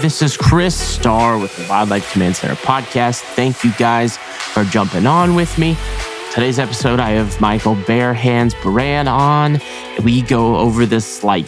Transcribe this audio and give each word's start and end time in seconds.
this 0.00 0.20
is 0.20 0.36
Chris 0.36 0.74
Starr 0.74 1.38
with 1.38 1.56
the 1.56 1.66
Wildlife 1.68 2.12
Command 2.12 2.36
Center 2.36 2.54
podcast. 2.54 3.22
Thank 3.34 3.64
you 3.64 3.72
guys 3.78 4.16
for 4.16 4.64
jumping 4.64 5.06
on 5.06 5.34
with 5.34 5.56
me. 5.58 5.76
Today's 6.32 6.58
episode, 6.58 7.00
I 7.00 7.10
have 7.10 7.40
Michael 7.40 7.76
Bare 7.86 8.12
Hands 8.12 8.54
Baran 8.62 9.08
on. 9.08 9.58
We 10.04 10.20
go 10.20 10.56
over 10.56 10.84
this 10.84 11.24
like 11.24 11.46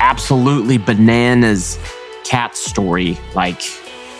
absolutely 0.00 0.78
bananas 0.78 1.78
cat 2.24 2.56
story. 2.56 3.18
Like, 3.34 3.60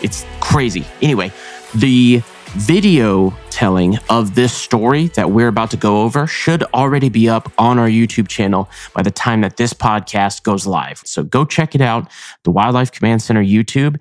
it's 0.01 0.25
crazy. 0.41 0.85
Anyway, 1.01 1.31
the 1.73 2.21
video 2.53 3.33
telling 3.49 3.97
of 4.09 4.35
this 4.35 4.53
story 4.53 5.07
that 5.07 5.31
we're 5.31 5.47
about 5.47 5.71
to 5.71 5.77
go 5.77 6.03
over 6.03 6.27
should 6.27 6.63
already 6.73 7.09
be 7.09 7.27
up 7.27 7.51
on 7.57 7.79
our 7.79 7.87
YouTube 7.87 8.27
channel 8.27 8.69
by 8.93 9.01
the 9.01 9.09
time 9.11 9.41
that 9.41 9.57
this 9.57 9.73
podcast 9.73 10.43
goes 10.43 10.67
live. 10.67 11.01
So 11.03 11.23
go 11.23 11.45
check 11.45 11.73
it 11.73 11.81
out, 11.81 12.09
the 12.43 12.51
Wildlife 12.51 12.91
Command 12.91 13.21
Center 13.21 13.43
YouTube. 13.43 13.99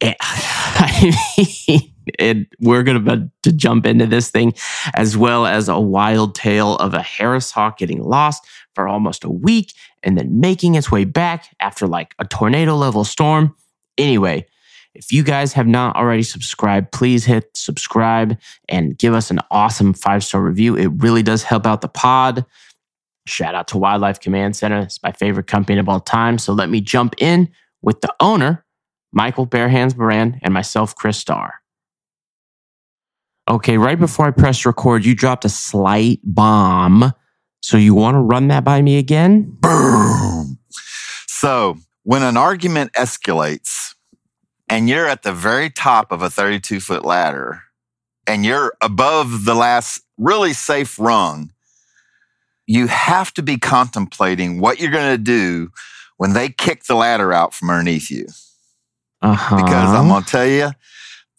And, 0.00 0.14
I 0.20 1.16
mean, 1.58 1.94
and 2.18 2.46
we're 2.60 2.82
going 2.82 3.04
to 3.04 3.30
to 3.42 3.52
jump 3.52 3.86
into 3.86 4.06
this 4.06 4.30
thing 4.30 4.52
as 4.94 5.16
well 5.16 5.46
as 5.46 5.68
a 5.68 5.80
wild 5.80 6.34
tale 6.34 6.76
of 6.76 6.92
a 6.92 7.02
Harris 7.02 7.50
hawk 7.50 7.78
getting 7.78 8.02
lost 8.02 8.46
for 8.74 8.86
almost 8.86 9.24
a 9.24 9.30
week 9.30 9.72
and 10.02 10.18
then 10.18 10.40
making 10.40 10.74
its 10.74 10.90
way 10.90 11.04
back 11.04 11.46
after 11.60 11.86
like 11.86 12.14
a 12.18 12.26
tornado 12.26 12.76
level 12.76 13.04
storm. 13.04 13.54
Anyway, 13.96 14.46
if 14.94 15.12
you 15.12 15.22
guys 15.22 15.52
have 15.52 15.66
not 15.66 15.96
already 15.96 16.22
subscribed, 16.22 16.92
please 16.92 17.24
hit 17.24 17.50
subscribe 17.54 18.38
and 18.68 18.96
give 18.96 19.12
us 19.12 19.30
an 19.30 19.40
awesome 19.50 19.92
five 19.92 20.22
star 20.22 20.40
review. 20.40 20.76
It 20.76 20.88
really 21.02 21.22
does 21.22 21.42
help 21.42 21.66
out 21.66 21.80
the 21.80 21.88
pod. 21.88 22.46
Shout 23.26 23.54
out 23.54 23.68
to 23.68 23.78
Wildlife 23.78 24.20
Command 24.20 24.54
Center. 24.56 24.80
It's 24.80 25.02
my 25.02 25.12
favorite 25.12 25.46
company 25.46 25.78
of 25.78 25.88
all 25.88 26.00
time. 26.00 26.38
So 26.38 26.52
let 26.52 26.68
me 26.68 26.80
jump 26.80 27.14
in 27.18 27.48
with 27.82 28.00
the 28.02 28.14
owner, 28.20 28.64
Michael 29.12 29.46
Barehands 29.46 29.96
Moran, 29.96 30.38
and 30.42 30.52
myself, 30.54 30.94
Chris 30.94 31.18
Starr. 31.18 31.54
Okay, 33.48 33.76
right 33.76 33.98
before 33.98 34.26
I 34.26 34.30
press 34.30 34.64
record, 34.64 35.04
you 35.04 35.14
dropped 35.14 35.44
a 35.44 35.50
slight 35.50 36.20
bomb. 36.22 37.12
So 37.62 37.76
you 37.76 37.94
want 37.94 38.14
to 38.14 38.20
run 38.20 38.48
that 38.48 38.64
by 38.64 38.82
me 38.82 38.98
again? 38.98 39.56
Boom. 39.60 40.58
So 41.26 41.76
when 42.04 42.22
an 42.22 42.36
argument 42.36 42.92
escalates, 42.92 43.94
and 44.68 44.88
you're 44.88 45.06
at 45.06 45.22
the 45.22 45.32
very 45.32 45.70
top 45.70 46.12
of 46.12 46.22
a 46.22 46.30
32 46.30 46.80
foot 46.80 47.04
ladder 47.04 47.62
and 48.26 48.44
you're 48.44 48.74
above 48.80 49.44
the 49.44 49.54
last 49.54 50.02
really 50.16 50.52
safe 50.52 50.98
rung, 50.98 51.52
you 52.66 52.86
have 52.86 53.32
to 53.34 53.42
be 53.42 53.58
contemplating 53.58 54.60
what 54.60 54.80
you're 54.80 54.90
going 54.90 55.12
to 55.12 55.22
do 55.22 55.70
when 56.16 56.32
they 56.32 56.48
kick 56.48 56.84
the 56.84 56.94
ladder 56.94 57.32
out 57.32 57.52
from 57.52 57.70
underneath 57.70 58.10
you. 58.10 58.26
Uh-huh. 59.20 59.56
Because 59.56 59.90
I'm 59.90 60.08
going 60.08 60.22
to 60.22 60.30
tell 60.30 60.46
you, 60.46 60.70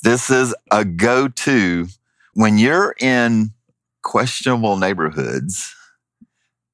this 0.03 0.29
is 0.29 0.53
a 0.71 0.85
go 0.85 1.27
to 1.27 1.87
when 2.33 2.57
you're 2.57 2.95
in 2.99 3.51
questionable 4.03 4.77
neighborhoods 4.77 5.73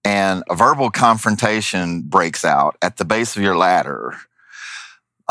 and 0.04 0.44
a 0.50 0.56
verbal 0.56 0.90
confrontation 0.90 2.02
breaks 2.02 2.44
out 2.44 2.76
at 2.82 2.98
the 2.98 3.06
base 3.06 3.38
of 3.38 3.44
your 3.44 3.56
ladder 3.56 4.18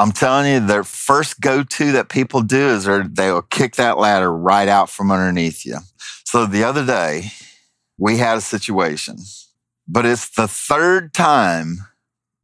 I'm 0.00 0.12
telling 0.12 0.50
you, 0.50 0.60
their 0.60 0.82
first 0.82 1.42
go 1.42 1.62
to 1.62 1.92
that 1.92 2.08
people 2.08 2.40
do 2.40 2.68
is 2.68 2.84
they 2.86 3.30
will 3.30 3.42
kick 3.42 3.76
that 3.76 3.98
ladder 3.98 4.32
right 4.32 4.66
out 4.66 4.88
from 4.88 5.12
underneath 5.12 5.66
you. 5.66 5.76
So 6.24 6.46
the 6.46 6.64
other 6.64 6.86
day, 6.86 7.32
we 7.98 8.16
had 8.16 8.38
a 8.38 8.40
situation, 8.40 9.18
but 9.86 10.06
it's 10.06 10.30
the 10.30 10.48
third 10.48 11.12
time 11.12 11.86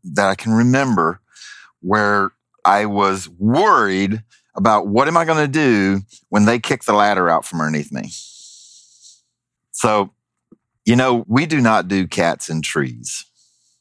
that 0.05 0.29
I 0.29 0.35
can 0.35 0.53
remember 0.53 1.23
where 1.81 2.33
I 2.67 2.85
was 2.85 3.27
worried 3.27 4.23
about 4.55 4.89
what 4.89 5.09
am 5.09 5.17
I 5.17 5.25
going 5.25 5.43
to 5.43 5.49
do 5.51 6.03
when 6.29 6.45
they 6.45 6.59
kick 6.59 6.85
the 6.85 6.93
ladder 6.93 7.31
out 7.31 7.47
from 7.47 7.63
underneath 7.63 7.91
me. 7.91 8.11
So, 9.71 10.13
you 10.85 10.95
know, 10.95 11.25
we 11.27 11.47
do 11.47 11.63
not 11.63 11.89
do 11.89 12.07
cats 12.07 12.51
in 12.51 12.61
trees. 12.61 13.25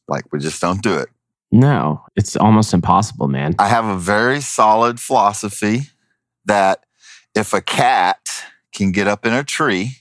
Like 0.08 0.32
we 0.32 0.40
just 0.40 0.62
don't 0.62 0.82
do 0.82 0.98
it. 0.98 1.10
No, 1.52 2.04
it's 2.16 2.36
almost 2.36 2.74
impossible, 2.74 3.28
man. 3.28 3.56
I 3.60 3.68
have 3.68 3.86
a 3.86 3.98
very 3.98 4.42
solid 4.42 5.00
philosophy 5.00 5.90
that 6.46 6.86
if 7.34 7.54
a 7.54 7.62
cat 7.62 8.20
can 8.74 8.92
get 8.92 9.08
up 9.08 9.26
in 9.26 9.34
a 9.34 9.44
tree, 9.44 9.98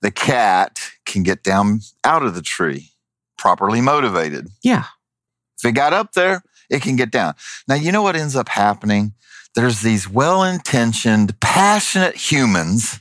the 0.00 0.10
cat 0.10 0.78
can 1.06 1.22
get 1.22 1.42
down 1.42 1.80
out 2.04 2.22
of 2.22 2.34
the 2.34 2.42
tree 2.42 2.90
properly 3.38 3.80
motivated. 3.80 4.48
Yeah. 4.62 4.84
If 5.58 5.68
it 5.68 5.72
got 5.72 5.92
up 5.92 6.12
there, 6.12 6.42
it 6.70 6.82
can 6.82 6.96
get 6.96 7.10
down. 7.10 7.34
Now, 7.68 7.74
you 7.74 7.92
know 7.92 8.02
what 8.02 8.16
ends 8.16 8.36
up 8.36 8.48
happening? 8.48 9.12
There's 9.54 9.82
these 9.82 10.08
well 10.08 10.42
intentioned, 10.42 11.38
passionate 11.40 12.16
humans 12.16 13.00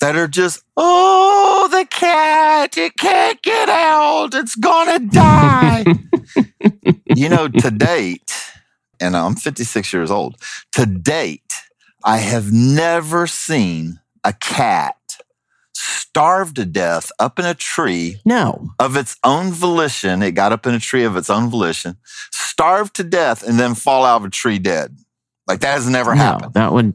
that 0.00 0.16
are 0.16 0.28
just, 0.28 0.64
oh, 0.76 1.68
the 1.70 1.86
cat, 1.86 2.76
it 2.76 2.96
can't 2.96 3.40
get 3.42 3.68
out. 3.68 4.34
It's 4.34 4.56
gonna 4.56 4.98
die. 4.98 5.84
you 7.14 7.28
know, 7.28 7.48
to 7.48 7.70
date, 7.70 8.32
and 8.98 9.16
I'm 9.16 9.36
56 9.36 9.92
years 9.92 10.10
old, 10.10 10.36
to 10.72 10.86
date, 10.86 11.54
I 12.04 12.18
have 12.18 12.50
never 12.52 13.26
seen 13.26 14.00
a 14.24 14.32
cat 14.32 14.96
starve 15.74 16.54
to 16.54 16.64
death 16.64 17.12
up 17.18 17.38
in 17.38 17.44
a 17.44 17.54
tree. 17.54 18.20
No. 18.24 18.70
Of 18.78 18.96
its 18.96 19.16
own 19.22 19.52
volition. 19.52 20.22
It 20.22 20.32
got 20.32 20.52
up 20.52 20.66
in 20.66 20.74
a 20.74 20.80
tree 20.80 21.04
of 21.04 21.16
its 21.16 21.30
own 21.30 21.50
volition, 21.50 21.96
starved 22.30 22.96
to 22.96 23.04
death, 23.04 23.46
and 23.46 23.58
then 23.58 23.74
fall 23.74 24.04
out 24.04 24.22
of 24.22 24.24
a 24.24 24.30
tree 24.30 24.58
dead. 24.58 24.96
Like 25.46 25.60
that 25.60 25.74
has 25.74 25.88
never 25.88 26.14
no, 26.14 26.22
happened. 26.22 26.54
That 26.54 26.72
would 26.72 26.94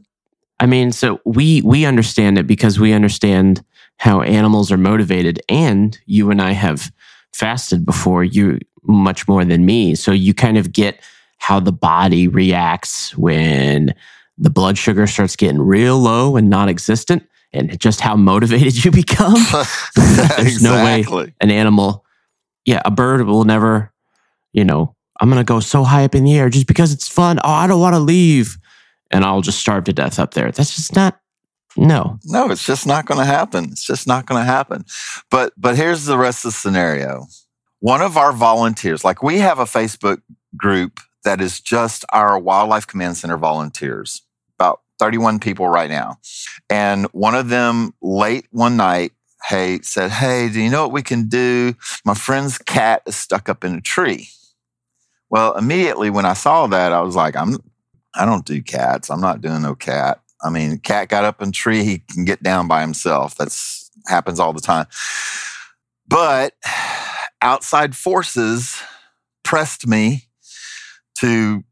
I 0.58 0.66
mean, 0.66 0.92
so 0.92 1.20
we 1.24 1.60
we 1.62 1.84
understand 1.84 2.38
it 2.38 2.46
because 2.46 2.80
we 2.80 2.92
understand 2.92 3.64
how 3.98 4.22
animals 4.22 4.72
are 4.72 4.78
motivated, 4.78 5.40
and 5.48 5.98
you 6.06 6.30
and 6.30 6.40
I 6.40 6.52
have 6.52 6.90
fasted 7.32 7.84
before 7.84 8.24
you 8.24 8.58
much 8.84 9.28
more 9.28 9.44
than 9.44 9.66
me, 9.66 9.94
so 9.94 10.12
you 10.12 10.32
kind 10.32 10.56
of 10.56 10.72
get 10.72 11.00
how 11.38 11.60
the 11.60 11.72
body 11.72 12.28
reacts 12.28 13.16
when 13.16 13.94
the 14.38 14.50
blood 14.50 14.78
sugar 14.78 15.06
starts 15.06 15.36
getting 15.36 15.60
real 15.60 15.98
low 15.98 16.36
and 16.36 16.48
non-existent, 16.48 17.26
and 17.52 17.78
just 17.78 18.00
how 18.00 18.16
motivated 18.16 18.82
you 18.84 18.90
become. 18.90 19.34
There's 19.94 20.56
exactly. 20.56 21.02
no 21.10 21.16
way 21.16 21.34
an 21.40 21.50
animal, 21.50 22.04
yeah, 22.64 22.80
a 22.84 22.90
bird 22.90 23.26
will 23.26 23.44
never, 23.44 23.92
you 24.52 24.64
know, 24.64 24.94
I'm 25.20 25.28
gonna 25.28 25.44
go 25.44 25.60
so 25.60 25.84
high 25.84 26.04
up 26.04 26.14
in 26.14 26.24
the 26.24 26.36
air 26.36 26.48
just 26.48 26.66
because 26.66 26.92
it's 26.92 27.08
fun. 27.08 27.38
Oh, 27.44 27.50
I 27.50 27.66
don't 27.66 27.80
want 27.80 27.94
to 27.94 28.00
leave 28.00 28.58
and 29.10 29.24
I'll 29.24 29.40
just 29.40 29.60
starve 29.60 29.84
to 29.84 29.92
death 29.92 30.18
up 30.18 30.34
there. 30.34 30.50
That's 30.50 30.74
just 30.74 30.94
not 30.94 31.18
no. 31.76 32.18
No, 32.24 32.50
it's 32.50 32.64
just 32.64 32.86
not 32.86 33.06
going 33.06 33.18
to 33.18 33.26
happen. 33.26 33.64
It's 33.64 33.84
just 33.84 34.06
not 34.06 34.26
going 34.26 34.40
to 34.40 34.50
happen. 34.50 34.84
But 35.30 35.52
but 35.56 35.76
here's 35.76 36.04
the 36.04 36.18
rest 36.18 36.44
of 36.44 36.52
the 36.52 36.56
scenario. 36.56 37.26
One 37.80 38.00
of 38.00 38.16
our 38.16 38.32
volunteers, 38.32 39.04
like 39.04 39.22
we 39.22 39.38
have 39.38 39.58
a 39.58 39.64
Facebook 39.64 40.22
group 40.56 41.00
that 41.24 41.40
is 41.40 41.60
just 41.60 42.04
our 42.12 42.38
Wildlife 42.38 42.86
Command 42.86 43.16
Center 43.16 43.36
volunteers. 43.36 44.22
About 44.58 44.80
31 44.98 45.38
people 45.40 45.68
right 45.68 45.90
now. 45.90 46.16
And 46.70 47.06
one 47.12 47.34
of 47.34 47.50
them 47.50 47.92
late 48.00 48.46
one 48.50 48.78
night, 48.78 49.12
hey, 49.46 49.80
said, 49.82 50.10
"Hey, 50.10 50.48
do 50.48 50.60
you 50.60 50.70
know 50.70 50.82
what 50.82 50.92
we 50.92 51.02
can 51.02 51.28
do? 51.28 51.74
My 52.04 52.14
friend's 52.14 52.56
cat 52.56 53.02
is 53.06 53.16
stuck 53.16 53.50
up 53.50 53.64
in 53.64 53.74
a 53.74 53.80
tree." 53.82 54.30
Well, 55.28 55.56
immediately 55.56 56.08
when 56.08 56.24
I 56.24 56.34
saw 56.34 56.66
that, 56.68 56.92
I 56.92 57.00
was 57.00 57.16
like, 57.16 57.36
I'm 57.36 57.58
I 58.16 58.24
don't 58.24 58.44
do 58.44 58.62
cats. 58.62 59.10
I'm 59.10 59.20
not 59.20 59.40
doing 59.40 59.62
no 59.62 59.74
cat. 59.74 60.20
I 60.42 60.50
mean, 60.50 60.78
cat 60.78 61.08
got 61.08 61.24
up 61.24 61.40
in 61.40 61.52
tree, 61.52 61.84
he 61.84 61.98
can 61.98 62.24
get 62.24 62.42
down 62.42 62.68
by 62.68 62.80
himself. 62.80 63.34
That's 63.36 63.90
happens 64.06 64.38
all 64.38 64.52
the 64.52 64.60
time. 64.60 64.86
But 66.06 66.54
outside 67.42 67.96
forces 67.96 68.80
pressed 69.42 69.86
me 69.86 70.28
to 71.18 71.64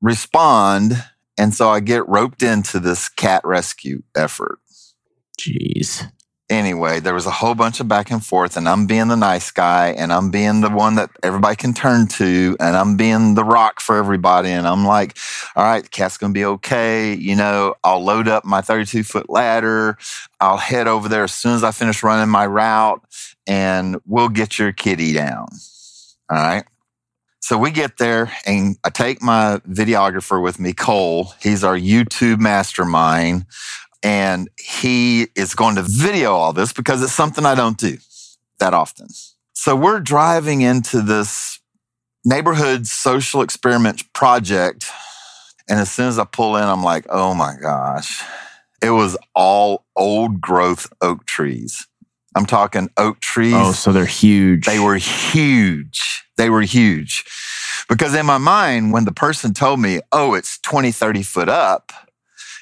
respond. 0.00 1.04
And 1.38 1.54
so 1.54 1.68
I 1.68 1.80
get 1.80 2.08
roped 2.08 2.42
into 2.42 2.80
this 2.80 3.08
cat 3.08 3.42
rescue 3.44 4.02
effort. 4.16 4.58
Jeez 5.38 6.10
anyway, 6.48 7.00
there 7.00 7.14
was 7.14 7.26
a 7.26 7.30
whole 7.30 7.54
bunch 7.54 7.80
of 7.80 7.88
back 7.88 8.10
and 8.10 8.24
forth, 8.24 8.56
and 8.56 8.68
I'm 8.68 8.86
being 8.86 9.08
the 9.08 9.16
nice 9.16 9.50
guy, 9.50 9.88
and 9.88 10.12
I'm 10.12 10.30
being 10.30 10.60
the 10.60 10.70
one 10.70 10.94
that 10.96 11.10
everybody 11.22 11.56
can 11.56 11.74
turn 11.74 12.06
to, 12.08 12.56
and 12.60 12.76
I'm 12.76 12.96
being 12.96 13.34
the 13.34 13.44
rock 13.44 13.80
for 13.80 13.96
everybody. 13.96 14.50
And 14.50 14.66
I'm 14.66 14.84
like, 14.84 15.16
all 15.54 15.64
right, 15.64 15.82
the 15.82 15.88
cat's 15.88 16.18
gonna 16.18 16.32
be 16.32 16.44
okay. 16.44 17.14
You 17.14 17.36
know, 17.36 17.74
I'll 17.84 18.04
load 18.04 18.28
up 18.28 18.44
my 18.44 18.60
32 18.60 19.04
foot 19.04 19.28
ladder. 19.28 19.98
I'll 20.40 20.56
head 20.56 20.86
over 20.88 21.08
there 21.08 21.24
as 21.24 21.34
soon 21.34 21.54
as 21.54 21.64
I 21.64 21.72
finish 21.72 22.02
running 22.02 22.28
my 22.28 22.46
route, 22.46 23.02
and 23.46 23.96
we'll 24.06 24.28
get 24.28 24.58
your 24.58 24.72
kitty 24.72 25.12
down. 25.12 25.48
All 26.30 26.38
right. 26.38 26.64
So 27.40 27.56
we 27.56 27.70
get 27.70 27.98
there 27.98 28.32
and 28.44 28.76
I 28.82 28.90
take 28.90 29.22
my 29.22 29.60
videographer 29.68 30.42
with 30.42 30.58
me, 30.58 30.72
Cole. 30.72 31.32
He's 31.40 31.62
our 31.62 31.78
YouTube 31.78 32.40
mastermind 32.40 33.46
and 34.02 34.48
he 34.58 35.28
is 35.36 35.54
going 35.54 35.76
to 35.76 35.82
video 35.82 36.34
all 36.34 36.52
this 36.52 36.72
because 36.72 37.02
it's 37.02 37.12
something 37.12 37.46
I 37.46 37.54
don't 37.54 37.78
do 37.78 37.98
that 38.60 38.74
often. 38.74 39.08
So 39.54 39.76
we're 39.76 40.00
driving 40.00 40.62
into 40.62 41.02
this 41.02 41.60
neighborhood 42.24 42.86
social 42.86 43.42
experiment 43.42 44.12
project 44.12 44.86
And 45.68 45.80
as 45.80 45.90
soon 45.90 46.08
as 46.08 46.18
I 46.18 46.24
pull 46.24 46.56
in, 46.56 46.64
I'm 46.64 46.82
like, 46.82 47.06
oh 47.10 47.34
my 47.34 47.56
gosh. 47.60 48.22
It 48.82 48.90
was 48.90 49.16
all 49.34 49.86
old 49.96 50.40
growth 50.40 50.92
oak 51.00 51.26
trees. 51.26 51.86
I'm 52.36 52.46
talking 52.46 52.90
oak 52.96 53.20
trees. 53.20 53.54
Oh, 53.56 53.72
so 53.72 53.92
they're 53.92 54.06
huge. 54.06 54.66
They 54.66 54.78
were 54.78 54.96
huge. 54.96 56.24
They 56.36 56.50
were 56.50 56.62
huge. 56.62 57.24
Because 57.88 58.14
in 58.14 58.26
my 58.26 58.38
mind, 58.38 58.92
when 58.92 59.04
the 59.04 59.12
person 59.12 59.54
told 59.54 59.80
me, 59.80 60.00
oh, 60.12 60.34
it's 60.34 60.58
20, 60.60 60.92
30 60.92 61.22
foot 61.22 61.48
up, 61.48 61.92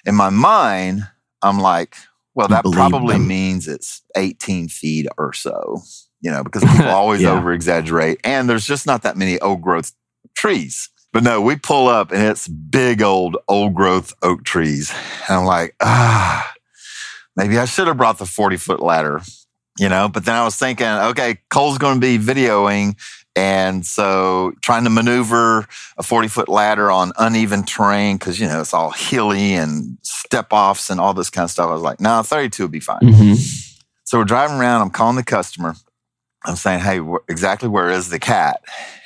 in 0.07 0.15
my 0.15 0.31
mind, 0.31 1.09
I'm 1.45 1.61
like, 1.61 1.97
well, 2.35 2.49
that 2.49 2.65
probably 2.65 3.17
them. 3.17 3.29
means 3.29 3.69
it's 3.69 4.03
18 4.17 4.69
feet 4.69 5.07
or 5.17 5.33
so, 5.33 5.83
you 6.21 6.31
know, 6.31 6.43
because 6.43 6.65
people 6.65 6.89
always 6.89 7.23
yeah. 7.23 7.33
over 7.33 7.53
exaggerate. 7.53 8.19
And 8.25 8.49
there's 8.49 8.67
just 8.67 8.87
not 8.87 9.03
that 9.03 9.17
many 9.17 9.39
old 9.41 9.63
growth 9.63 9.93
trees. 10.35 10.91
But 11.13 11.23
no, 11.23 11.41
we 11.41 11.55
pull 11.55 11.87
up 11.87 12.11
and 12.11 12.23
it's 12.23 12.49
big 12.49 13.01
old 13.01 13.37
old 13.47 13.75
growth 13.75 14.13
oak 14.23 14.43
trees. 14.43 14.93
And 15.29 15.39
I'm 15.39 15.45
like, 15.45 15.77
ah, 15.81 16.53
maybe 17.37 17.57
I 17.57 17.67
should 17.67 17.87
have 17.87 17.97
brought 17.97 18.19
the 18.19 18.27
40 18.27 18.57
foot 18.57 18.81
ladder, 18.81 19.23
you 19.79 19.89
know? 19.89 20.09
But 20.09 20.25
then 20.25 20.35
I 20.35 20.45
was 20.45 20.57
thinking, 20.57 20.89
okay, 20.89 21.39
Cole's 21.51 21.79
going 21.79 22.01
to 22.01 22.19
be 22.19 22.19
videoing. 22.19 22.97
And 23.37 23.85
so 23.85 24.53
trying 24.61 24.85
to 24.85 24.91
maneuver 24.91 25.67
a 25.99 26.03
40 26.03 26.29
foot 26.29 26.49
ladder 26.49 26.91
on 26.91 27.13
uneven 27.19 27.65
terrain, 27.65 28.17
because, 28.17 28.39
you 28.39 28.47
know, 28.47 28.61
it's 28.61 28.75
all 28.75 28.91
hilly 28.91 29.55
and 29.55 29.99
step 30.03 30.49
offs 30.53 30.89
and 30.89 31.01
all 31.01 31.15
this 31.15 31.31
kind 31.31 31.45
of 31.45 31.51
stuff. 31.51 31.69
I 31.69 31.73
was 31.73 31.83
like, 31.83 32.01
no, 32.01 32.23
32 32.23 32.63
would 32.65 32.71
be 32.71 32.81
fine. 32.81 33.01
Mm-hmm. 33.01 33.35
So 34.05 34.19
we're 34.19 34.25
driving 34.25 34.59
around. 34.59 34.83
I'm 34.83 34.91
calling 34.91 35.17
the 35.17 35.25
customer. 35.25 35.75
I'm 36.45 36.57
saying, 36.57 36.81
hey, 36.81 36.99
wh- 36.99 37.25
exactly 37.29 37.69
where 37.69 37.91
is 37.91 38.11
the 38.11 38.19
cat? 38.19 38.61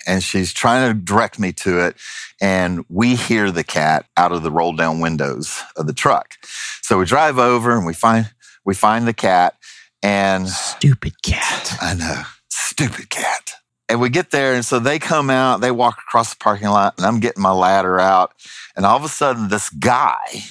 And 0.06 0.22
she's 0.22 0.52
trying 0.52 0.92
to 0.92 1.00
direct 1.00 1.38
me 1.38 1.52
to 1.52 1.86
it. 1.86 1.96
And 2.40 2.84
we 2.88 3.14
hear 3.14 3.50
the 3.50 3.64
cat 3.64 4.06
out 4.16 4.32
of 4.32 4.42
the 4.42 4.50
roll 4.50 4.74
down 4.74 5.00
windows 5.00 5.62
of 5.76 5.86
the 5.86 5.92
truck. 5.92 6.34
So 6.82 6.98
we 6.98 7.04
drive 7.04 7.38
over 7.38 7.76
and 7.76 7.86
we 7.86 7.94
find, 7.94 8.30
we 8.64 8.74
find 8.74 9.06
the 9.06 9.14
cat 9.14 9.56
and 10.02 10.48
stupid 10.48 11.22
cat. 11.22 11.76
I 11.80 11.94
know. 11.94 12.22
Stupid 12.48 13.10
cat. 13.10 13.52
And 13.88 14.00
we 14.00 14.10
get 14.10 14.30
there. 14.30 14.54
And 14.54 14.64
so 14.64 14.78
they 14.78 14.98
come 14.98 15.30
out, 15.30 15.60
they 15.60 15.70
walk 15.70 15.98
across 15.98 16.34
the 16.34 16.38
parking 16.38 16.68
lot 16.68 16.94
and 16.98 17.06
I'm 17.06 17.20
getting 17.20 17.42
my 17.42 17.52
ladder 17.52 17.98
out. 17.98 18.34
And 18.76 18.84
all 18.84 18.96
of 18.96 19.04
a 19.04 19.08
sudden 19.08 19.48
this 19.48 19.70
guy 19.70 20.44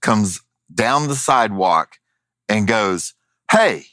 comes 0.00 0.40
down 0.72 1.08
the 1.08 1.14
sidewalk 1.14 1.98
and 2.48 2.66
goes, 2.66 3.14
Hey, 3.50 3.84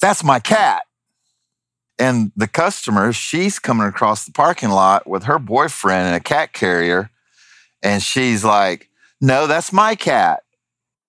that's 0.00 0.24
my 0.24 0.40
cat. 0.40 0.82
And 1.98 2.32
the 2.34 2.48
customer, 2.48 3.12
she's 3.12 3.58
coming 3.58 3.86
across 3.86 4.24
the 4.24 4.32
parking 4.32 4.70
lot 4.70 5.06
with 5.06 5.24
her 5.24 5.38
boyfriend 5.38 6.08
and 6.08 6.16
a 6.16 6.20
cat 6.20 6.52
carrier. 6.52 7.10
And 7.82 8.02
she's 8.02 8.44
like, 8.44 8.88
No, 9.20 9.46
that's 9.46 9.72
my 9.72 9.94
cat. 9.94 10.42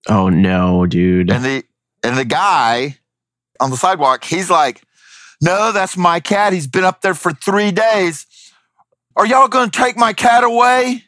Oh 0.08 0.30
no, 0.30 0.86
dude. 0.86 1.32
And 1.32 1.44
the 1.44 1.64
and 2.04 2.18
the 2.18 2.26
guy 2.26 2.98
on 3.60 3.70
the 3.70 3.78
sidewalk, 3.78 4.24
he's 4.24 4.50
like, 4.50 4.82
No, 5.42 5.72
that's 5.72 5.98
my 5.98 6.20
cat. 6.20 6.54
He's 6.54 6.68
been 6.68 6.84
up 6.84 7.02
there 7.02 7.16
for 7.16 7.34
three 7.34 7.72
days. 7.72 8.28
Are 9.16 9.26
y'all 9.26 9.48
gonna 9.48 9.72
take 9.72 9.98
my 9.98 10.14
cat 10.14 10.44
away? 10.44 11.04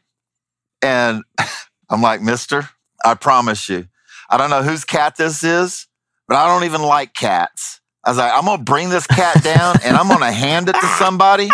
And 0.81 1.23
I'm 1.89 2.01
like, 2.01 2.21
Mister, 2.21 2.69
I 3.05 3.13
promise 3.13 3.69
you, 3.69 3.87
I 4.29 4.37
don't 4.37 4.49
know 4.49 4.63
whose 4.63 4.85
cat 4.85 5.15
this 5.15 5.43
is, 5.43 5.87
but 6.27 6.35
I 6.35 6.47
don't 6.47 6.63
even 6.63 6.81
like 6.81 7.13
cats. 7.13 7.79
I 8.03 8.09
was 8.09 8.17
like, 8.17 8.33
I'm 8.33 8.45
gonna 8.45 8.63
bring 8.63 8.89
this 8.89 9.07
cat 9.07 9.43
down 9.43 9.77
and 9.83 9.95
I'm 9.95 10.07
gonna 10.07 10.31
hand 10.31 10.67
it 10.67 10.73
to 10.73 10.87
somebody, 10.97 11.49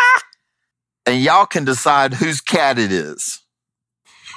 and 1.05 1.21
y'all 1.21 1.45
can 1.45 1.65
decide 1.65 2.13
whose 2.13 2.39
cat 2.39 2.79
it 2.79 2.91
is. 2.91 3.41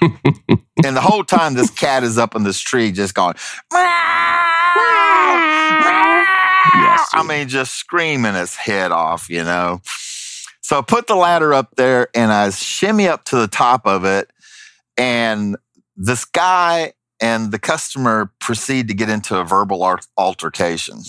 and 0.03 0.97
the 0.97 1.01
whole 1.01 1.23
time, 1.23 1.55
this 1.55 1.71
cat 1.71 2.03
is 2.03 2.19
up 2.19 2.35
in 2.35 2.43
this 2.43 2.59
tree, 2.59 2.91
just 2.91 3.15
going. 3.15 3.35
Yes, 6.75 7.09
I 7.13 7.23
mean, 7.23 7.49
just 7.49 7.75
screaming 7.75 8.35
its 8.35 8.57
head 8.57 8.93
off, 8.93 9.29
you 9.29 9.45
know. 9.45 9.81
So 10.61 10.79
I 10.79 10.83
put 10.83 11.07
the 11.07 11.17
ladder 11.17 11.53
up 11.53 11.75
there 11.77 12.09
and 12.15 12.33
I 12.33 12.51
shimmy 12.51 13.09
up 13.09 13.25
to 13.27 13.37
the 13.37 13.49
top 13.49 13.87
of 13.87 14.05
it, 14.05 14.31
and 14.97 15.57
this 15.97 16.25
guy 16.25 16.93
and 17.21 17.53
the 17.53 17.59
customer 17.59 18.33
proceed 18.41 18.89
to 18.89 18.95
get 18.95 19.09
into 19.09 19.39
a 19.39 19.45
verbal 19.45 19.99
altercation. 20.17 21.03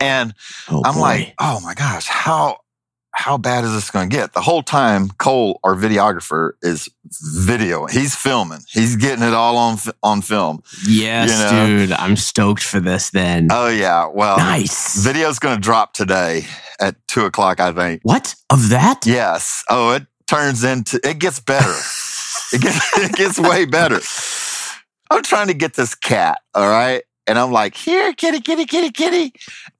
And 0.00 0.34
oh, 0.68 0.82
I'm 0.84 0.94
boy. 0.94 1.00
like, 1.00 1.34
oh 1.38 1.60
my 1.62 1.74
gosh, 1.74 2.06
how 2.06 2.58
how 3.14 3.36
bad 3.36 3.64
is 3.64 3.72
this 3.72 3.90
going 3.90 4.08
to 4.08 4.16
get? 4.16 4.32
The 4.32 4.40
whole 4.40 4.62
time, 4.62 5.08
Cole, 5.10 5.60
our 5.62 5.74
videographer, 5.74 6.52
is 6.62 6.88
video. 7.04 7.86
He's 7.86 8.16
filming. 8.16 8.60
He's 8.68 8.96
getting 8.96 9.22
it 9.22 9.34
all 9.34 9.56
on 9.56 9.78
on 10.02 10.22
film. 10.22 10.62
Yes, 10.86 11.30
you 11.30 11.56
know? 11.56 11.66
dude. 11.66 11.92
I'm 11.92 12.16
stoked 12.16 12.62
for 12.62 12.80
this. 12.80 13.10
Then. 13.10 13.48
Oh 13.50 13.68
yeah. 13.68 14.06
Well, 14.06 14.38
nice. 14.38 15.02
Video's 15.02 15.38
going 15.38 15.56
to 15.56 15.60
drop 15.60 15.92
today 15.92 16.46
at 16.80 16.96
two 17.06 17.24
o'clock. 17.24 17.60
I 17.60 17.72
think. 17.72 18.00
What 18.02 18.34
of 18.50 18.70
that? 18.70 19.04
Yes. 19.06 19.62
Oh, 19.68 19.92
it 19.92 20.06
turns 20.26 20.64
into. 20.64 20.98
It 21.04 21.18
gets 21.18 21.38
better. 21.38 21.74
it 22.52 22.60
gets 22.60 22.98
it 22.98 23.12
gets 23.12 23.38
way 23.38 23.66
better. 23.66 24.00
I'm 25.10 25.22
trying 25.22 25.48
to 25.48 25.54
get 25.54 25.74
this 25.74 25.94
cat. 25.94 26.40
All 26.54 26.68
right. 26.68 27.02
And 27.26 27.38
I'm 27.38 27.52
like, 27.52 27.76
here, 27.76 28.12
kitty, 28.14 28.40
kitty, 28.40 28.64
kitty, 28.64 28.90
kitty. 28.90 29.32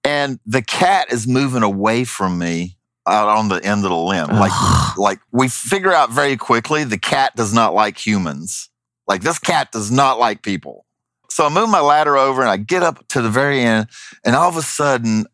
And 0.04 0.38
the 0.46 0.62
cat 0.62 1.12
is 1.12 1.26
moving 1.26 1.64
away 1.64 2.04
from 2.04 2.38
me 2.38 2.76
out 3.06 3.28
on 3.28 3.48
the 3.48 3.62
end 3.64 3.84
of 3.84 3.90
the 3.90 3.96
limb. 3.96 4.28
Like, 4.28 4.96
like 4.96 5.20
we 5.32 5.48
figure 5.48 5.92
out 5.92 6.10
very 6.10 6.36
quickly 6.36 6.84
the 6.84 6.98
cat 6.98 7.34
does 7.36 7.52
not 7.52 7.74
like 7.74 8.04
humans. 8.04 8.68
Like 9.08 9.22
this 9.22 9.38
cat 9.38 9.72
does 9.72 9.90
not 9.90 10.18
like 10.18 10.42
people. 10.42 10.86
So 11.28 11.46
I 11.46 11.48
move 11.48 11.70
my 11.70 11.80
ladder 11.80 12.16
over 12.16 12.42
and 12.42 12.50
I 12.50 12.58
get 12.58 12.82
up 12.82 13.06
to 13.08 13.22
the 13.22 13.30
very 13.30 13.60
end. 13.60 13.88
And 14.24 14.36
all 14.36 14.48
of 14.48 14.56
a 14.56 14.62
sudden, 14.62 15.26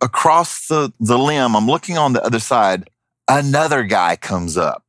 across 0.00 0.66
the, 0.66 0.92
the 1.00 1.16
limb, 1.16 1.54
I'm 1.54 1.66
looking 1.66 1.96
on 1.96 2.12
the 2.12 2.24
other 2.24 2.40
side, 2.40 2.90
another 3.28 3.84
guy 3.84 4.16
comes 4.16 4.56
up. 4.56 4.84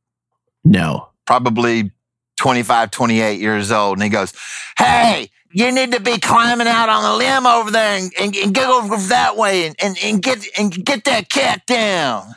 No. 0.64 1.08
Probably 1.24 1.92
25, 2.36 2.90
28 2.90 3.40
years 3.40 3.70
old. 3.70 3.98
And 3.98 4.02
he 4.02 4.10
goes, 4.10 4.32
Hey, 4.76 5.30
you 5.52 5.72
need 5.72 5.92
to 5.92 6.00
be 6.00 6.18
climbing 6.18 6.66
out 6.66 6.88
on 6.88 7.02
the 7.02 7.16
limb 7.16 7.46
over 7.46 7.70
there 7.70 7.98
and, 7.98 8.12
and, 8.20 8.36
and 8.36 8.54
get 8.54 8.68
over 8.68 8.96
that 9.08 9.36
way 9.36 9.66
and, 9.66 9.76
and, 9.82 9.96
and 10.02 10.22
get 10.22 10.46
and 10.58 10.84
get 10.84 11.04
that 11.04 11.28
cat 11.28 11.66
down. 11.66 12.34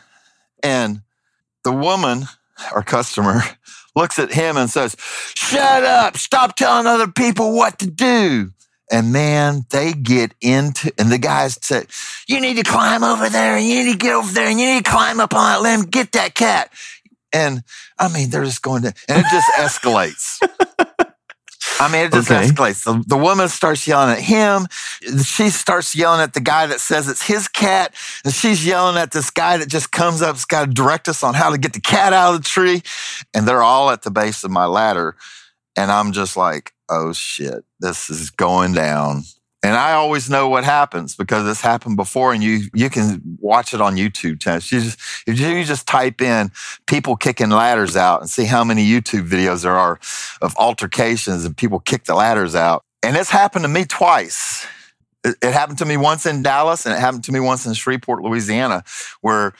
And 0.63 1.01
the 1.63 1.72
woman, 1.72 2.24
our 2.74 2.84
customer, 2.84 3.42
looks 3.96 4.20
at 4.20 4.32
him 4.32 4.58
and 4.58 4.70
says, 4.70 4.96
Shut 5.36 5.84
up, 5.84 6.18
stop 6.18 6.56
telling 6.56 6.88
other 6.88 7.08
people 7.08 7.56
what 7.56 7.80
to 7.80 7.89
do. 7.89 8.51
And 8.92 9.13
man, 9.13 9.66
they 9.70 9.94
get 9.94 10.34
into, 10.42 10.92
and 10.98 11.12
the 11.12 11.20
guys 11.20 11.60
say, 11.62 11.86
You 12.28 12.42
need 12.42 12.58
to 12.58 12.63
climb 12.63 13.04
over 13.04 13.30
there, 13.30 13.56
and 13.56 13.66
you 13.66 13.84
need 13.84 13.92
to 13.92 13.98
get 13.98 14.16
over 14.16 14.32
there, 14.32 14.48
and 14.48 14.60
you 14.60 14.66
need 14.66 14.86
to 14.86 14.92
climb 14.92 15.20
up 15.20 15.34
on 15.34 15.51
that 15.51 15.62
limb, 15.62 15.82
get 15.82 16.13
that 16.13 16.34
cat. 16.34 16.72
And 17.32 17.63
I 18.00 18.12
mean, 18.12 18.30
they're 18.32 18.46
just 18.46 18.63
going 18.63 18.84
to, 18.84 18.94
and 19.08 19.20
it 19.20 19.25
just 19.32 19.51
escalates. 19.58 20.39
I 21.80 21.90
mean, 21.92 22.06
it 22.06 22.12
just 22.12 22.30
okay. 22.30 22.46
escalates. 22.46 22.84
The, 22.84 23.02
the 23.08 23.18
woman 23.18 23.48
starts 23.48 23.88
yelling 23.88 24.12
at 24.12 24.20
him. 24.20 24.68
She 25.24 25.50
starts 25.50 25.96
yelling 25.96 26.20
at 26.20 26.34
the 26.34 26.42
guy 26.42 26.68
that 26.68 26.82
says 26.82 27.08
it's 27.08 27.26
his 27.26 27.48
cat. 27.48 27.96
And 28.26 28.34
she's 28.34 28.66
yelling 28.66 28.98
at 28.98 29.12
this 29.12 29.30
guy 29.30 29.58
that 29.58 29.70
just 29.70 29.92
comes 29.92 30.22
up, 30.22 30.36
has 30.36 30.46
got 30.46 30.66
to 30.66 30.74
direct 30.74 31.08
us 31.08 31.24
on 31.24 31.34
how 31.34 31.50
to 31.52 31.58
get 31.58 31.74
the 31.74 31.80
cat 31.80 32.12
out 32.12 32.36
of 32.36 32.44
the 32.44 32.48
tree. 32.48 32.82
And 33.34 33.48
they're 33.48 33.64
all 33.64 33.92
at 33.92 34.02
the 34.02 34.12
base 34.12 34.44
of 34.44 34.52
my 34.52 34.66
ladder. 34.66 35.16
And 35.78 35.90
I'm 35.90 36.12
just 36.12 36.36
like, 36.36 36.74
oh 36.90 37.14
shit, 37.14 37.64
this 37.80 38.10
is 38.10 38.30
going 38.30 38.74
down. 38.74 39.24
And 39.62 39.75
I 39.75 39.92
always 39.92 40.30
know 40.30 40.48
what 40.48 40.63
happens 40.63 41.16
because 41.16 41.46
it's 41.46 41.60
happened 41.60 41.98
before, 41.98 42.32
and 42.34 42.42
you 42.42 42.70
you 42.74 42.89
can 42.89 43.22
watch 43.42 43.74
it 43.74 43.82
on 43.82 43.98
YouTube. 43.98 44.39
Test. 44.39 44.72
You 44.72 44.80
just 44.80 45.00
if 45.28 45.38
you 45.38 45.63
just 45.66 45.86
type 45.86 46.22
in 46.22 46.51
people 46.88 47.18
kicking 47.18 47.50
ladders 47.50 47.98
out 47.98 48.22
and 48.22 48.30
see 48.30 48.46
how 48.46 48.63
many 48.63 48.89
YouTube 48.89 49.28
videos 49.28 49.63
there 49.63 49.75
are 49.75 50.00
of 50.42 50.56
altercations 50.56 51.44
and 51.44 51.58
people 51.58 51.80
kick 51.80 52.06
the 52.06 52.16
ladders 52.16 52.56
out. 52.56 52.86
And 53.04 53.18
it's 53.18 53.30
happened 53.30 53.63
to 53.63 53.70
me 53.70 53.84
twice. 53.84 54.66
It, 55.25 55.36
it 55.42 55.51
happened 55.51 55.80
to 55.80 55.86
me 55.86 55.98
once 55.98 56.25
in 56.25 56.42
Dallas, 56.42 56.86
and 56.86 56.96
it 56.96 57.00
happened 57.00 57.25
to 57.25 57.34
me 57.34 57.42
once 57.42 57.66
in 57.66 57.74
Shreveport, 57.74 58.24
Louisiana, 58.24 58.84
where 59.20 59.54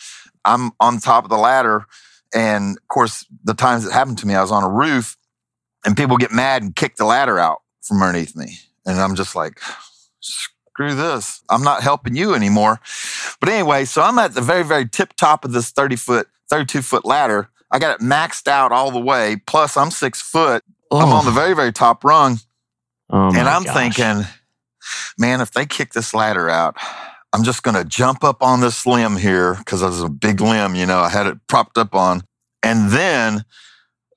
I'm 0.46 0.72
on 0.79 1.00
top 1.00 1.25
of 1.25 1.29
the 1.29 1.38
ladder, 1.38 1.86
and 2.34 2.77
of 2.77 2.88
course, 2.88 3.25
the 3.44 3.53
times 3.53 3.86
it 3.86 3.91
happened 3.91 4.18
to 4.20 4.27
me, 4.27 4.36
I 4.36 4.41
was 4.41 4.51
on 4.51 4.63
a 4.63 4.70
roof, 4.70 5.18
and 5.86 5.98
people 5.98 6.15
get 6.15 6.32
mad 6.32 6.62
and 6.62 6.74
kick 6.74 6.96
the 6.96 7.03
ladder 7.03 7.38
out 7.38 7.58
from 7.82 8.01
underneath 8.01 8.38
me, 8.38 8.60
and 8.86 8.98
I'm 9.00 9.15
just 9.15 9.36
like 9.36 9.60
screw 10.22 10.96
this. 10.96 11.42
I'm 11.50 11.64
not 11.64 11.84
helping 11.84 12.16
you 12.16 12.34
anymore. 12.34 12.80
But 13.40 13.50
anyway, 13.50 13.86
so 13.86 14.02
I'm 14.02 14.18
at 14.20 14.34
the 14.34 14.42
very, 14.42 14.64
very 14.64 14.88
tip 14.88 15.14
top 15.14 15.44
of 15.44 15.52
this 15.52 15.72
30 15.72 15.96
foot, 15.96 16.28
32 16.50 16.82
foot 16.82 17.06
ladder. 17.06 17.50
I 17.72 17.80
got 17.80 18.00
it 18.00 18.04
maxed 18.04 18.48
out 18.48 18.72
all 18.72 18.92
the 18.92 19.00
way. 19.00 19.38
Plus, 19.46 19.78
I'm 19.78 19.92
six 19.92 20.22
foot. 20.22 20.64
Oh. 20.92 21.00
I'm 21.00 21.10
on 21.10 21.26
the 21.26 21.32
very, 21.32 21.54
very 21.54 21.72
top 21.72 22.04
rung. 22.04 22.40
Oh 23.10 23.28
and 23.28 23.48
I'm 23.48 23.64
gosh. 23.64 23.76
thinking, 23.76 24.28
man, 25.18 25.42
if 25.42 25.52
they 25.52 25.66
kick 25.66 25.94
this 25.94 26.14
ladder 26.14 26.50
out, 26.50 26.78
I'm 27.34 27.44
just 27.44 27.64
going 27.64 27.76
to 27.76 27.84
jump 27.84 28.24
up 28.24 28.42
on 28.42 28.62
this 28.62 28.86
limb 28.86 29.18
here 29.18 29.56
because 29.56 29.82
it 29.82 29.88
was 29.88 30.02
a 30.02 30.10
big 30.10 30.42
limb, 30.42 30.76
you 30.76 30.86
know, 30.86 31.00
I 31.00 31.10
had 31.10 31.28
it 31.28 31.38
propped 31.48 31.78
up 31.78 31.94
on. 31.94 32.24
And 32.64 32.90
then 32.90 33.46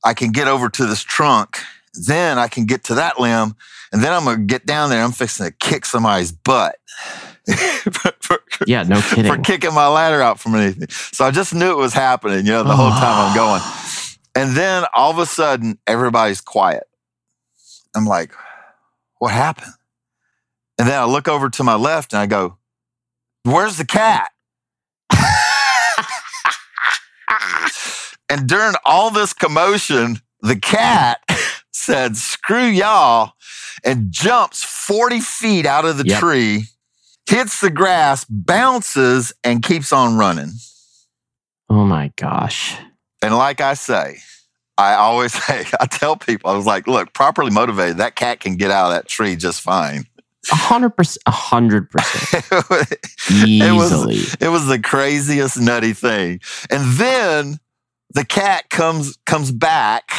I 0.05 0.15
can 0.15 0.33
get 0.33 0.49
over 0.49 0.69
to 0.69 0.87
this 0.87 1.03
trunk. 1.03 1.59
Then 1.95 2.39
I 2.39 2.49
can 2.49 2.65
get 2.65 2.85
to 2.85 2.95
that 2.95 3.21
limb. 3.21 3.55
And 3.93 4.03
then 4.03 4.13
I'm 4.13 4.25
to 4.25 4.37
get 4.39 4.65
down 4.65 4.91
there. 4.91 5.03
I'm 5.03 5.13
fixing 5.13 5.47
to 5.47 5.53
kick 5.53 5.85
somebody's 5.85 6.33
butt. 6.33 6.77
for, 7.47 8.13
for- 8.21 8.41
Yeah, 8.67 8.83
no 8.85 9.01
kidding. 9.01 9.31
for 9.33 9.39
kicking 9.39 9.75
my 9.75 9.87
ladder 9.89 10.23
out 10.23 10.41
from 10.41 10.55
underneath 10.55 10.79
me. 10.79 10.87
So 10.89 11.25
I 11.25 11.31
just 11.31 11.55
knew 11.55 11.71
it 11.71 11.77
was 11.77 11.93
happening, 11.93 12.47
you 12.47 12.53
know, 12.53 12.63
the 12.63 12.75
whole 12.75 12.91
time 12.91 13.03
I'm 13.03 13.33
ah. 13.33 13.35
going. 13.35 13.63
And 14.35 14.57
then 14.57 14.85
all 14.95 15.11
of 15.11 15.19
a 15.19 15.27
sudden, 15.27 15.79
everybody's 15.87 16.41
quiet. 16.41 16.85
I'm 17.95 18.07
like, 18.07 18.33
what 19.19 19.33
happened? 19.33 19.75
And 20.79 20.89
then 20.89 20.99
I 20.99 21.05
look 21.05 21.29
over 21.29 21.51
to 21.51 21.63
my 21.63 21.75
left 21.75 22.15
and 22.15 22.21
I 22.21 22.27
go, 22.27 22.57
where's 23.45 23.77
the 23.77 23.85
cat? 23.85 24.31
and 28.31 28.49
during 28.49 28.75
all 28.87 29.11
this 29.11 29.35
commotion, 29.35 30.17
the 30.41 30.57
cat 30.57 31.21
said, 31.73 32.17
screw 32.17 32.65
y'all, 32.67 33.33
and 33.85 34.11
jumps 34.13 34.63
40 34.63 35.21
feet 35.21 35.67
out 35.67 35.85
of 35.85 35.99
the 35.99 36.07
Yep. 36.07 36.21
tree, 36.21 36.65
hits 37.29 37.61
the 37.61 37.71
grass, 37.71 38.25
bounces, 38.29 39.33
and 39.43 39.63
keeps 39.63 39.93
on 39.93 40.17
running. 40.17 40.51
Oh 41.71 41.85
my 41.85 42.13
gosh. 42.17 42.77
And 43.23 43.35
like 43.37 43.61
I 43.61 43.75
say, 43.75 44.19
I 44.77 44.95
always 44.95 45.33
say, 45.47 45.65
I 45.81 45.87
tell 45.87 46.17
people, 46.17 46.51
I 46.51 46.57
was 46.57 46.67
like, 46.67 46.87
look, 46.87 47.13
properly 47.15 47.51
motivated, 47.51 47.97
that 47.99 48.17
cat 48.17 48.41
can 48.41 48.57
get 48.57 48.71
out 48.71 48.87
of 48.87 48.93
that 48.93 49.09
tree 49.09 49.37
just 49.37 49.61
fine. 49.61 50.05
A 50.51 50.57
hundred 50.57 50.91
percent. 50.91 51.23
A 51.27 51.31
hundred 51.31 51.89
percent. 51.89 52.45
it 52.51 53.73
was- 53.73 53.93
Easily. 53.93 54.19
it 54.41 54.49
was 54.51 54.67
the 54.67 54.81
craziest 54.81 55.59
nutty 55.59 55.93
thing. 55.93 56.41
And 56.69 56.93
then 56.95 57.59
the 58.11 58.25
cat 58.25 58.69
comes 58.69 59.17
comes 59.25 59.53
back 59.53 60.11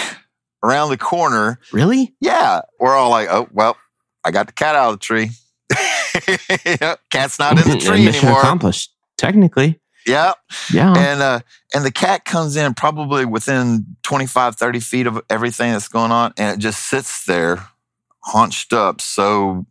around 0.63 0.89
the 0.89 0.97
corner. 0.97 1.59
Really? 1.71 2.15
Yeah, 2.21 2.61
we're 2.79 2.95
all 2.95 3.09
like, 3.09 3.27
oh 3.29 3.47
well, 3.51 3.75
I 4.23 4.31
got 4.31 4.47
the 4.47 4.53
cat 4.53 4.75
out 4.75 4.93
of 4.93 4.99
the 4.99 5.03
tree. 5.03 5.29
Cat's 7.11 7.39
not 7.39 7.53
in 7.63 7.69
the 7.71 7.77
tree 7.79 8.05
Mission 8.05 8.25
anymore. 8.25 8.39
accomplished. 8.41 8.91
Technically. 9.17 9.79
Yeah. 10.05 10.33
Yeah. 10.73 10.93
and 10.97 11.21
uh 11.21 11.39
and 11.73 11.85
the 11.85 11.91
cat 11.91 12.25
comes 12.25 12.55
in 12.57 12.73
probably 12.73 13.23
within 13.25 13.85
25 14.03 14.55
30 14.57 14.79
feet 14.81 15.07
of 15.07 15.21
everything 15.29 15.71
that's 15.71 15.87
going 15.87 16.11
on 16.11 16.33
and 16.37 16.57
it 16.57 16.61
just 16.61 16.87
sits 16.87 17.25
there 17.25 17.65
hunched 18.25 18.73
up 18.73 18.99
so 18.99 19.65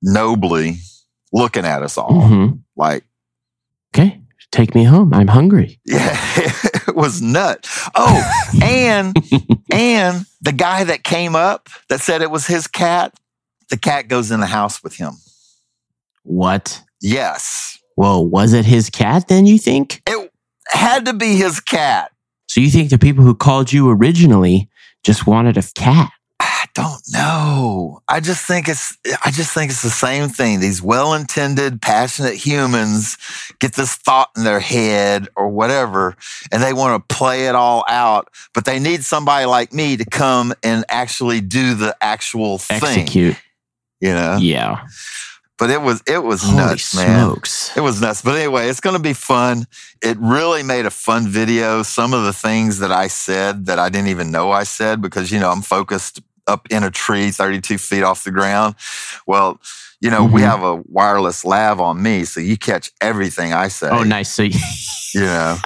nobly 0.00 0.76
looking 1.32 1.64
at 1.64 1.82
us 1.82 1.98
all 1.98 2.10
Mhm. 2.12 2.60
like 2.76 3.04
Okay. 3.94 4.20
Take 4.52 4.74
me 4.74 4.84
home. 4.84 5.12
I'm 5.14 5.28
hungry. 5.28 5.80
yeah 5.84 6.16
was 6.96 7.20
nut 7.22 7.66
oh 7.94 8.48
and 8.62 9.16
and 9.72 10.24
the 10.40 10.52
guy 10.52 10.84
that 10.84 11.02
came 11.04 11.34
up 11.36 11.68
that 11.88 12.00
said 12.00 12.22
it 12.22 12.30
was 12.30 12.46
his 12.46 12.66
cat 12.66 13.14
the 13.70 13.76
cat 13.76 14.08
goes 14.08 14.30
in 14.30 14.40
the 14.40 14.46
house 14.46 14.82
with 14.82 14.94
him 14.96 15.12
What? 16.24 16.82
yes 17.00 17.78
Whoa, 17.94 18.20
was 18.20 18.54
it 18.54 18.64
his 18.64 18.88
cat 18.88 19.28
then, 19.28 19.44
you 19.44 19.58
think? 19.58 20.00
it 20.06 20.32
had 20.68 21.04
to 21.06 21.12
be 21.12 21.36
his 21.36 21.60
cat 21.60 22.10
So 22.48 22.60
you 22.60 22.70
think 22.70 22.88
the 22.90 22.98
people 22.98 23.22
who 23.24 23.34
called 23.34 23.72
you 23.72 23.90
originally 23.90 24.68
just 25.04 25.26
wanted 25.26 25.56
a 25.58 25.62
cat? 25.74 26.10
Don't 26.74 27.02
know. 27.12 28.00
I 28.08 28.20
just 28.20 28.46
think 28.46 28.66
it's 28.66 28.96
I 29.24 29.30
just 29.30 29.52
think 29.52 29.70
it's 29.70 29.82
the 29.82 29.90
same 29.90 30.30
thing. 30.30 30.60
These 30.60 30.80
well-intended, 30.80 31.82
passionate 31.82 32.34
humans 32.34 33.18
get 33.58 33.74
this 33.74 33.94
thought 33.94 34.30
in 34.38 34.44
their 34.44 34.60
head 34.60 35.28
or 35.36 35.50
whatever, 35.50 36.16
and 36.50 36.62
they 36.62 36.72
want 36.72 37.06
to 37.06 37.14
play 37.14 37.46
it 37.46 37.54
all 37.54 37.84
out, 37.88 38.28
but 38.54 38.64
they 38.64 38.78
need 38.78 39.04
somebody 39.04 39.44
like 39.44 39.74
me 39.74 39.98
to 39.98 40.04
come 40.06 40.54
and 40.62 40.86
actually 40.88 41.42
do 41.42 41.74
the 41.74 41.94
actual 42.00 42.56
thing. 42.56 42.82
Execute. 42.82 43.36
You 44.00 44.14
know? 44.14 44.38
Yeah. 44.40 44.86
But 45.58 45.68
it 45.68 45.82
was 45.82 46.02
it 46.08 46.24
was 46.24 46.42
Holy 46.42 46.56
nuts, 46.56 46.96
man. 46.96 47.20
smokes. 47.20 47.76
It 47.76 47.82
was 47.82 48.00
nuts. 48.00 48.22
But 48.22 48.36
anyway, 48.36 48.68
it's 48.68 48.80
going 48.80 48.96
to 48.96 49.02
be 49.02 49.12
fun. 49.12 49.66
It 50.02 50.16
really 50.18 50.62
made 50.62 50.86
a 50.86 50.90
fun 50.90 51.28
video. 51.28 51.82
Some 51.82 52.14
of 52.14 52.24
the 52.24 52.32
things 52.32 52.78
that 52.78 52.90
I 52.90 53.08
said 53.08 53.66
that 53.66 53.78
I 53.78 53.90
didn't 53.90 54.08
even 54.08 54.32
know 54.32 54.50
I 54.50 54.64
said 54.64 55.02
because, 55.02 55.30
you 55.30 55.38
know, 55.38 55.50
I'm 55.50 55.62
focused 55.62 56.20
up 56.46 56.66
in 56.70 56.82
a 56.84 56.90
tree 56.90 57.30
32 57.30 57.78
feet 57.78 58.02
off 58.02 58.24
the 58.24 58.30
ground. 58.30 58.74
Well, 59.26 59.60
you 60.00 60.10
know, 60.10 60.24
we 60.24 60.40
Mhm. 60.40 60.44
have 60.46 60.62
a 60.62 60.82
wireless 60.88 61.44
lav 61.44 61.80
on 61.80 62.02
me, 62.02 62.24
so 62.24 62.40
you 62.40 62.56
catch 62.56 62.90
everything 63.00 63.52
I 63.52 63.68
say. 63.68 63.88
Oh, 63.90 64.02
nice. 64.02 64.30
So 65.12 65.18
You 65.18 65.26
know, 65.26 65.56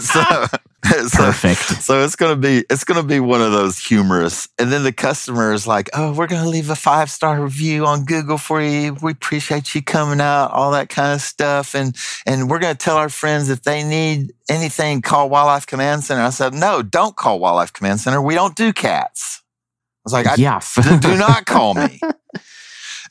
so, 0.00 0.46
so, 1.08 1.24
perfect. 1.24 1.82
so 1.82 2.04
it's 2.04 2.16
gonna 2.16 2.36
be 2.36 2.64
it's 2.68 2.84
gonna 2.84 3.02
be 3.02 3.18
one 3.18 3.40
of 3.40 3.52
those 3.52 3.78
humorous. 3.78 4.48
And 4.58 4.70
then 4.70 4.84
the 4.84 4.92
customer 4.92 5.52
is 5.52 5.66
like, 5.66 5.88
"Oh, 5.94 6.12
we're 6.12 6.26
gonna 6.26 6.48
leave 6.48 6.68
a 6.68 6.76
five 6.76 7.10
star 7.10 7.40
review 7.42 7.86
on 7.86 8.04
Google 8.04 8.36
for 8.36 8.60
you. 8.60 8.94
We 9.00 9.12
appreciate 9.12 9.74
you 9.74 9.82
coming 9.82 10.20
out, 10.20 10.50
all 10.52 10.70
that 10.72 10.90
kind 10.90 11.14
of 11.14 11.22
stuff, 11.22 11.74
and 11.74 11.96
and 12.26 12.50
we're 12.50 12.58
gonna 12.58 12.74
tell 12.74 12.96
our 12.96 13.08
friends 13.08 13.48
if 13.48 13.62
they 13.62 13.82
need 13.82 14.32
anything, 14.50 15.00
call 15.00 15.30
Wildlife 15.30 15.66
Command 15.66 16.04
Center." 16.04 16.22
I 16.22 16.30
said, 16.30 16.52
"No, 16.52 16.82
don't 16.82 17.16
call 17.16 17.38
Wildlife 17.38 17.72
Command 17.72 18.00
Center. 18.00 18.20
We 18.20 18.34
don't 18.34 18.54
do 18.54 18.72
cats." 18.72 19.40
I 19.42 20.02
was 20.04 20.12
like, 20.12 20.26
I, 20.26 20.34
yeah. 20.34 20.60
do, 20.74 20.98
do 20.98 21.16
not 21.16 21.46
call 21.46 21.74
me. 21.74 22.00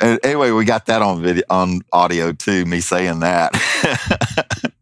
And 0.02 0.20
anyway, 0.26 0.52
we 0.52 0.66
got 0.66 0.88
that 0.88 1.02
on 1.02 1.22
video, 1.22 1.44
on 1.50 1.82
audio 1.94 2.34
too. 2.34 2.66
Me 2.66 2.82
saying 2.82 3.22
that. 3.22 3.52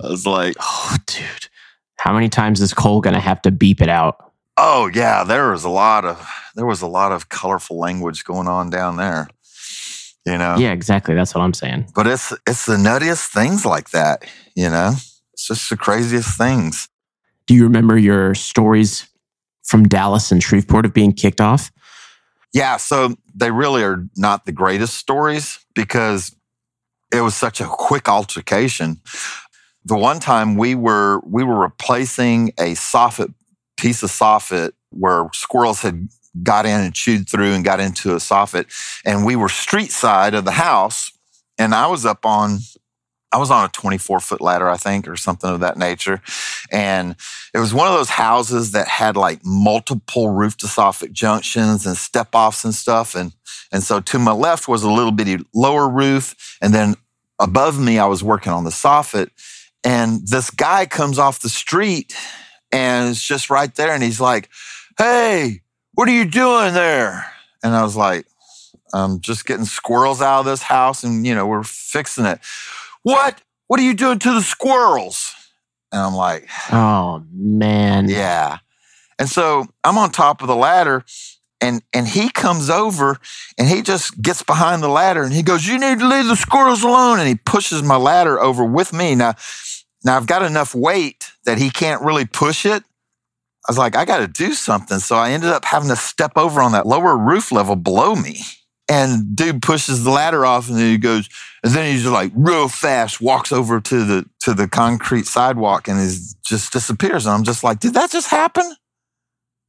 I 0.00 0.08
was 0.08 0.24
like, 0.24 0.54
oh, 0.60 0.96
dude. 1.06 1.48
How 1.98 2.12
many 2.12 2.28
times 2.28 2.60
is 2.60 2.72
Cole 2.72 3.00
going 3.00 3.14
to 3.14 3.20
have 3.20 3.42
to 3.42 3.50
beep 3.50 3.80
it 3.80 3.88
out? 3.88 4.24
oh 4.60 4.90
yeah, 4.92 5.22
there 5.24 5.52
was 5.52 5.64
a 5.64 5.68
lot 5.68 6.04
of 6.04 6.28
there 6.56 6.66
was 6.66 6.82
a 6.82 6.86
lot 6.86 7.12
of 7.12 7.28
colorful 7.28 7.78
language 7.78 8.24
going 8.24 8.48
on 8.48 8.70
down 8.70 8.96
there. 8.96 9.28
You 10.26 10.36
know, 10.36 10.56
Yeah, 10.58 10.72
exactly. 10.72 11.14
That's 11.14 11.34
what 11.34 11.42
I'm 11.42 11.54
saying. 11.54 11.86
but 11.94 12.06
it's 12.06 12.32
it's 12.46 12.66
the 12.66 12.76
nuttiest 12.76 13.28
things 13.32 13.64
like 13.64 13.90
that. 13.90 14.24
You 14.54 14.68
know, 14.68 14.92
it's 15.32 15.46
just 15.46 15.70
the 15.70 15.76
craziest 15.76 16.36
things. 16.36 16.88
Do 17.46 17.54
you 17.54 17.62
remember 17.62 17.96
your 17.96 18.34
stories 18.34 19.08
from 19.64 19.84
Dallas 19.84 20.32
and 20.32 20.42
Shreveport 20.42 20.84
of 20.84 20.92
being 20.92 21.12
kicked 21.12 21.40
off? 21.40 21.70
Yeah, 22.52 22.78
so 22.78 23.14
they 23.34 23.50
really 23.50 23.82
are 23.84 24.04
not 24.16 24.44
the 24.44 24.52
greatest 24.52 24.94
stories 24.94 25.60
because 25.74 26.34
it 27.12 27.20
was 27.20 27.34
such 27.34 27.60
a 27.60 27.66
quick 27.66 28.08
altercation. 28.08 29.00
The 29.84 29.96
one 29.96 30.20
time 30.20 30.56
we 30.56 30.74
were 30.74 31.20
we 31.20 31.44
were 31.44 31.60
replacing 31.60 32.48
a 32.58 32.74
soffit 32.74 33.32
piece 33.76 34.02
of 34.02 34.10
soffit 34.10 34.72
where 34.90 35.28
squirrels 35.32 35.82
had 35.82 36.08
got 36.42 36.66
in 36.66 36.80
and 36.80 36.94
chewed 36.94 37.28
through 37.28 37.52
and 37.52 37.64
got 37.64 37.80
into 37.80 38.12
a 38.12 38.16
soffit, 38.16 38.66
and 39.04 39.24
we 39.24 39.36
were 39.36 39.48
street 39.48 39.90
side 39.90 40.34
of 40.34 40.44
the 40.44 40.52
house, 40.52 41.10
and 41.58 41.74
I 41.74 41.86
was 41.86 42.04
up 42.04 42.26
on 42.26 42.58
I 43.30 43.36
was 43.36 43.50
on 43.50 43.64
a 43.64 43.68
24 43.68 44.20
foot 44.20 44.40
ladder, 44.40 44.68
I 44.68 44.76
think, 44.76 45.06
or 45.06 45.16
something 45.16 45.50
of 45.50 45.60
that 45.60 45.76
nature. 45.76 46.22
And 46.72 47.14
it 47.52 47.58
was 47.58 47.74
one 47.74 47.86
of 47.86 47.92
those 47.92 48.08
houses 48.08 48.72
that 48.72 48.88
had 48.88 49.16
like 49.16 49.40
multiple 49.44 50.30
roof 50.30 50.56
to 50.58 50.66
soffit 50.66 51.12
junctions 51.12 51.84
and 51.84 51.96
step 51.96 52.28
offs 52.32 52.64
and 52.64 52.74
stuff. 52.74 53.14
And, 53.14 53.32
and 53.70 53.82
so 53.82 54.00
to 54.00 54.18
my 54.18 54.32
left 54.32 54.66
was 54.66 54.82
a 54.82 54.90
little 54.90 55.12
bitty 55.12 55.38
lower 55.54 55.88
roof. 55.88 56.56
And 56.62 56.72
then 56.72 56.94
above 57.38 57.78
me, 57.78 57.98
I 57.98 58.06
was 58.06 58.24
working 58.24 58.52
on 58.52 58.64
the 58.64 58.70
soffit. 58.70 59.28
And 59.84 60.26
this 60.26 60.50
guy 60.50 60.86
comes 60.86 61.18
off 61.18 61.40
the 61.40 61.48
street 61.48 62.14
and 62.72 63.10
it's 63.10 63.22
just 63.22 63.50
right 63.50 63.74
there. 63.74 63.92
And 63.92 64.02
he's 64.02 64.20
like, 64.20 64.48
Hey, 64.98 65.60
what 65.94 66.08
are 66.08 66.12
you 66.12 66.24
doing 66.24 66.74
there? 66.74 67.30
And 67.62 67.74
I 67.74 67.82
was 67.82 67.96
like, 67.96 68.26
I'm 68.92 69.20
just 69.20 69.46
getting 69.46 69.64
squirrels 69.64 70.20
out 70.22 70.40
of 70.40 70.46
this 70.46 70.62
house 70.62 71.04
and, 71.04 71.26
you 71.26 71.34
know, 71.34 71.46
we're 71.46 71.62
fixing 71.62 72.24
it. 72.24 72.40
What? 73.02 73.40
What 73.66 73.78
are 73.80 73.84
you 73.84 73.94
doing 73.94 74.18
to 74.20 74.32
the 74.32 74.42
squirrels? 74.42 75.34
And 75.92 76.00
I'm 76.00 76.14
like, 76.14 76.48
Oh, 76.72 77.22
man. 77.32 78.08
yeah. 78.08 78.58
And 79.18 79.28
so 79.28 79.66
I'm 79.84 79.98
on 79.98 80.10
top 80.10 80.42
of 80.42 80.48
the 80.48 80.56
ladder 80.56 81.04
and 81.60 81.82
and 81.92 82.06
he 82.06 82.30
comes 82.30 82.70
over 82.70 83.18
and 83.58 83.66
he 83.68 83.82
just 83.82 84.20
gets 84.22 84.42
behind 84.44 84.80
the 84.82 84.88
ladder 84.88 85.24
and 85.24 85.32
he 85.32 85.42
goes, 85.42 85.66
"You 85.66 85.76
need 85.78 85.98
to 85.98 86.06
leave 86.06 86.26
the 86.28 86.36
squirrels 86.36 86.84
alone." 86.84 87.18
And 87.18 87.28
he 87.28 87.34
pushes 87.34 87.82
my 87.82 87.96
ladder 87.96 88.40
over 88.40 88.64
with 88.64 88.92
me. 88.92 89.16
Now 89.16 89.34
now 90.04 90.16
I've 90.16 90.26
got 90.26 90.42
enough 90.42 90.74
weight 90.74 91.32
that 91.44 91.58
he 91.58 91.70
can't 91.70 92.02
really 92.02 92.24
push 92.24 92.64
it. 92.64 92.82
I 93.66 93.70
was 93.70 93.78
like, 93.78 93.96
I 93.96 94.04
got 94.04 94.18
to 94.18 94.28
do 94.28 94.54
something. 94.54 94.98
So 94.98 95.16
I 95.16 95.30
ended 95.30 95.50
up 95.50 95.64
having 95.64 95.88
to 95.88 95.96
step 95.96 96.32
over 96.36 96.60
on 96.60 96.72
that 96.72 96.86
lower 96.86 97.16
roof 97.16 97.52
level 97.52 97.76
below 97.76 98.14
me. 98.14 98.40
And 98.90 99.36
dude 99.36 99.60
pushes 99.60 100.02
the 100.02 100.10
ladder 100.10 100.46
off 100.46 100.68
and 100.68 100.78
then 100.78 100.90
he 100.90 100.96
goes, 100.96 101.28
and 101.62 101.72
then 101.74 101.92
he's 101.92 102.06
like 102.06 102.32
real 102.34 102.68
fast, 102.68 103.20
walks 103.20 103.52
over 103.52 103.80
to 103.80 104.04
the 104.04 104.24
to 104.40 104.54
the 104.54 104.66
concrete 104.66 105.26
sidewalk 105.26 105.88
and 105.88 106.00
is 106.00 106.34
just 106.46 106.72
disappears. 106.72 107.26
And 107.26 107.34
I'm 107.34 107.44
just 107.44 107.62
like, 107.62 107.80
did 107.80 107.92
that 107.94 108.10
just 108.10 108.30
happen? 108.30 108.64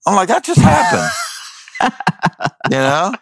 I'm 0.07 0.15
like, 0.15 0.29
that 0.29 0.45
just 0.45 0.61
happened. 0.61 1.11
you 2.71 2.77
know? 2.77 3.13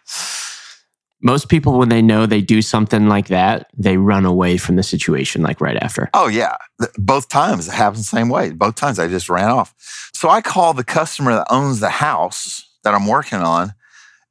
Most 1.21 1.50
people, 1.50 1.79
when 1.79 1.89
they 1.89 2.01
know 2.01 2.25
they 2.25 2.41
do 2.41 2.62
something 2.62 3.07
like 3.07 3.27
that, 3.27 3.69
they 3.75 3.97
run 3.97 4.25
away 4.25 4.57
from 4.57 4.75
the 4.75 4.83
situation 4.83 5.41
like 5.41 5.59
right 5.59 5.77
after. 5.77 6.09
Oh, 6.13 6.27
yeah. 6.27 6.57
Both 6.97 7.29
times 7.29 7.67
it 7.67 7.74
happened 7.74 8.01
the 8.01 8.07
same 8.07 8.29
way. 8.29 8.51
Both 8.51 8.75
times 8.75 9.00
I 9.00 9.07
just 9.07 9.29
ran 9.29 9.50
off. 9.50 9.74
So 10.13 10.29
I 10.29 10.41
called 10.41 10.77
the 10.77 10.83
customer 10.83 11.33
that 11.33 11.47
owns 11.50 11.79
the 11.79 11.89
house 11.89 12.67
that 12.83 12.93
I'm 12.93 13.07
working 13.07 13.39
on. 13.39 13.74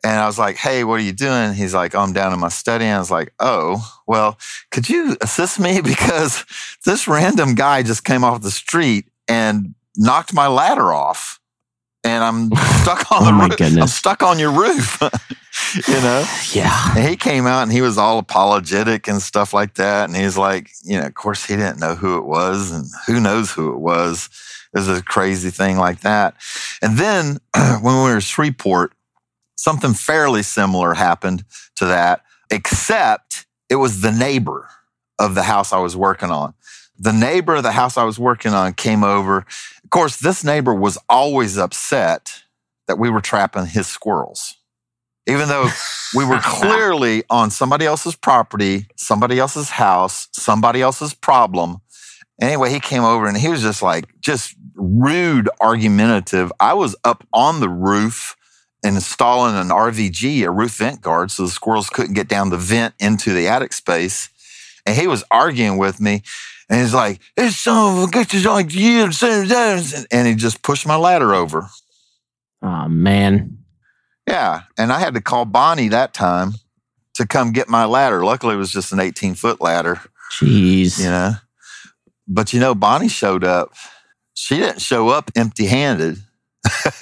And 0.05 0.21
I 0.21 0.27
was 0.27 0.39
like, 0.39 0.57
hey, 0.57 0.85
what 0.85 1.01
are 1.01 1.03
you 1.03 1.13
doing? 1.13 1.55
He's 1.55 1.75
like, 1.75 1.97
oh, 1.97 2.01
I'm 2.01 2.13
down 2.13 2.33
in 2.33 2.39
my 2.39 2.49
study. 2.49 2.85
And 2.85 2.95
I 2.95 2.99
was 3.01 3.11
like, 3.11 3.33
oh, 3.41 3.85
well, 4.07 4.39
could 4.71 4.89
you 4.89 5.17
assist 5.21 5.59
me? 5.59 5.81
Because 5.87 6.45
this 6.85 7.09
random 7.09 7.55
guy 7.55 7.83
just 7.83 8.05
came 8.05 8.23
off 8.23 8.43
the 8.43 8.51
street 8.51 9.07
and 9.27 9.75
knocked 9.97 10.33
my 10.33 10.47
ladder 10.47 10.93
off. 10.93 11.41
And 12.07 12.25
I'm 12.25 12.51
stuck 12.83 13.11
on 13.13 13.23
Oh 13.23 13.27
the 13.27 13.33
my 13.33 13.49
roof. 13.49 13.61
I'm 13.61 13.89
stuck 13.89 14.23
on 14.23 14.39
your 14.39 14.53
roof. 14.53 15.01
you 15.89 16.01
know? 16.01 16.25
Yeah. 16.53 16.95
And 16.97 17.09
he 17.09 17.17
came 17.17 17.47
out 17.47 17.63
and 17.63 17.73
he 17.73 17.81
was 17.81 17.99
all 17.99 18.19
apologetic 18.19 19.09
and 19.09 19.21
stuff 19.21 19.53
like 19.53 19.75
that. 19.75 20.09
And 20.09 20.17
he's 20.17 20.37
like, 20.39 20.71
you 20.85 20.99
know, 20.99 21.07
of 21.07 21.15
course 21.15 21.45
he 21.45 21.57
didn't 21.57 21.81
know 21.81 21.95
who 21.95 22.19
it 22.19 22.25
was 22.25 22.71
and 22.71 22.87
who 23.07 23.21
knows 23.21 23.51
who 23.51 23.73
it 23.73 23.79
was. 23.79 24.29
It 24.75 24.79
was 24.79 24.89
a 24.89 25.03
crazy 25.03 25.51
thing 25.51 25.79
like 25.79 26.01
that. 26.01 26.35
And 26.83 26.99
then 26.99 27.39
when 27.81 27.97
we 27.97 28.11
were 28.11 28.17
at 28.19 28.23
Shreveport, 28.23 28.93
something 29.57 29.95
fairly 29.95 30.43
similar 30.43 30.95
happened 30.95 31.45
to 31.77 31.87
that, 31.87 32.23
except 32.51 33.47
it 33.69 33.77
was 33.77 34.01
the 34.01 34.13
neighbor 34.13 34.69
of 35.19 35.35
the 35.35 35.43
house 35.43 35.73
I 35.73 35.79
was 35.79 35.97
working 35.97 36.31
on. 36.31 36.55
The 36.99 37.13
neighbor 37.13 37.57
of 37.57 37.63
the 37.63 37.73
house 37.73 37.97
I 37.97 38.05
was 38.05 38.19
working 38.19 38.53
on 38.53 38.73
came 38.73 39.05
over. 39.05 39.45
Of 39.87 39.91
course, 39.91 40.17
this 40.17 40.43
neighbor 40.43 40.75
was 40.75 40.99
always 41.09 41.57
upset 41.57 42.43
that 42.89 42.99
we 42.99 43.09
were 43.09 43.21
trapping 43.21 43.67
his 43.67 43.87
squirrels. 43.87 44.57
Even 45.29 45.49
though 45.49 45.69
we 46.13 46.25
were 46.25 46.41
clearly 46.43 47.23
on 47.31 47.53
somebody 47.53 47.87
else's 47.87 48.17
property, 48.17 48.89
somebody 48.97 49.39
else's 49.39 49.71
house, 49.71 50.27
somebody 50.33 50.83
else's 50.83 51.15
problem. 51.15 51.77
Anyway, 52.41 52.69
he 52.71 52.81
came 52.81 53.05
over 53.05 53.29
and 53.29 53.37
he 53.37 53.49
was 53.49 53.63
just 53.63 53.81
like, 53.81 54.07
just 54.21 54.57
rude, 54.75 55.49
argumentative. 55.61 56.51
I 56.59 56.75
was 56.75 56.97
up 57.05 57.25
on 57.33 57.61
the 57.61 57.69
roof 57.69 58.35
installing 58.83 59.55
an 59.55 59.69
RVG, 59.69 60.45
a 60.45 60.51
roof 60.51 60.79
vent 60.79 61.01
guard, 61.01 61.31
so 61.31 61.45
the 61.45 61.49
squirrels 61.49 61.91
couldn't 61.91 62.15
get 62.15 62.27
down 62.27 62.51
the 62.51 62.57
vent 62.57 62.95
into 62.99 63.33
the 63.33 63.47
attic 63.47 63.73
space. 63.73 64.31
And 64.85 64.97
he 64.97 65.07
was 65.07 65.23
arguing 65.31 65.79
with 65.79 66.01
me. 66.01 66.25
And 66.69 66.81
he's 66.81 66.95
like, 66.95 67.21
it's 67.37 67.57
son 67.57 67.99
of 67.99 68.05
a 68.05 68.07
bitch, 68.07 68.45
like 68.45 68.75
you. 68.75 69.05
And 70.11 70.27
he 70.27 70.35
just 70.35 70.63
pushed 70.63 70.87
my 70.87 70.97
ladder 70.97 71.35
over. 71.35 71.69
Oh, 72.63 72.89
man. 72.89 73.59
Yeah. 74.27 74.63
And 74.77 74.93
I 74.93 74.99
had 74.99 75.15
to 75.15 75.21
call 75.21 75.45
Bonnie 75.45 75.89
that 75.89 76.13
time 76.13 76.55
to 77.15 77.27
come 77.27 77.53
get 77.53 77.69
my 77.69 77.85
ladder. 77.85 78.25
Luckily, 78.25 78.55
it 78.55 78.59
was 78.59 78.73
just 78.73 78.93
an 78.93 78.99
18 79.01 79.35
foot 79.35 79.61
ladder, 79.61 80.01
Jeez. 80.33 80.99
you 80.99 81.07
know. 81.07 81.33
But 82.27 82.53
you 82.53 82.59
know, 82.59 82.75
Bonnie 82.75 83.09
showed 83.09 83.45
up. 83.45 83.73
She 84.35 84.57
didn't 84.57 84.83
show 84.83 85.09
up 85.09 85.31
empty 85.37 85.67
handed. 85.67 86.19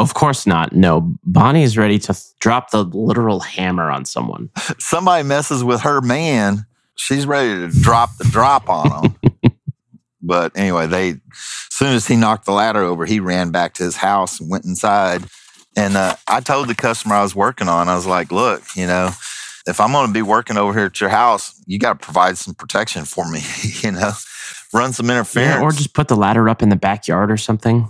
Of 0.00 0.14
course 0.14 0.46
not. 0.46 0.72
No, 0.72 1.14
Bonnie 1.24 1.62
is 1.62 1.76
ready 1.76 1.98
to 1.98 2.14
th- 2.14 2.24
drop 2.38 2.70
the 2.70 2.84
literal 2.84 3.40
hammer 3.40 3.90
on 3.90 4.06
someone. 4.06 4.48
Somebody 4.78 5.28
messes 5.28 5.62
with 5.62 5.82
her 5.82 6.00
man, 6.00 6.64
she's 7.00 7.26
ready 7.26 7.54
to 7.54 7.68
drop 7.80 8.16
the 8.18 8.24
drop 8.24 8.68
on 8.68 9.14
him. 9.22 9.52
but 10.22 10.52
anyway, 10.54 10.86
they, 10.86 11.10
as 11.10 11.18
soon 11.70 11.94
as 11.94 12.06
he 12.06 12.14
knocked 12.14 12.44
the 12.44 12.52
ladder 12.52 12.82
over, 12.82 13.06
he 13.06 13.20
ran 13.20 13.50
back 13.50 13.74
to 13.74 13.82
his 13.82 13.96
house 13.96 14.38
and 14.38 14.50
went 14.50 14.64
inside. 14.64 15.24
And 15.76 15.96
uh, 15.96 16.16
I 16.28 16.40
told 16.40 16.68
the 16.68 16.74
customer 16.74 17.14
I 17.14 17.22
was 17.22 17.34
working 17.34 17.68
on, 17.68 17.88
I 17.88 17.94
was 17.94 18.06
like, 18.06 18.30
look, 18.30 18.62
you 18.76 18.86
know, 18.86 19.10
if 19.66 19.80
I'm 19.80 19.92
going 19.92 20.08
to 20.08 20.12
be 20.12 20.22
working 20.22 20.58
over 20.58 20.72
here 20.74 20.86
at 20.86 21.00
your 21.00 21.10
house, 21.10 21.60
you 21.66 21.78
got 21.78 21.98
to 21.98 22.04
provide 22.04 22.36
some 22.36 22.54
protection 22.54 23.04
for 23.04 23.28
me, 23.30 23.40
you 23.82 23.92
know, 23.92 24.12
run 24.74 24.92
some 24.92 25.08
interference. 25.08 25.60
Yeah, 25.60 25.62
or 25.62 25.72
just 25.72 25.94
put 25.94 26.08
the 26.08 26.16
ladder 26.16 26.48
up 26.48 26.62
in 26.62 26.68
the 26.68 26.76
backyard 26.76 27.30
or 27.30 27.36
something. 27.38 27.88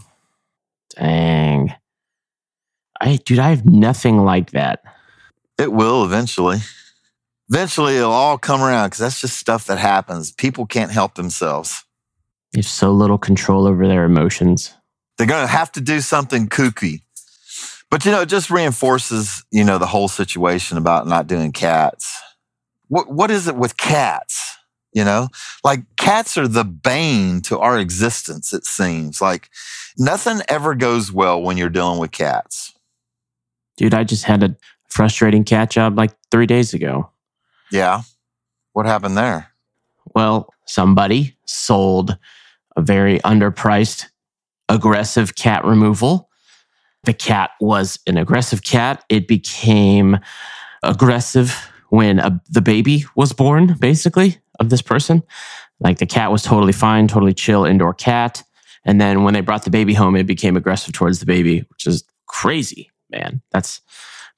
Dang. 0.97 1.75
I 3.01 3.17
dude, 3.17 3.39
I 3.39 3.51
have 3.51 3.65
nothing 3.65 4.19
like 4.19 4.51
that. 4.51 4.83
It 5.59 5.73
will 5.73 6.05
eventually. 6.05 6.59
Eventually, 7.51 7.97
it'll 7.97 8.13
all 8.13 8.39
come 8.39 8.63
around 8.63 8.87
because 8.87 9.01
that's 9.01 9.21
just 9.21 9.37
stuff 9.37 9.67
that 9.67 9.79
happens. 9.79 10.31
People 10.31 10.67
can't 10.67 10.93
help 10.93 11.15
themselves. 11.15 11.85
Have 12.55 12.65
so 12.65 12.93
little 12.93 13.19
control 13.19 13.67
over 13.67 13.89
their 13.89 14.05
emotions. 14.05 14.73
They're 15.19 15.27
going 15.27 15.47
to 15.47 15.53
have 15.53 15.73
to 15.73 15.81
do 15.81 16.01
something 16.01 16.49
kooky. 16.49 17.03
But, 17.91 18.05
you 18.05 18.13
know, 18.13 18.21
it 18.21 18.29
just 18.29 18.51
reinforces, 18.51 19.45
you 19.51 19.65
know, 19.65 19.79
the 19.79 19.87
whole 19.87 20.07
situation 20.07 20.79
about 20.79 21.09
not 21.09 21.27
doing 21.27 21.51
cats. 21.51 22.21
What, 22.87 23.11
what 23.11 23.33
is 23.33 23.49
it 23.49 23.57
with 23.57 23.77
cats? 23.77 24.57
You 24.93 25.05
know, 25.05 25.29
like 25.63 25.81
cats 25.97 26.37
are 26.37 26.49
the 26.49 26.65
bane 26.65 27.43
to 27.43 27.59
our 27.59 27.79
existence, 27.79 28.53
it 28.53 28.65
seems. 28.65 29.21
Like 29.21 29.49
nothing 29.97 30.41
ever 30.49 30.75
goes 30.75 31.13
well 31.13 31.41
when 31.41 31.57
you're 31.57 31.69
dealing 31.69 32.01
with 32.01 32.11
cats. 32.11 32.75
Dude, 33.77 33.95
I 33.95 34.03
just 34.03 34.25
had 34.25 34.43
a 34.43 34.57
frustrating 34.89 35.45
cat 35.45 35.71
job 35.71 35.97
like 35.97 36.11
three 36.33 36.47
days 36.47 36.75
ago. 36.75 37.10
Yeah. 37.71 38.03
What 38.73 38.87
happened 38.87 39.17
there? 39.17 39.53
Well, 40.15 40.53
somebody 40.67 41.37
sold 41.47 42.17
a 42.77 42.81
very 42.81 43.19
underpriced 43.21 44.07
aggressive 44.69 45.35
cat 45.35 45.65
removal. 45.65 46.29
The 47.05 47.15
cat 47.15 47.51
was 47.61 47.99
an 48.07 48.17
aggressive 48.17 48.63
cat. 48.63 49.05
It 49.09 49.27
became 49.27 50.19
aggressive 50.83 51.71
when 51.89 52.19
a, 52.19 52.41
the 52.49 52.61
baby 52.61 53.05
was 53.17 53.33
born, 53.33 53.77
basically, 53.81 54.39
of 54.61 54.71
this 54.71 54.83
person. 54.83 55.23
Like 55.81 55.99
the 55.99 56.07
cat 56.07 56.31
was 56.31 56.43
totally 56.43 56.73
fine, 56.73 57.09
totally 57.09 57.35
chill 57.35 57.65
indoor 57.65 57.95
cat. 57.95 58.43
And 58.85 59.01
then 59.01 59.25
when 59.25 59.35
they 59.35 59.41
brought 59.41 59.65
the 59.65 59.71
baby 59.71 59.95
home, 59.95 60.17
it 60.17 60.27
became 60.27 60.57
aggressive 60.57 60.93
towards 60.93 61.21
the 61.21 61.27
baby, 61.27 61.65
which 61.71 61.87
is 61.87 62.05
crazy, 62.27 62.91
man. 63.11 63.43
That's 63.51 63.81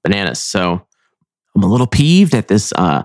bananas. 0.03 0.40
So 0.40 0.87
I'm 1.55 1.62
a 1.62 1.67
little 1.67 1.87
peeved 1.87 2.35
at 2.35 2.49
this 2.49 2.73
uh, 2.77 3.03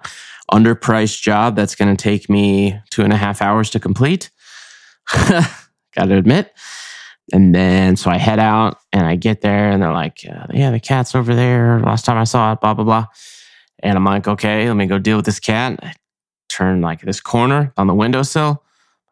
underpriced 0.51 1.21
job 1.21 1.55
that's 1.55 1.75
going 1.75 1.95
to 1.95 2.01
take 2.01 2.29
me 2.29 2.79
two 2.89 3.03
and 3.03 3.13
a 3.13 3.17
half 3.17 3.41
hours 3.41 3.69
to 3.71 3.79
complete. 3.79 4.29
Got 5.13 6.05
to 6.05 6.15
admit. 6.15 6.53
And 7.33 7.53
then 7.53 7.97
so 7.97 8.09
I 8.09 8.17
head 8.17 8.39
out 8.39 8.79
and 8.93 9.05
I 9.05 9.15
get 9.15 9.41
there 9.41 9.69
and 9.69 9.81
they're 9.81 9.91
like, 9.91 10.19
uh, 10.29 10.47
yeah, 10.53 10.71
the 10.71 10.79
cat's 10.79 11.13
over 11.13 11.35
there. 11.35 11.79
Last 11.81 12.05
time 12.05 12.17
I 12.17 12.23
saw 12.23 12.53
it, 12.53 12.61
blah, 12.61 12.73
blah, 12.73 12.85
blah. 12.85 13.05
And 13.83 13.97
I'm 13.97 14.05
like, 14.05 14.27
okay, 14.27 14.67
let 14.67 14.77
me 14.77 14.85
go 14.85 14.97
deal 14.97 15.17
with 15.17 15.25
this 15.25 15.39
cat. 15.39 15.79
I 15.83 15.93
turn 16.47 16.81
like 16.81 17.01
this 17.01 17.19
corner 17.19 17.73
on 17.75 17.87
the 17.87 17.93
windowsill. 17.93 18.63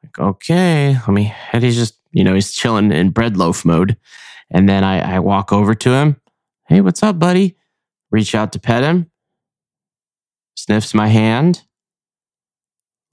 Like, 0.01 0.19
okay, 0.19 0.93
let 0.93 1.09
me, 1.09 1.33
and 1.51 1.63
he's 1.63 1.75
just, 1.75 1.95
you 2.11 2.23
know, 2.23 2.33
he's 2.33 2.53
chilling 2.53 2.91
in 2.91 3.09
bread 3.09 3.35
loaf 3.35 3.65
mode. 3.65 3.97
And 4.49 4.69
then 4.69 4.83
I, 4.83 5.15
I 5.15 5.19
walk 5.19 5.51
over 5.51 5.75
to 5.75 5.91
him. 5.91 6.21
Hey, 6.67 6.81
what's 6.81 7.03
up, 7.03 7.19
buddy? 7.19 7.57
Reach 8.11 8.33
out 8.33 8.53
to 8.53 8.59
pet 8.59 8.83
him. 8.83 9.11
Sniffs 10.55 10.93
my 10.93 11.07
hand. 11.07 11.63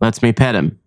Lets 0.00 0.22
me 0.22 0.32
pet 0.32 0.54
him. 0.54 0.80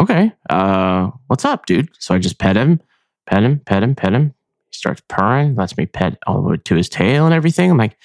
Okay, 0.00 0.32
uh, 0.50 1.10
what's 1.28 1.44
up, 1.44 1.66
dude? 1.66 1.88
So 1.98 2.14
I 2.14 2.18
just 2.18 2.38
pet 2.38 2.56
him, 2.56 2.80
pet 3.26 3.44
him, 3.44 3.60
pet 3.60 3.82
him, 3.82 3.94
pet 3.94 4.12
him. 4.12 4.34
He 4.66 4.72
starts 4.72 5.02
purring, 5.08 5.54
lets 5.54 5.76
me 5.76 5.86
pet 5.86 6.18
all 6.26 6.42
the 6.42 6.48
way 6.48 6.56
to 6.56 6.74
his 6.74 6.88
tail 6.88 7.26
and 7.26 7.34
everything. 7.34 7.70
I'm 7.70 7.78
like, 7.78 7.96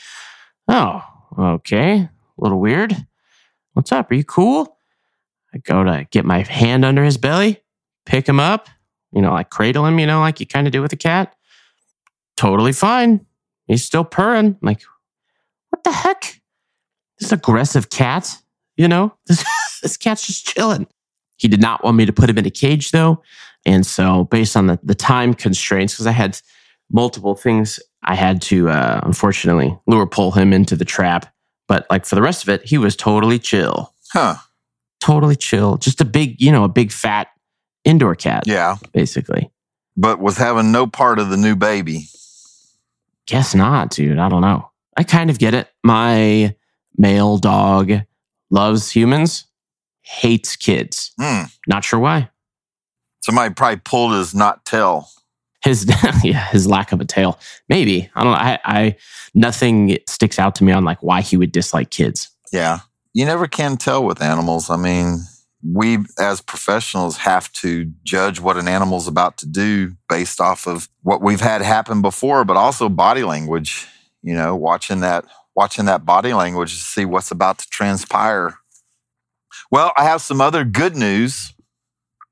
oh, 0.68 1.04
okay, 1.38 2.02
a 2.02 2.10
little 2.38 2.60
weird. 2.60 2.96
What's 3.74 3.92
up? 3.92 4.12
Are 4.12 4.16
you 4.16 4.24
cool? 4.24 4.78
I 5.54 5.58
go 5.58 5.84
to 5.84 6.06
get 6.12 6.26
my 6.26 6.44
hand 6.44 6.86
under 6.86 7.04
his 7.04 7.18
belly, 7.18 7.62
pick 8.06 8.30
him 8.30 8.40
up, 8.40 8.70
you 9.12 9.22
know, 9.22 9.32
like 9.32 9.50
cradle 9.50 9.86
him, 9.86 9.98
you 10.00 10.06
know, 10.06 10.20
like 10.20 10.40
you 10.40 10.46
kind 10.46 10.68
of 10.68 10.74
do 10.74 10.82
with 10.82 10.94
a 10.94 10.98
cat. 10.98 11.36
Totally 12.38 12.72
fine. 12.72 13.26
He's 13.66 13.84
still 13.84 14.04
purring. 14.04 14.46
I'm 14.46 14.58
like, 14.62 14.82
what 15.70 15.84
the 15.84 15.92
heck? 15.92 16.40
This 17.20 17.32
aggressive 17.32 17.90
cat, 17.90 18.36
you 18.78 18.88
know, 18.88 19.14
this, 19.28 19.44
this 19.82 19.98
cat's 19.98 20.26
just 20.26 20.46
chilling. 20.48 20.88
He 21.38 21.48
did 21.48 21.62
not 21.62 21.84
want 21.84 21.98
me 21.98 22.06
to 22.06 22.14
put 22.14 22.30
him 22.30 22.38
in 22.38 22.46
a 22.46 22.50
cage 22.52 22.92
though. 22.92 23.22
And 23.66 23.86
so, 23.86 24.24
based 24.26 24.56
on 24.56 24.68
the, 24.68 24.80
the 24.84 24.96
time 24.96 25.34
constraints, 25.34 25.94
because 25.94 26.08
I 26.08 26.12
had 26.12 26.40
multiple 26.92 27.36
things 27.36 27.80
I 28.04 28.16
had 28.16 28.42
to, 28.44 28.70
uh, 28.70 29.02
unfortunately, 29.04 29.78
lure 29.86 30.08
pull 30.08 30.32
him 30.32 30.54
into 30.54 30.76
the 30.76 30.86
trap. 30.86 31.34
But 31.68 31.86
like 31.90 32.06
for 32.06 32.16
the 32.16 32.22
rest 32.22 32.42
of 32.44 32.50
it, 32.50 32.66
he 32.66 32.78
was 32.78 32.96
totally 32.96 33.38
chill, 33.38 33.94
Huh. 34.14 34.36
totally 35.00 35.36
chill. 35.36 35.78
Just 35.78 36.00
a 36.02 36.06
big, 36.06 36.40
you 36.42 36.52
know, 36.52 36.64
a 36.64 36.70
big 36.70 36.92
fat 36.92 37.28
indoor 37.86 38.16
cat, 38.16 38.44
Yeah. 38.48 38.78
basically. 38.94 39.52
But 39.98 40.20
was 40.20 40.38
having 40.38 40.72
no 40.72 40.88
part 40.88 41.20
of 41.20 41.30
the 41.30 41.38
new 41.38 41.56
baby. 41.56 42.08
Guess 43.28 43.54
not, 43.54 43.92
dude. 43.92 44.18
I 44.18 44.30
don't 44.30 44.42
know. 44.42 44.70
I 44.98 45.04
kind 45.04 45.30
of 45.30 45.38
get 45.38 45.54
it. 45.54 45.68
My 45.84 46.56
male 47.00 47.38
dog 47.40 47.92
loves 48.52 48.92
humans, 48.92 49.46
hates 50.02 50.56
kids. 50.56 51.14
Hmm. 51.20 51.44
Not 51.68 51.84
sure 51.84 52.00
why. 52.00 52.30
Somebody 53.24 53.54
probably 53.54 53.82
pulled 53.84 54.14
his 54.14 54.36
not 54.36 54.66
tail. 54.66 55.08
His 55.64 55.86
yeah, 56.24 56.48
his 56.50 56.68
lack 56.68 56.92
of 56.92 57.02
a 57.02 57.06
tail. 57.06 57.40
Maybe 57.68 58.10
I 58.14 58.24
don't 58.24 58.32
know. 58.32 58.38
I, 58.38 58.60
I 58.64 58.96
nothing 59.34 59.98
sticks 60.08 60.38
out 60.38 60.56
to 60.56 60.64
me 60.64 60.72
on 60.72 60.86
like 60.86 61.02
why 61.02 61.22
he 61.22 61.38
would 61.38 61.52
dislike 61.52 61.90
kids. 61.90 62.30
Yeah. 62.52 62.80
You 63.14 63.26
never 63.26 63.48
can 63.48 63.78
tell 63.78 64.04
with 64.04 64.22
animals. 64.22 64.70
I 64.70 64.78
mean, 64.78 65.20
we 65.64 66.00
as 66.18 66.42
professionals 66.42 67.18
have 67.18 67.52
to 67.54 67.92
judge 68.04 68.40
what 68.40 68.58
an 68.58 68.68
animal's 68.68 69.08
about 69.08 69.38
to 69.38 69.46
do 69.46 69.96
based 70.08 70.40
off 70.40 70.68
of 70.68 70.88
what 71.02 71.22
we've 71.22 71.42
had 71.42 71.62
happen 71.62 72.02
before, 72.02 72.46
but 72.46 72.56
also 72.56 72.88
body 72.88 73.24
language. 73.24 73.88
You 74.22 74.34
know, 74.34 74.56
watching 74.56 75.00
that 75.00 75.26
watching 75.60 75.84
that 75.84 76.06
body 76.06 76.34
language 76.34 76.72
to 76.72 76.86
see 76.86 77.04
what's 77.04 77.32
about 77.32 77.60
to 77.60 77.67
transpire. 77.69 78.56
Well, 79.69 79.91
I 79.98 80.06
have 80.06 80.22
some 80.22 80.39
other 80.39 80.63
good 80.63 80.95
news. 80.95 81.54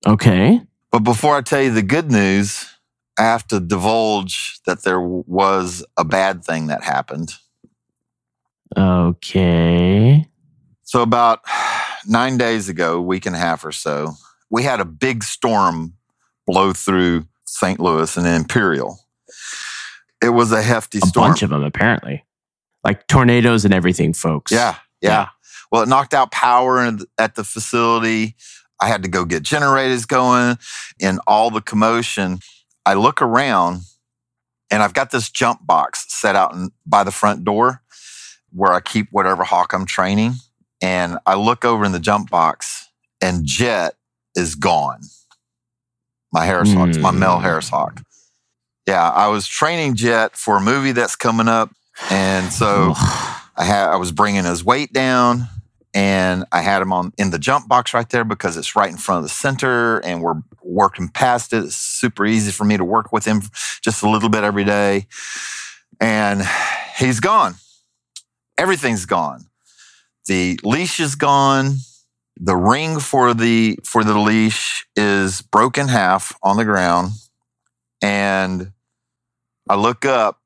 Okay. 0.05 0.61
But 0.93 0.99
before 0.99 1.35
I 1.35 1.41
tell 1.41 1.61
you 1.61 1.71
the 1.73 1.81
good 1.83 2.09
news, 2.09 2.65
I 3.19 3.23
have 3.23 3.45
to 3.47 3.59
divulge 3.59 4.61
that 4.65 4.83
there 4.83 5.01
was 5.01 5.85
a 5.97 6.05
bad 6.05 6.45
thing 6.45 6.67
that 6.67 6.83
happened. 6.83 7.33
Okay. 8.77 10.25
So, 10.83 11.01
about 11.01 11.41
nine 12.07 12.37
days 12.37 12.69
ago, 12.69 13.01
week 13.01 13.25
and 13.25 13.35
a 13.35 13.39
half 13.39 13.65
or 13.65 13.73
so, 13.73 14.13
we 14.49 14.63
had 14.63 14.79
a 14.79 14.85
big 14.85 15.21
storm 15.25 15.95
blow 16.45 16.71
through 16.71 17.27
St. 17.43 17.77
Louis 17.81 18.15
and 18.15 18.25
Imperial. 18.25 18.99
It 20.23 20.29
was 20.29 20.53
a 20.53 20.61
hefty 20.61 20.99
A 21.03 21.07
storm. 21.07 21.31
bunch 21.31 21.43
of 21.43 21.49
them 21.49 21.63
apparently, 21.63 22.23
like 22.87 23.05
tornadoes 23.07 23.65
and 23.65 23.73
everything, 23.73 24.13
folks. 24.13 24.51
Yeah, 24.51 24.75
yeah, 25.01 25.09
Yeah. 25.09 25.27
Well, 25.71 25.81
it 25.83 25.89
knocked 25.89 26.13
out 26.13 26.31
power 26.31 26.79
at 27.17 27.35
the 27.35 27.43
facility. 27.43 28.35
I 28.81 28.87
had 28.87 29.03
to 29.03 29.09
go 29.09 29.25
get 29.25 29.43
generators 29.43 30.05
going 30.05 30.57
and 31.01 31.19
all 31.27 31.51
the 31.51 31.61
commotion. 31.61 32.39
I 32.85 32.93
look 32.93 33.21
around 33.21 33.81
and 34.71 34.81
I've 34.81 34.93
got 34.93 35.11
this 35.11 35.29
jump 35.29 35.65
box 35.67 36.05
set 36.07 36.35
out 36.35 36.53
in, 36.53 36.71
by 36.85 37.03
the 37.03 37.11
front 37.11 37.43
door 37.43 37.81
where 38.53 38.71
I 38.71 38.79
keep 38.79 39.09
whatever 39.11 39.43
hawk 39.43 39.73
I'm 39.73 39.85
training. 39.85 40.35
And 40.81 41.17
I 41.25 41.35
look 41.35 41.65
over 41.65 41.83
in 41.83 41.91
the 41.91 41.99
jump 41.99 42.29
box 42.29 42.87
and 43.21 43.45
Jet 43.45 43.95
is 44.35 44.55
gone. 44.55 45.01
My 46.31 46.45
Harris 46.45 46.71
Hawk, 46.73 46.89
it's 46.89 46.97
my 46.97 47.11
male 47.11 47.37
Hmm. 47.37 47.43
Harris 47.43 47.69
Hawk. 47.69 48.01
Yeah, 48.87 49.09
I 49.09 49.27
was 49.27 49.47
training 49.47 49.95
Jet 49.95 50.37
for 50.37 50.57
a 50.57 50.61
movie 50.61 50.93
that's 50.93 51.15
coming 51.17 51.47
up. 51.49 51.71
And 52.09 52.51
so 52.51 52.93
I 53.55 53.63
had 53.63 53.89
I 53.89 53.95
was 53.95 54.11
bringing 54.11 54.45
his 54.45 54.63
weight 54.63 54.93
down 54.93 55.47
and 55.93 56.45
I 56.51 56.61
had 56.61 56.81
him 56.81 56.93
on 56.93 57.11
in 57.17 57.31
the 57.31 57.39
jump 57.39 57.67
box 57.67 57.93
right 57.93 58.07
there 58.09 58.23
because 58.23 58.55
it's 58.55 58.75
right 58.75 58.89
in 58.89 58.97
front 58.97 59.19
of 59.19 59.23
the 59.23 59.29
center 59.29 59.97
and 59.99 60.21
we're 60.21 60.41
working 60.61 61.09
past 61.09 61.53
it. 61.53 61.63
It's 61.63 61.75
super 61.75 62.25
easy 62.25 62.51
for 62.51 62.65
me 62.65 62.77
to 62.77 62.83
work 62.83 63.11
with 63.11 63.25
him 63.25 63.41
just 63.81 64.03
a 64.03 64.09
little 64.09 64.29
bit 64.29 64.43
every 64.43 64.63
day. 64.63 65.07
And 65.99 66.43
he's 66.97 67.19
gone. 67.19 67.55
Everything's 68.57 69.05
gone. 69.05 69.45
The 70.27 70.59
leash 70.63 70.99
is 70.99 71.15
gone. 71.15 71.77
The 72.39 72.55
ring 72.55 72.99
for 72.99 73.33
the 73.33 73.79
for 73.83 74.03
the 74.03 74.19
leash 74.19 74.85
is 74.95 75.41
broken 75.41 75.87
half 75.87 76.37
on 76.43 76.57
the 76.57 76.65
ground. 76.65 77.13
And 78.01 78.71
I 79.67 79.75
look 79.75 80.05
up 80.05 80.39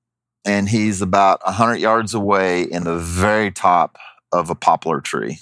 and 0.45 0.69
he's 0.69 1.01
about 1.01 1.43
100 1.45 1.75
yards 1.75 2.13
away 2.13 2.63
in 2.63 2.83
the 2.83 2.97
very 2.97 3.51
top 3.51 3.97
of 4.31 4.49
a 4.49 4.55
poplar 4.55 5.01
tree. 5.01 5.39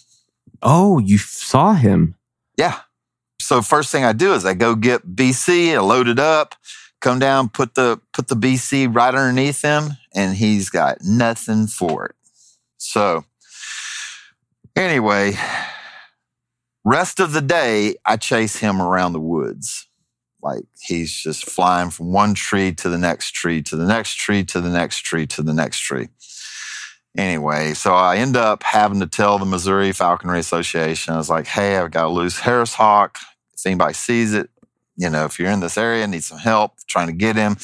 Oh, 0.61 0.99
you 0.99 1.17
saw 1.17 1.73
him. 1.73 2.15
Yeah. 2.57 2.79
So 3.39 3.61
first 3.61 3.91
thing 3.91 4.03
I 4.03 4.13
do 4.13 4.33
is 4.33 4.45
I 4.45 4.53
go 4.53 4.75
get 4.75 5.15
BC, 5.15 5.73
I 5.73 5.79
load 5.79 6.07
it 6.07 6.19
up, 6.19 6.55
come 6.99 7.19
down, 7.19 7.49
put 7.49 7.75
the 7.75 7.99
put 8.13 8.27
the 8.27 8.35
BC 8.35 8.93
right 8.93 9.15
underneath 9.15 9.61
him, 9.61 9.91
and 10.13 10.35
he's 10.35 10.69
got 10.69 10.97
nothing 11.01 11.67
for 11.67 12.05
it. 12.07 12.15
So 12.77 13.23
anyway, 14.75 15.37
rest 16.83 17.19
of 17.19 17.31
the 17.31 17.41
day 17.41 17.95
I 18.05 18.17
chase 18.17 18.57
him 18.57 18.81
around 18.81 19.13
the 19.13 19.19
woods. 19.19 19.87
Like 20.41 20.63
he's 20.79 21.13
just 21.13 21.49
flying 21.49 21.89
from 21.89 22.11
one 22.13 22.33
tree 22.33 22.73
to 22.75 22.89
the 22.89 22.97
next 22.97 23.31
tree 23.31 23.61
to 23.63 23.75
the 23.75 23.85
next 23.85 24.15
tree 24.15 24.43
to 24.45 24.61
the 24.61 24.69
next 24.69 24.97
tree 24.99 25.27
to 25.27 25.41
the 25.41 25.53
next 25.53 25.79
tree. 25.79 26.09
Anyway, 27.17 27.73
so 27.73 27.93
I 27.93 28.17
end 28.17 28.37
up 28.37 28.63
having 28.63 28.99
to 28.99 29.07
tell 29.07 29.39
the 29.39 29.45
Missouri 29.45 29.91
Falconry 29.91 30.39
Association, 30.39 31.13
I 31.13 31.17
was 31.17 31.29
like, 31.29 31.47
hey, 31.47 31.77
I've 31.77 31.91
got 31.91 32.05
a 32.05 32.09
loose 32.09 32.39
Harris 32.39 32.75
Hawk. 32.75 33.17
If 33.53 33.65
anybody 33.65 33.93
sees 33.93 34.33
it, 34.33 34.49
you 34.95 35.09
know, 35.09 35.25
if 35.25 35.39
you're 35.39 35.49
in 35.49 35.59
this 35.59 35.77
area, 35.77 36.05
need 36.07 36.23
some 36.23 36.37
help 36.37 36.73
trying 36.87 37.07
to 37.07 37.13
get 37.13 37.35
him. 37.35 37.57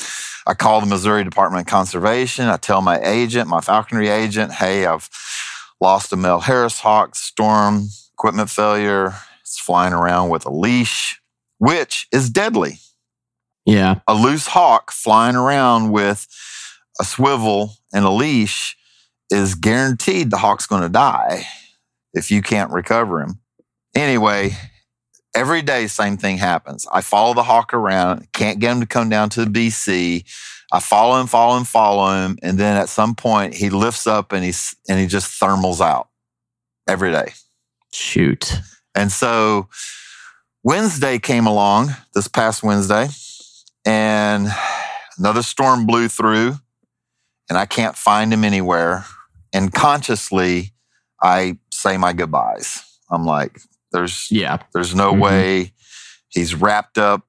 I 0.47 0.53
call 0.53 0.81
the 0.81 0.87
Missouri 0.87 1.23
Department 1.23 1.67
of 1.67 1.71
Conservation. 1.71 2.45
I 2.45 2.57
tell 2.57 2.81
my 2.81 2.99
agent, 3.01 3.47
my 3.47 3.61
falconry 3.61 4.09
agent, 4.09 4.53
hey, 4.53 4.85
I've 4.85 5.09
lost 5.79 6.13
a 6.13 6.15
male 6.15 6.39
Harris 6.39 6.79
Hawk, 6.79 7.15
storm, 7.15 7.87
equipment 8.13 8.49
failure. 8.49 9.13
It's 9.41 9.59
flying 9.59 9.93
around 9.93 10.29
with 10.29 10.45
a 10.45 10.51
leash, 10.51 11.21
which 11.57 12.07
is 12.11 12.29
deadly 12.29 12.79
Yeah. 13.65 13.99
a 14.07 14.13
loose 14.13 14.47
hawk 14.47 14.91
flying 14.91 15.35
around 15.35 15.91
with 15.91 16.27
a 16.99 17.03
swivel 17.05 17.75
and 17.93 18.05
a 18.05 18.09
leash 18.09 18.75
is 19.29 19.55
guaranteed 19.55 20.29
the 20.29 20.37
hawk's 20.37 20.67
going 20.67 20.83
to 20.83 20.89
die 20.89 21.47
if 22.13 22.31
you 22.31 22.41
can't 22.41 22.71
recover 22.71 23.21
him. 23.21 23.39
Anyway, 23.95 24.55
every 25.35 25.61
day, 25.61 25.87
same 25.87 26.17
thing 26.17 26.37
happens. 26.37 26.85
I 26.91 27.01
follow 27.01 27.33
the 27.33 27.43
hawk 27.43 27.73
around, 27.73 28.27
can't 28.33 28.59
get 28.59 28.71
him 28.71 28.79
to 28.81 28.85
come 28.85 29.09
down 29.09 29.29
to 29.31 29.45
the 29.45 29.51
BC. 29.51 30.23
I 30.71 30.79
follow 30.79 31.19
him, 31.19 31.27
follow 31.27 31.57
him, 31.57 31.63
follow 31.63 32.13
him, 32.25 32.37
and 32.41 32.57
then 32.57 32.75
at 32.77 32.89
some 32.89 33.15
point 33.15 33.53
he 33.53 33.69
lifts 33.69 34.07
up 34.07 34.31
and 34.31 34.43
he's 34.43 34.75
and 34.89 34.99
he 34.99 35.07
just 35.07 35.39
thermals 35.39 35.79
out 35.81 36.09
every 36.87 37.11
day. 37.11 37.33
Shoot. 37.93 38.51
And 38.95 39.11
so 39.11 39.69
Wednesday 40.65 41.19
came 41.19 41.45
along 41.45 41.95
this 42.15 42.27
past 42.27 42.63
Wednesday, 42.63 43.07
and 43.85 44.47
another 45.19 45.43
storm 45.43 45.85
blew 45.85 46.07
through, 46.07 46.55
and 47.47 47.55
I 47.55 47.67
can't 47.67 47.95
find 47.95 48.33
him 48.33 48.43
anywhere. 48.43 49.05
And 49.53 49.71
consciously, 49.71 50.73
I 51.21 51.59
say 51.71 51.97
my 51.97 52.13
goodbyes. 52.13 52.81
I'm 53.11 53.25
like, 53.25 53.61
there's 53.91 54.27
Yeah. 54.31 54.57
there's 54.73 54.95
no 54.95 55.13
Mhm. 55.13 55.19
way 55.19 55.73
he's 56.29 56.55
wrapped 56.55 56.97
up 56.97 57.27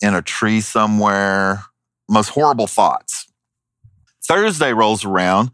in 0.00 0.14
a 0.14 0.22
tree 0.22 0.62
somewhere. 0.62 1.66
Most 2.08 2.30
horrible 2.30 2.66
thoughts. 2.66 3.26
Thursday 4.26 4.72
rolls 4.72 5.04
around. 5.04 5.50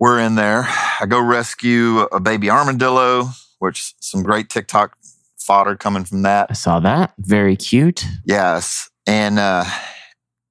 We're 0.00 0.18
in 0.18 0.34
there. 0.34 0.66
I 1.00 1.06
go 1.06 1.20
rescue 1.20 2.00
a 2.10 2.18
baby 2.18 2.50
armadillo, 2.50 3.30
which 3.60 3.94
some 4.00 4.24
great 4.24 4.50
TikTok 4.50 4.96
fodder 5.50 5.74
coming 5.74 6.04
from 6.04 6.22
that. 6.22 6.46
I 6.48 6.52
saw 6.52 6.78
that. 6.78 7.12
Very 7.18 7.56
cute. 7.56 8.04
Yes. 8.24 8.88
And 9.04 9.36
uh, 9.40 9.64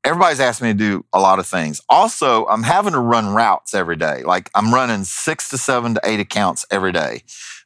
everybody's 0.03 0.41
asked 0.41 0.61
me 0.61 0.73
to 0.73 0.77
do 0.77 1.05
a 1.13 1.21
lot 1.21 1.39
of 1.39 1.47
things. 1.47 1.79
Also, 1.87 2.45
I'm 2.47 2.63
having 2.63 2.91
to 2.91 2.99
run 2.99 3.33
routes 3.33 3.73
every 3.73 3.95
day. 3.95 4.23
Like 4.23 4.49
I'm 4.53 4.73
running 4.73 5.05
six 5.05 5.47
to 5.51 5.57
seven 5.57 5.93
to 5.93 6.01
eight 6.03 6.19
accounts 6.19 6.65
every 6.69 6.91
day 6.91 7.21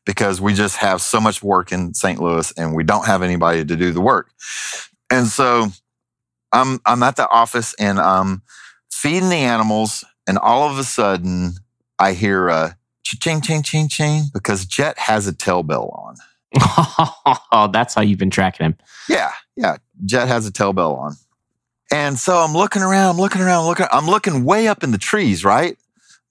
because 0.05 0.41
we 0.41 0.53
just 0.53 0.77
have 0.77 1.01
so 1.01 1.19
much 1.19 1.41
work 1.41 1.71
in 1.71 1.95
St. 1.95 2.21
Louis 2.21 2.53
and 2.55 2.75
we 2.75 2.83
don't 2.83 3.07
have 3.07 3.23
anybody 3.23 3.65
to 3.65 3.75
do 3.75 3.91
the 3.91 4.01
work. 4.01 4.29
And 5.09 5.25
so 5.25 5.69
I'm 6.51 6.81
I'm 6.85 7.01
at 7.01 7.15
the 7.15 7.27
office 7.27 7.73
and 7.79 7.99
I'm 7.99 8.43
feeding 8.91 9.29
the 9.29 9.37
animals, 9.37 10.03
and 10.27 10.37
all 10.37 10.69
of 10.69 10.77
a 10.77 10.83
sudden 10.83 11.53
I 11.97 12.13
hear 12.13 12.49
a 12.49 12.77
ching 13.03 13.41
ching 13.41 13.63
ching 13.63 13.87
ching 13.87 14.25
because 14.31 14.67
Jet 14.67 14.99
has 14.99 15.25
a 15.25 15.33
tail 15.33 15.63
bell 15.63 15.89
on. 15.95 16.17
Oh, 16.55 17.69
that's 17.73 17.93
how 17.93 18.01
you've 18.01 18.19
been 18.19 18.29
tracking 18.29 18.65
him. 18.65 18.77
Yeah, 19.09 19.31
yeah. 19.55 19.77
Jet 20.05 20.27
has 20.27 20.45
a 20.45 20.51
tail 20.51 20.73
bell 20.73 20.95
on. 20.95 21.15
And 21.91 22.17
so 22.17 22.37
I'm 22.37 22.53
looking 22.53 22.81
around, 22.81 23.11
I'm 23.11 23.21
looking 23.21 23.41
around, 23.41 23.65
looking, 23.65 23.85
I'm 23.91 24.07
looking 24.07 24.45
way 24.45 24.67
up 24.67 24.83
in 24.83 24.91
the 24.91 24.97
trees, 24.97 25.45
right? 25.45 25.77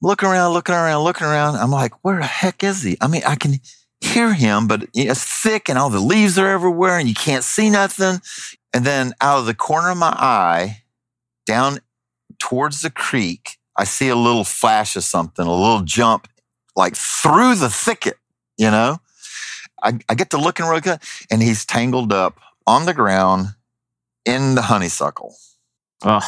Looking 0.01 0.29
around, 0.29 0.55
looking 0.55 0.75
around, 0.75 1.05
looking 1.05 1.27
around. 1.27 1.57
I'm 1.57 1.71
like, 1.71 1.93
where 2.05 2.19
the 2.19 2.25
heck 2.25 2.65
is 2.65 2.83
he? 2.83 2.97
I 3.01 3.07
mean, 3.07 3.23
I 3.25 3.37
can 3.37 3.61
hear 4.01 4.35
him, 4.35 4.67
but 4.67 4.89
it's 4.95 5.23
thick 5.23 5.69
and 5.69 5.79
all 5.79 5.91
the 5.91 6.01
leaves 6.01 6.37
are 6.39 6.49
everywhere 6.49 6.99
and 6.99 7.09
you 7.09 7.15
can't 7.15 7.45
see 7.45 7.71
nothing. 7.71 8.21
And 8.75 8.85
then 8.85 9.13
out 9.21 9.39
of 9.39 9.47
the 9.47 9.55
corner 9.55 9.91
of 9.91 9.99
my 9.99 10.09
eye, 10.09 10.83
down 11.47 11.79
towards 12.39 12.83
the 12.83 12.91
creek, 12.91 13.59
I 13.77 13.85
see 13.85 14.09
a 14.09 14.17
little 14.17 14.45
flash 14.45 14.97
of 14.97 15.05
something, 15.05 15.47
a 15.47 15.55
little 15.55 15.83
jump 15.83 16.29
like 16.75 16.97
through 16.97 17.55
the 17.57 17.71
thicket, 17.71 18.17
you 18.57 18.71
know? 18.71 18.99
I, 19.83 19.99
I 20.09 20.15
get 20.15 20.31
to 20.31 20.39
looking 20.39 20.67
real 20.67 20.81
good 20.81 21.01
and 21.31 21.43
he's 21.43 21.65
tangled 21.67 22.13
up 22.13 22.39
on 22.67 22.87
the 22.87 22.95
ground 22.95 23.49
in 24.25 24.55
the 24.55 24.63
honeysuckle. 24.63 25.35
Ugh. 26.03 26.23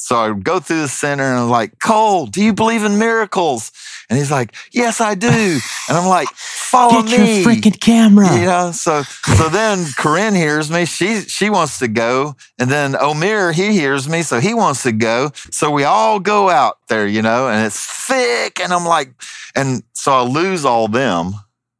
So 0.00 0.16
I 0.16 0.32
go 0.32 0.60
through 0.60 0.82
the 0.82 0.88
center 0.88 1.24
and 1.24 1.40
I'm 1.40 1.50
like, 1.50 1.80
Cole, 1.80 2.26
do 2.26 2.40
you 2.42 2.52
believe 2.52 2.84
in 2.84 2.98
miracles? 2.98 3.72
And 4.08 4.16
he's 4.18 4.30
like, 4.30 4.54
Yes, 4.72 5.00
I 5.00 5.16
do. 5.16 5.26
And 5.28 5.98
I'm 5.98 6.06
like, 6.06 6.28
follow 6.28 7.02
Get 7.02 7.18
me. 7.18 7.42
your 7.42 7.46
freaking 7.46 7.78
camera. 7.80 8.32
you 8.38 8.46
know, 8.46 8.70
so 8.72 9.02
so 9.02 9.48
then 9.48 9.84
Corinne 9.98 10.34
hears 10.36 10.70
me. 10.70 10.84
She 10.86 11.22
she 11.22 11.50
wants 11.50 11.80
to 11.80 11.88
go, 11.88 12.36
and 12.58 12.70
then 12.70 12.92
Omir 12.92 13.52
he 13.52 13.72
hears 13.72 14.08
me, 14.08 14.22
so 14.22 14.38
he 14.40 14.54
wants 14.54 14.84
to 14.84 14.92
go. 14.92 15.32
So 15.50 15.70
we 15.70 15.82
all 15.84 16.20
go 16.20 16.48
out 16.48 16.78
there, 16.88 17.06
you 17.06 17.20
know, 17.20 17.48
and 17.48 17.66
it's 17.66 17.84
thick, 18.06 18.60
and 18.60 18.72
I'm 18.72 18.86
like, 18.86 19.12
and 19.56 19.82
so 19.94 20.12
I 20.12 20.22
lose 20.22 20.64
all 20.64 20.86
them. 20.88 21.32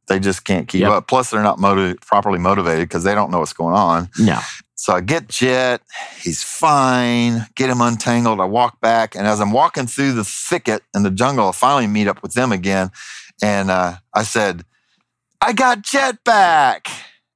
They 0.09 0.19
just 0.19 0.43
can't 0.43 0.67
keep 0.67 0.81
Yep. 0.81 0.91
up. 0.91 1.07
Plus, 1.07 1.29
they're 1.29 1.41
not 1.43 1.59
motiv- 1.59 2.01
properly 2.01 2.39
motivated 2.39 2.89
because 2.89 3.03
they 3.05 3.15
don't 3.15 3.31
know 3.31 3.39
what's 3.39 3.53
going 3.53 3.75
on. 3.75 4.09
No. 4.19 4.39
So 4.75 4.93
I 4.93 5.01
get 5.01 5.27
Jet. 5.29 5.81
He's 6.19 6.41
fine. 6.43 7.45
Get 7.55 7.69
him 7.69 7.79
untangled. 7.81 8.39
I 8.41 8.45
walk 8.45 8.79
back, 8.81 9.13
and 9.15 9.27
as 9.27 9.39
I'm 9.39 9.51
walking 9.51 9.87
through 9.87 10.13
the 10.13 10.23
thicket 10.23 10.83
in 10.95 11.03
the 11.03 11.11
jungle, 11.11 11.49
I 11.49 11.51
finally 11.51 11.87
meet 11.87 12.07
up 12.07 12.21
with 12.23 12.33
them 12.33 12.51
again. 12.51 12.91
And 13.41 13.69
uh, 13.71 13.95
I 14.13 14.23
said, 14.23 14.63
"I 15.41 15.53
got 15.53 15.81
Jet 15.83 16.23
back." 16.23 16.87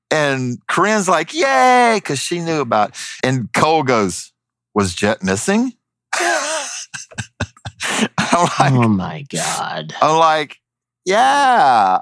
And 0.09 0.57
Corinne's 0.67 1.09
like, 1.09 1.33
"Yay!" 1.33 1.95
because 1.97 2.19
she 2.19 2.39
knew 2.39 2.61
about. 2.61 2.89
It. 2.89 2.95
And 3.23 3.51
Cole 3.53 3.83
goes, 3.83 4.31
"Was 4.73 4.93
Jet 4.93 5.21
missing?" 5.23 5.73
I'm 8.17 8.47
like, 8.59 8.71
oh 8.73 8.87
my 8.87 9.25
God. 9.29 9.93
I'm 10.01 10.17
like, 10.17 10.57
"Yeah." 11.05 11.99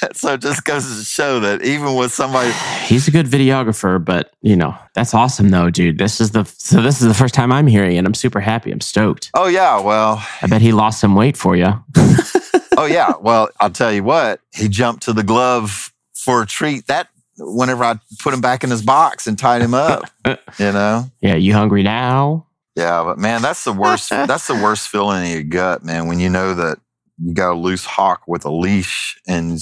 so 0.12 0.34
it 0.34 0.42
just 0.42 0.64
goes 0.64 0.86
to 0.86 1.04
show 1.04 1.40
that 1.40 1.62
even 1.62 1.94
with 1.94 2.12
somebody 2.12 2.50
He's 2.84 3.08
a 3.08 3.10
good 3.10 3.26
videographer, 3.26 4.02
but 4.02 4.32
you 4.40 4.56
know, 4.56 4.74
that's 4.94 5.14
awesome 5.14 5.50
though, 5.50 5.70
dude. 5.70 5.98
This 5.98 6.20
is 6.20 6.30
the 6.30 6.44
so 6.44 6.80
this 6.82 7.00
is 7.00 7.08
the 7.08 7.14
first 7.14 7.34
time 7.34 7.52
I'm 7.52 7.66
hearing 7.66 7.96
it. 7.96 8.06
I'm 8.06 8.14
super 8.14 8.40
happy. 8.40 8.70
I'm 8.70 8.80
stoked. 8.80 9.30
Oh 9.34 9.46
yeah, 9.46 9.80
well, 9.80 10.24
I 10.42 10.46
bet 10.46 10.62
he 10.62 10.72
lost 10.72 11.00
some 11.00 11.14
weight 11.14 11.36
for 11.36 11.56
you. 11.56 11.66
oh 12.76 12.86
yeah. 12.86 13.14
Well, 13.20 13.48
I'll 13.60 13.70
tell 13.70 13.92
you 13.92 14.04
what. 14.04 14.40
He 14.54 14.68
jumped 14.68 15.02
to 15.04 15.12
the 15.12 15.22
glove 15.22 15.92
for 16.14 16.42
a 16.42 16.46
treat. 16.46 16.86
That 16.86 17.08
whenever 17.38 17.84
I 17.84 17.98
put 18.20 18.34
him 18.34 18.40
back 18.40 18.64
in 18.64 18.70
his 18.70 18.82
box 18.82 19.26
and 19.26 19.38
tied 19.38 19.62
him 19.62 19.74
up, 19.74 20.04
you 20.26 20.72
know. 20.72 21.04
Yeah, 21.20 21.34
you 21.34 21.52
hungry 21.54 21.82
now? 21.82 22.46
Yeah, 22.76 23.02
but 23.04 23.18
man, 23.18 23.42
that's 23.42 23.64
the 23.64 23.72
worst. 23.72 24.10
that's 24.10 24.46
the 24.46 24.54
worst 24.54 24.88
feeling 24.88 25.24
in 25.24 25.32
your 25.32 25.42
gut, 25.42 25.84
man. 25.84 26.06
When 26.06 26.20
you 26.20 26.30
know 26.30 26.54
that 26.54 26.78
you 27.22 27.34
got 27.34 27.52
a 27.52 27.54
loose 27.54 27.84
hawk 27.84 28.22
with 28.26 28.44
a 28.44 28.50
leash, 28.50 29.18
and 29.26 29.60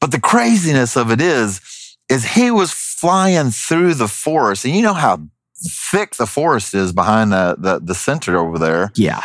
but 0.00 0.10
the 0.10 0.20
craziness 0.20 0.96
of 0.96 1.10
it 1.10 1.20
is, 1.20 1.60
is 2.08 2.24
he 2.24 2.50
was 2.50 2.72
flying 2.72 3.50
through 3.50 3.94
the 3.94 4.08
forest, 4.08 4.64
and 4.64 4.74
you 4.74 4.82
know 4.82 4.94
how 4.94 5.20
thick 5.56 6.16
the 6.16 6.26
forest 6.26 6.74
is 6.74 6.92
behind 6.92 7.32
the 7.32 7.56
the, 7.58 7.80
the 7.80 7.94
center 7.94 8.38
over 8.38 8.58
there. 8.58 8.90
Yeah. 8.94 9.22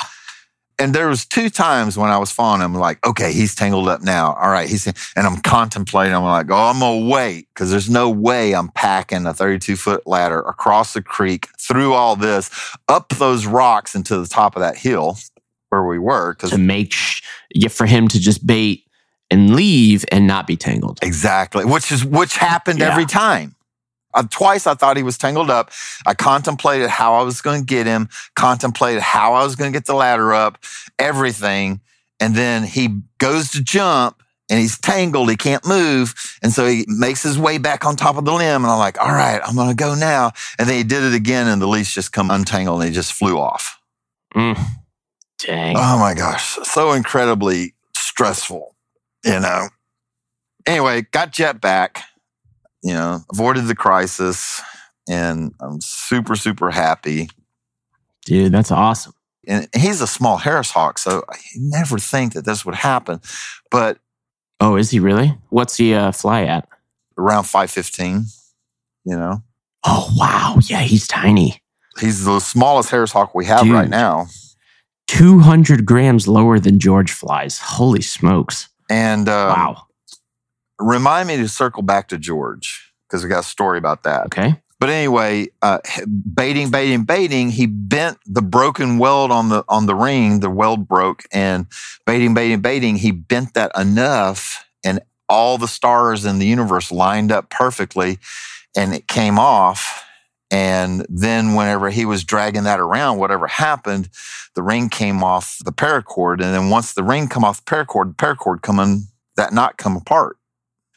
and 0.80 0.94
there 0.94 1.08
was 1.08 1.26
two 1.26 1.50
times 1.50 1.98
when 1.98 2.10
I 2.10 2.18
was 2.18 2.32
following 2.32 2.62
him, 2.62 2.74
like, 2.74 3.06
okay, 3.06 3.32
he's 3.32 3.54
tangled 3.56 3.88
up 3.88 4.02
now. 4.02 4.34
All 4.34 4.50
right, 4.50 4.68
he's 4.68 4.88
and 4.88 5.28
I'm 5.28 5.38
contemplating. 5.42 6.14
I'm 6.16 6.24
like, 6.24 6.50
oh, 6.50 6.70
I'm 6.70 6.80
gonna 6.80 7.08
wait 7.08 7.48
because 7.54 7.72
there's 7.72 7.90
no 7.90 8.10
way 8.10 8.54
I'm 8.54 8.70
packing 8.70 9.26
a 9.26 9.34
32 9.34 9.76
foot 9.78 10.06
ladder 10.06 10.42
across 10.42 10.94
the 10.94 11.02
creek, 11.02 11.48
through 11.60 11.94
all 11.94 12.16
this, 12.16 12.50
up 12.90 13.10
those 13.10 13.46
rocks 13.46 13.96
into 13.96 14.18
the 14.18 14.28
top 14.28 14.56
of 14.56 14.62
that 14.62 14.78
hill 14.78 15.18
where 15.82 15.90
we 15.90 16.00
were. 16.00 16.34
Because 16.34 16.52
To 16.52 16.58
make 16.58 16.94
sh- 16.94 17.22
yeah, 17.54 17.70
for 17.70 17.86
him 17.86 18.08
to 18.10 18.20
just 18.20 18.46
bait 18.46 18.86
and 19.32 19.56
leave 19.56 20.06
and 20.12 20.28
not 20.28 20.46
be 20.48 20.56
tangled. 20.56 21.00
exactly, 21.02 21.66
which 21.66 21.92
is 21.92 22.06
which 22.06 22.38
happened 22.38 22.80
Yeah. 22.80 22.92
every 22.92 23.06
time. 23.06 23.56
Uh, 24.16 24.22
twice 24.30 24.68
I 24.68 24.76
thought 24.76 24.96
he 24.96 25.02
was 25.02 25.18
tangled 25.18 25.50
up. 25.50 25.72
I 26.06 26.14
contemplated 26.14 26.88
how 26.90 27.16
I 27.16 27.24
was 27.24 27.42
going 27.42 27.62
to 27.62 27.66
get 27.66 27.88
him, 27.88 28.10
contemplated 28.36 29.02
how 29.02 29.34
I 29.34 29.44
was 29.44 29.56
going 29.56 29.74
to 29.74 29.76
get 29.76 29.88
the 29.88 29.96
ladder 29.96 30.32
up, 30.36 30.60
everything. 31.00 31.82
And 32.20 32.36
then 32.36 32.62
he 32.64 33.00
goes 33.18 33.50
to 33.52 33.64
jump 33.64 34.22
and 34.52 34.60
he's 34.60 34.78
tangled. 34.80 35.32
He 35.32 35.36
can't 35.36 35.66
move. 35.66 36.14
And 36.44 36.54
so 36.54 36.68
he 36.68 36.86
makes 36.88 37.24
his 37.24 37.40
way 37.40 37.58
back 37.58 37.86
on 37.88 37.96
top 37.96 38.18
of 38.18 38.26
the 38.26 38.32
limb. 38.34 38.62
And 38.64 38.72
I'm 38.72 38.78
like, 38.78 39.00
all 39.00 39.12
right, 39.12 39.42
I'm 39.44 39.56
going 39.56 39.70
to 39.70 39.76
go 39.76 39.96
now. 39.96 40.32
And 40.60 40.70
then 40.70 40.78
he 40.78 40.84
did 40.84 41.02
it 41.02 41.16
again 41.16 41.48
and 41.48 41.60
the 41.60 41.68
leash 41.68 41.96
just 41.96 42.12
come 42.12 42.30
untangled 42.30 42.82
and 42.82 42.90
he 42.90 42.94
just 42.94 43.14
flew 43.14 43.40
off. 43.40 43.80
Mm. 44.36 44.64
Dang. 45.40 45.76
Oh 45.78 45.98
my 46.00 46.14
gosh. 46.14 46.56
So 46.64 46.92
incredibly 46.94 47.74
stressful, 47.96 48.76
you 49.26 49.40
know. 49.40 49.68
Anyway, 50.66 51.02
got 51.12 51.32
Jet 51.34 51.60
back, 51.60 52.04
you 52.84 52.94
know, 52.94 53.20
avoided 53.32 53.68
the 53.68 53.76
crisis, 53.76 54.62
and 55.10 55.54
I'm 55.60 55.82
super, 55.82 56.36
super 56.36 56.72
happy. 56.72 57.30
Dude, 58.26 58.54
that's 58.54 58.72
awesome. 58.72 59.14
And 59.46 59.68
he's 59.76 60.00
a 60.00 60.08
small 60.08 60.38
Harris 60.38 60.72
Hawk, 60.72 60.98
so 60.98 61.24
I 61.30 61.36
never 61.58 61.98
think 62.00 62.32
that 62.34 62.46
this 62.46 62.66
would 62.66 62.76
happen. 62.76 63.20
But 63.70 63.98
Oh, 64.62 64.78
is 64.78 64.92
he 64.92 65.00
really? 65.02 65.38
What's 65.50 65.76
he 65.76 65.94
uh, 65.94 66.12
fly 66.14 66.44
at? 66.44 66.68
around 67.18 67.44
515, 67.44 68.26
you 69.06 69.16
know, 69.16 69.44
Oh, 69.84 70.10
wow. 70.16 70.58
Yeah, 70.64 70.80
he's 70.82 71.08
tiny. 71.08 71.62
he's 72.00 72.24
the 72.24 72.40
smallest 72.40 72.90
Harris 72.90 73.12
Hawk 73.12 73.36
we 73.36 73.46
have 73.46 73.70
right 73.70 73.90
now. 73.90 74.28
200 75.08 75.86
grams 75.86 76.28
lower 76.28 76.60
than 76.60 76.80
George 76.80 77.12
flies. 77.12 77.60
Holy 77.60 78.02
smokes. 78.02 78.70
And 78.90 79.30
um, 79.30 79.50
wow. 79.50 79.88
remind 80.80 81.28
me 81.28 81.38
to 81.38 81.48
circle 81.48 81.84
back 81.84 82.08
to 82.10 82.18
George 82.18 82.94
because 83.08 83.24
we 83.24 83.30
got 83.30 83.42
a 83.42 83.48
story 83.48 83.78
about 83.78 84.04
that. 84.04 84.26
Okay. 84.28 84.60
But 84.80 84.90
anyway, 84.90 85.48
uh, 85.62 85.80
baiting, 86.36 86.70
baiting, 86.70 87.04
baiting. 87.04 87.52
He 87.52 87.68
bent 87.68 88.18
the 88.26 88.42
broken 88.42 88.98
weld 88.98 89.32
on 89.32 89.48
the 89.48 89.64
on 89.70 89.86
the 89.86 89.96
ring. 89.96 90.42
The 90.42 90.50
weld 90.50 90.90
broke, 90.90 91.24
and 91.32 91.68
baiting, 92.06 92.34
baiting, 92.34 92.60
baiting. 92.60 92.98
He 92.98 93.12
bent 93.12 93.54
that 93.54 93.72
enough, 93.78 94.66
and 94.84 95.00
all 95.30 95.58
the 95.58 95.70
stars 95.70 96.26
in 96.26 96.40
the 96.40 96.46
universe 96.46 96.92
lined 96.92 97.32
up 97.32 97.50
perfectly, 97.50 98.20
and 98.76 98.94
it 98.94 99.08
came 99.08 99.40
off. 99.40 100.04
And 100.54 101.04
then, 101.10 101.56
whenever 101.56 101.90
he 101.90 102.06
was 102.06 102.24
dragging 102.24 102.64
that 102.66 102.80
around, 102.80 103.18
whatever 103.18 103.48
happened, 103.48 104.10
the 104.54 104.62
ring 104.62 104.88
came 104.88 105.24
off 105.24 105.58
the 105.66 105.72
paracord. 105.72 106.34
And 106.44 106.54
then, 106.54 106.70
once 106.70 106.94
the 106.94 107.04
ring 107.04 107.28
come 107.28 107.44
off 107.44 107.66
the 107.66 107.70
paracord, 107.72 108.10
the 108.16 108.24
paracord 108.24 108.62
come 108.62 108.80
in, 108.80 109.06
that 109.36 109.52
knot 109.52 109.78
come 109.78 109.96
apart. 109.98 110.38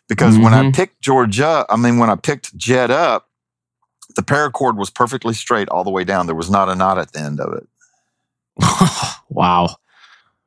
Because 0.08 0.36
when 0.38 0.52
I 0.52 0.62
Mhm. 0.64 0.74
picked 0.74 1.00
George 1.00 1.40
up, 1.40 1.66
I 1.70 1.76
mean, 1.76 1.98
when 1.98 2.10
I 2.10 2.16
picked 2.16 2.54
Jet 2.56 2.90
up, 2.90 3.28
the 4.14 4.22
paracord 4.22 4.76
was 4.76 4.90
perfectly 4.90 5.32
straight 5.34 5.68
all 5.70 5.84
the 5.84 5.90
way 5.90 6.04
down. 6.04 6.26
There 6.26 6.34
was 6.34 6.50
not 6.50 6.68
a 6.68 6.74
knot 6.74 6.98
at 6.98 7.12
the 7.12 7.20
end 7.20 7.40
of 7.40 7.52
it. 7.54 7.66
wow. 9.30 9.74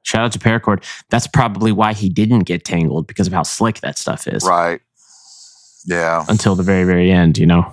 Shout 0.04 0.24
out 0.26 0.32
to 0.34 0.40
Paracord. 0.40 0.84
That's 1.10 1.28
probably 1.28 1.72
why 1.72 1.94
he 1.94 2.10
didn't 2.10 2.42
get 2.42 2.64
tangled 2.64 3.06
because 3.08 3.28
of 3.28 3.34
how 3.34 3.44
slick 3.44 3.82
that 3.82 3.98
stuff 3.98 4.28
is 4.28 4.44
Right. 4.46 4.82
Yeah. 5.86 6.26
until 6.30 6.56
the 6.56 6.64
very, 6.64 6.84
very 6.86 7.12
end, 7.12 7.38
you 7.38 7.46
know? 7.46 7.72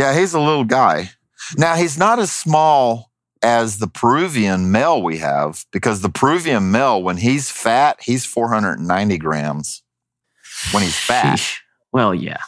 Yeah, 0.00 0.18
he's 0.18 0.32
a 0.32 0.40
little 0.40 0.64
guy. 0.64 1.10
Now, 1.58 1.74
he's 1.74 1.98
not 1.98 2.18
as 2.18 2.32
small 2.32 3.10
as 3.42 3.80
the 3.80 3.86
Peruvian 3.86 4.72
male 4.72 5.02
we 5.02 5.18
have 5.18 5.66
because 5.72 6.00
the 6.00 6.08
Peruvian 6.08 6.70
male, 6.70 7.02
when 7.02 7.18
he's 7.18 7.50
fat, 7.50 7.98
he's 8.00 8.24
490 8.24 9.18
grams 9.18 9.82
when 10.72 10.82
he's 10.82 10.98
fat. 10.98 11.38
Sheesh. 11.38 11.58
Well, 11.92 12.14
yeah. 12.14 12.38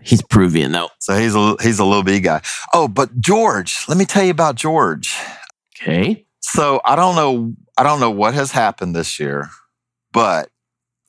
He's 0.00 0.22
Peruvian, 0.22 0.72
though. 0.72 0.88
So 0.98 1.14
he's 1.14 1.34
a, 1.34 1.56
he's 1.60 1.78
a 1.78 1.84
little 1.84 2.02
big 2.02 2.24
guy. 2.24 2.40
Oh, 2.72 2.88
but 2.88 3.20
George, 3.20 3.84
let 3.86 3.98
me 3.98 4.06
tell 4.06 4.24
you 4.24 4.30
about 4.30 4.54
George. 4.54 5.14
Okay. 5.76 6.24
So 6.40 6.80
I 6.86 6.96
don't 6.96 7.16
know, 7.16 7.52
I 7.76 7.82
don't 7.82 8.00
know 8.00 8.10
what 8.10 8.32
has 8.32 8.52
happened 8.52 8.96
this 8.96 9.20
year, 9.20 9.50
but 10.10 10.48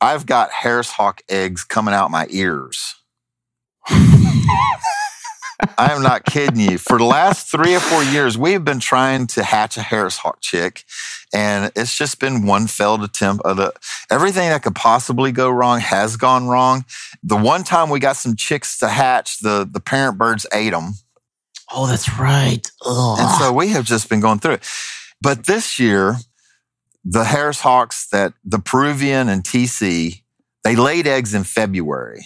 I've 0.02 0.26
got 0.26 0.52
Harris 0.52 0.92
Hawk 0.92 1.22
eggs 1.30 1.64
coming 1.64 1.94
out 1.94 2.12
my 2.12 2.28
ears. 2.30 2.96
I 5.78 5.92
am 5.94 6.02
not 6.02 6.26
kidding 6.26 6.60
you. 6.60 6.78
For 6.78 6.98
the 6.98 7.04
last 7.04 7.52
three 7.52 7.76
or 7.76 7.80
four 7.80 8.04
years, 8.04 8.38
we've 8.38 8.64
been 8.64 8.80
trying 8.80 9.28
to 9.28 9.44
hatch 9.44 9.78
a 9.78 9.82
Harris 9.82 10.18
Hawk 10.18 10.40
chick, 10.42 10.84
and 11.34 11.72
it's 11.76 11.98
just 11.98 12.20
been 12.20 12.46
one 12.46 12.68
failed 12.68 13.04
attempt. 13.04 13.46
Of 13.46 13.58
the, 13.58 13.74
everything 14.10 14.50
that 14.50 14.64
could 14.64 14.76
possibly 14.76 15.32
go 15.32 15.50
wrong 15.50 15.80
has 15.80 16.16
gone 16.18 16.48
wrong. 16.48 16.86
The 17.24 17.38
one 17.38 17.64
time 17.64 17.90
we 17.90 18.00
got 18.00 18.16
some 18.16 18.36
chicks 18.36 18.78
to 18.80 18.88
hatch, 18.90 19.40
the, 19.40 19.68
the 19.70 19.80
parent 19.80 20.18
birds 20.18 20.46
ate 20.54 20.72
them. 20.72 20.94
Oh, 21.72 21.88
that's 21.88 22.18
right. 22.18 22.66
Ugh. 22.86 23.20
And 23.20 23.30
so 23.40 23.54
we 23.54 23.70
have 23.70 23.86
just 23.86 24.10
been 24.10 24.22
going 24.22 24.40
through 24.40 24.54
it. 24.54 24.68
But 25.22 25.46
this 25.46 25.78
year, 25.78 26.16
the 27.04 27.26
Harris 27.26 27.60
Hawks 27.60 28.08
that 28.08 28.34
the 28.44 28.60
Peruvian 28.60 29.30
and 29.30 29.44
TC, 29.44 30.22
they 30.64 30.76
laid 30.76 31.06
eggs 31.08 31.34
in 31.34 31.44
February. 31.44 32.26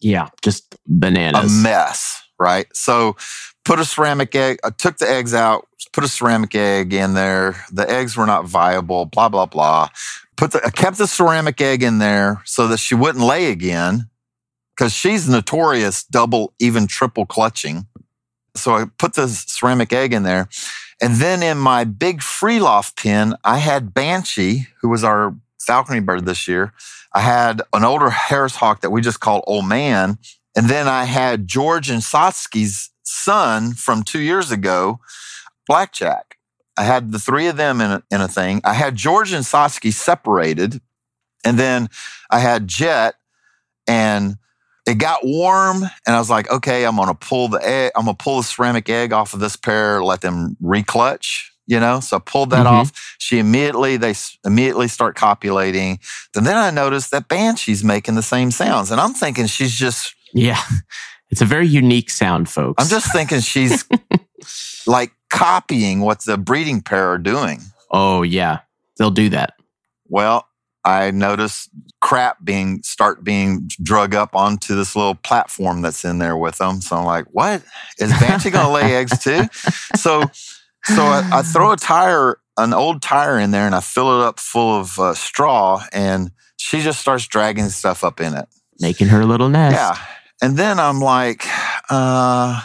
yeah, 0.00 0.28
just 0.42 0.76
bananas. 0.86 1.60
A 1.60 1.62
mess, 1.62 2.22
right? 2.38 2.66
So 2.72 3.16
put 3.64 3.78
a 3.78 3.84
ceramic 3.84 4.34
egg, 4.34 4.58
I 4.64 4.70
took 4.70 4.98
the 4.98 5.08
eggs 5.08 5.34
out, 5.34 5.68
put 5.92 6.04
a 6.04 6.08
ceramic 6.08 6.54
egg 6.54 6.92
in 6.92 7.14
there. 7.14 7.64
The 7.70 7.88
eggs 7.88 8.16
were 8.16 8.26
not 8.26 8.46
viable, 8.46 9.06
blah, 9.06 9.28
blah, 9.28 9.46
blah. 9.46 9.88
Put 10.36 10.52
the, 10.52 10.64
I 10.64 10.70
kept 10.70 10.98
the 10.98 11.06
ceramic 11.06 11.60
egg 11.60 11.82
in 11.82 11.98
there 11.98 12.42
so 12.44 12.66
that 12.68 12.78
she 12.78 12.94
wouldn't 12.94 13.24
lay 13.24 13.50
again 13.50 14.08
because 14.76 14.92
she's 14.92 15.28
notorious 15.28 16.02
double, 16.02 16.54
even 16.58 16.86
triple 16.86 17.26
clutching. 17.26 17.86
So 18.54 18.74
I 18.74 18.86
put 18.98 19.14
the 19.14 19.28
ceramic 19.28 19.92
egg 19.92 20.12
in 20.12 20.22
there. 20.22 20.48
And 21.00 21.16
then 21.16 21.42
in 21.42 21.58
my 21.58 21.84
big 21.84 22.22
free 22.22 22.60
loft 22.60 22.96
pen, 22.96 23.34
I 23.44 23.58
had 23.58 23.94
Banshee, 23.94 24.68
who 24.80 24.88
was 24.88 25.04
our 25.04 25.34
falconry 25.60 26.00
bird 26.00 26.26
this 26.26 26.46
year. 26.46 26.72
I 27.14 27.20
had 27.20 27.62
an 27.72 27.84
older 27.84 28.10
Harris 28.10 28.56
hawk 28.56 28.80
that 28.80 28.90
we 28.90 29.00
just 29.00 29.20
called 29.20 29.44
Old 29.46 29.66
Man. 29.66 30.18
And 30.56 30.68
then 30.68 30.88
I 30.88 31.04
had 31.04 31.46
George 31.48 31.88
and 31.90 32.02
Satsuki's 32.02 32.90
son 33.04 33.72
from 33.74 34.02
two 34.02 34.20
years 34.20 34.50
ago, 34.50 35.00
Blackjack. 35.66 36.36
I 36.76 36.84
had 36.84 37.12
the 37.12 37.18
three 37.18 37.46
of 37.48 37.56
them 37.56 37.80
in 37.80 37.90
a, 37.90 38.02
in 38.10 38.20
a 38.20 38.28
thing. 38.28 38.60
I 38.64 38.74
had 38.74 38.96
George 38.96 39.32
and 39.32 39.44
Satsuki 39.44 39.92
separated. 39.92 40.80
And 41.44 41.58
then 41.58 41.88
I 42.30 42.38
had 42.38 42.68
Jet 42.68 43.14
and 43.86 44.36
it 44.86 44.94
got 44.98 45.24
warm 45.24 45.82
and 46.06 46.16
I 46.16 46.18
was 46.18 46.30
like, 46.30 46.50
okay, 46.50 46.84
I'm 46.84 46.96
gonna 46.96 47.14
pull 47.14 47.48
the 47.48 47.66
egg, 47.66 47.92
I'm 47.96 48.04
gonna 48.04 48.16
pull 48.16 48.38
the 48.38 48.42
ceramic 48.44 48.88
egg 48.88 49.12
off 49.12 49.34
of 49.34 49.40
this 49.40 49.56
pair, 49.56 50.02
let 50.02 50.20
them 50.22 50.56
reclutch, 50.62 51.48
you 51.66 51.78
know. 51.80 52.00
So 52.00 52.16
I 52.16 52.20
pulled 52.20 52.50
that 52.50 52.66
Mhm. 52.66 52.70
off. 52.70 53.16
She 53.18 53.38
immediately 53.38 53.96
they 53.96 54.14
immediately 54.44 54.88
start 54.88 55.14
copulating. 55.16 55.98
And 56.36 56.46
then 56.46 56.56
I 56.56 56.70
noticed 56.70 57.10
that 57.10 57.28
Banshee's 57.28 57.84
making 57.84 58.14
the 58.14 58.22
same 58.22 58.50
sounds. 58.50 58.90
And 58.90 59.00
I'm 59.00 59.14
thinking 59.14 59.46
she's 59.46 59.74
just 59.74 60.14
Yeah. 60.32 60.60
It's 61.30 61.40
a 61.40 61.46
very 61.46 61.66
unique 61.66 62.10
sound, 62.10 62.50
folks. 62.50 62.84
I'm 62.84 62.90
just 62.90 63.10
thinking 63.10 63.40
she's 63.40 63.86
like 64.86 65.12
copying 65.30 66.00
what 66.00 66.22
the 66.26 66.36
breeding 66.36 66.82
pair 66.82 67.08
are 67.08 67.16
doing. 67.16 67.62
Oh, 67.90 68.20
yeah. 68.20 68.58
They'll 68.98 69.10
do 69.10 69.30
that. 69.30 69.54
Well, 70.08 70.46
I 70.84 71.10
noticed 71.10 71.70
crap 72.02 72.44
being 72.44 72.82
start 72.82 73.24
being 73.24 73.70
drug 73.82 74.14
up 74.14 74.36
onto 74.36 74.74
this 74.74 74.94
little 74.96 75.14
platform 75.14 75.80
that's 75.80 76.04
in 76.04 76.18
there 76.18 76.36
with 76.36 76.58
them. 76.58 76.82
So 76.82 76.96
I'm 76.96 77.06
like, 77.06 77.26
what 77.30 77.62
is 77.98 78.10
Banshee 78.20 78.50
going 78.50 78.66
to 78.66 78.72
lay 78.72 78.94
eggs 78.96 79.18
too? 79.18 79.44
So, 79.96 80.24
so 80.84 81.02
I, 81.02 81.28
I 81.32 81.42
throw 81.42 81.72
a 81.72 81.76
tire, 81.76 82.38
an 82.58 82.74
old 82.74 83.00
tire 83.00 83.38
in 83.38 83.52
there, 83.52 83.64
and 83.64 83.74
I 83.74 83.80
fill 83.80 84.20
it 84.20 84.26
up 84.26 84.38
full 84.38 84.80
of 84.80 84.98
uh, 84.98 85.14
straw, 85.14 85.82
and 85.92 86.30
she 86.56 86.82
just 86.82 87.00
starts 87.00 87.26
dragging 87.26 87.68
stuff 87.70 88.04
up 88.04 88.20
in 88.20 88.34
it. 88.34 88.48
Making 88.80 89.08
her 89.08 89.24
little 89.24 89.48
nest. 89.48 89.76
Yeah, 89.76 89.96
and 90.42 90.56
then 90.56 90.80
I'm 90.80 91.00
like, 91.00 91.44
uh, 91.88 92.60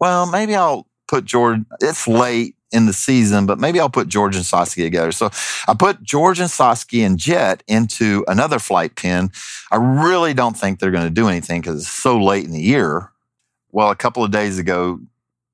well, 0.00 0.26
maybe 0.26 0.54
I'll 0.54 0.88
put 1.06 1.26
George. 1.26 1.60
It's 1.80 2.08
late 2.08 2.54
in 2.72 2.86
the 2.86 2.92
season, 2.92 3.46
but 3.46 3.58
maybe 3.58 3.80
I'll 3.80 3.90
put 3.90 4.08
George 4.08 4.36
and 4.36 4.44
Saskia 4.44 4.84
together. 4.84 5.12
So 5.12 5.30
I 5.66 5.74
put 5.74 6.02
George 6.02 6.40
and 6.40 6.50
Saskia 6.50 7.06
and 7.06 7.18
Jet 7.18 7.62
into 7.66 8.24
another 8.28 8.58
flight 8.58 8.96
pen. 8.96 9.30
I 9.70 9.76
really 9.76 10.34
don't 10.34 10.56
think 10.56 10.78
they're 10.78 10.90
going 10.90 11.04
to 11.04 11.10
do 11.10 11.28
anything 11.28 11.60
because 11.60 11.82
it's 11.82 11.92
so 11.92 12.18
late 12.22 12.44
in 12.44 12.52
the 12.52 12.60
year. 12.60 13.10
Well, 13.70 13.90
a 13.90 13.96
couple 13.96 14.24
of 14.24 14.30
days 14.30 14.58
ago, 14.58 15.00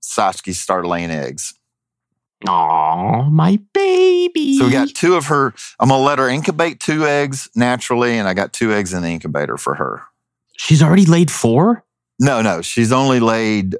Saskia 0.00 0.54
started 0.54 0.88
laying 0.88 1.10
eggs. 1.10 1.54
Aw, 2.46 3.30
my 3.30 3.58
baby. 3.72 4.58
So 4.58 4.66
we 4.66 4.72
got 4.72 4.88
two 4.88 5.14
of 5.14 5.26
her. 5.26 5.54
I'm 5.80 5.88
going 5.88 6.00
to 6.00 6.04
let 6.04 6.18
her 6.18 6.28
incubate 6.28 6.78
two 6.78 7.06
eggs 7.06 7.48
naturally, 7.54 8.18
and 8.18 8.28
I 8.28 8.34
got 8.34 8.52
two 8.52 8.72
eggs 8.72 8.92
in 8.92 9.02
the 9.02 9.08
incubator 9.08 9.56
for 9.56 9.74
her. 9.74 10.02
She's 10.56 10.82
already 10.82 11.06
laid 11.06 11.30
four? 11.30 11.84
No, 12.20 12.42
no, 12.42 12.62
she's 12.62 12.92
only 12.92 13.20
laid. 13.20 13.76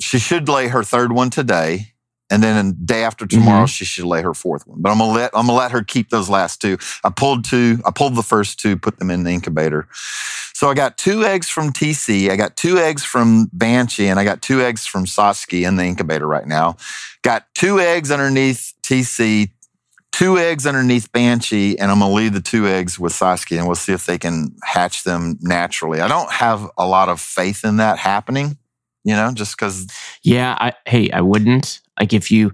She 0.00 0.18
should 0.18 0.48
lay 0.48 0.68
her 0.68 0.82
third 0.82 1.12
one 1.12 1.30
today, 1.30 1.92
and 2.30 2.42
then 2.42 2.68
the 2.68 2.72
day 2.72 3.04
after 3.04 3.26
tomorrow 3.26 3.64
mm-hmm. 3.64 3.66
she 3.66 3.84
should 3.84 4.06
lay 4.06 4.22
her 4.22 4.32
fourth 4.32 4.66
one. 4.66 4.80
But 4.80 4.90
I'm 4.90 4.98
gonna 4.98 5.12
let 5.12 5.30
I'm 5.34 5.46
gonna 5.46 5.58
let 5.58 5.72
her 5.72 5.82
keep 5.82 6.08
those 6.10 6.30
last 6.30 6.60
two. 6.60 6.78
I 7.04 7.10
pulled 7.10 7.44
two. 7.44 7.80
I 7.84 7.90
pulled 7.90 8.16
the 8.16 8.22
first 8.22 8.58
two, 8.58 8.76
put 8.78 8.98
them 8.98 9.10
in 9.10 9.24
the 9.24 9.30
incubator. 9.30 9.86
So 10.54 10.70
I 10.70 10.74
got 10.74 10.96
two 10.96 11.24
eggs 11.24 11.50
from 11.50 11.72
TC. 11.72 12.30
I 12.30 12.36
got 12.36 12.56
two 12.56 12.78
eggs 12.78 13.04
from 13.04 13.50
Banshee, 13.52 14.06
and 14.06 14.18
I 14.18 14.24
got 14.24 14.40
two 14.40 14.62
eggs 14.62 14.86
from 14.86 15.06
Saskia 15.06 15.68
in 15.68 15.76
the 15.76 15.84
incubator 15.84 16.26
right 16.26 16.46
now. 16.46 16.76
Got 17.22 17.46
two 17.54 17.80
eggs 17.80 18.10
underneath 18.10 18.72
TC. 18.82 19.50
Two 20.16 20.38
eggs 20.38 20.64
underneath 20.64 21.10
Banshee, 21.10 21.76
and 21.76 21.90
I'm 21.90 21.98
gonna 21.98 22.14
leave 22.14 22.34
the 22.34 22.40
two 22.40 22.68
eggs 22.68 23.00
with 23.00 23.12
Saskia, 23.12 23.58
and 23.58 23.66
we'll 23.66 23.74
see 23.74 23.92
if 23.92 24.06
they 24.06 24.16
can 24.16 24.54
hatch 24.62 25.02
them 25.02 25.36
naturally. 25.40 26.00
I 26.00 26.06
don't 26.06 26.30
have 26.30 26.70
a 26.78 26.86
lot 26.86 27.08
of 27.08 27.20
faith 27.20 27.64
in 27.64 27.78
that 27.78 27.98
happening, 27.98 28.56
you 29.02 29.12
know, 29.12 29.32
just 29.32 29.56
because 29.56 29.88
Yeah, 30.22 30.56
I, 30.60 30.72
hey, 30.86 31.10
I 31.10 31.20
wouldn't. 31.20 31.80
Like 31.98 32.12
if 32.12 32.30
you 32.30 32.52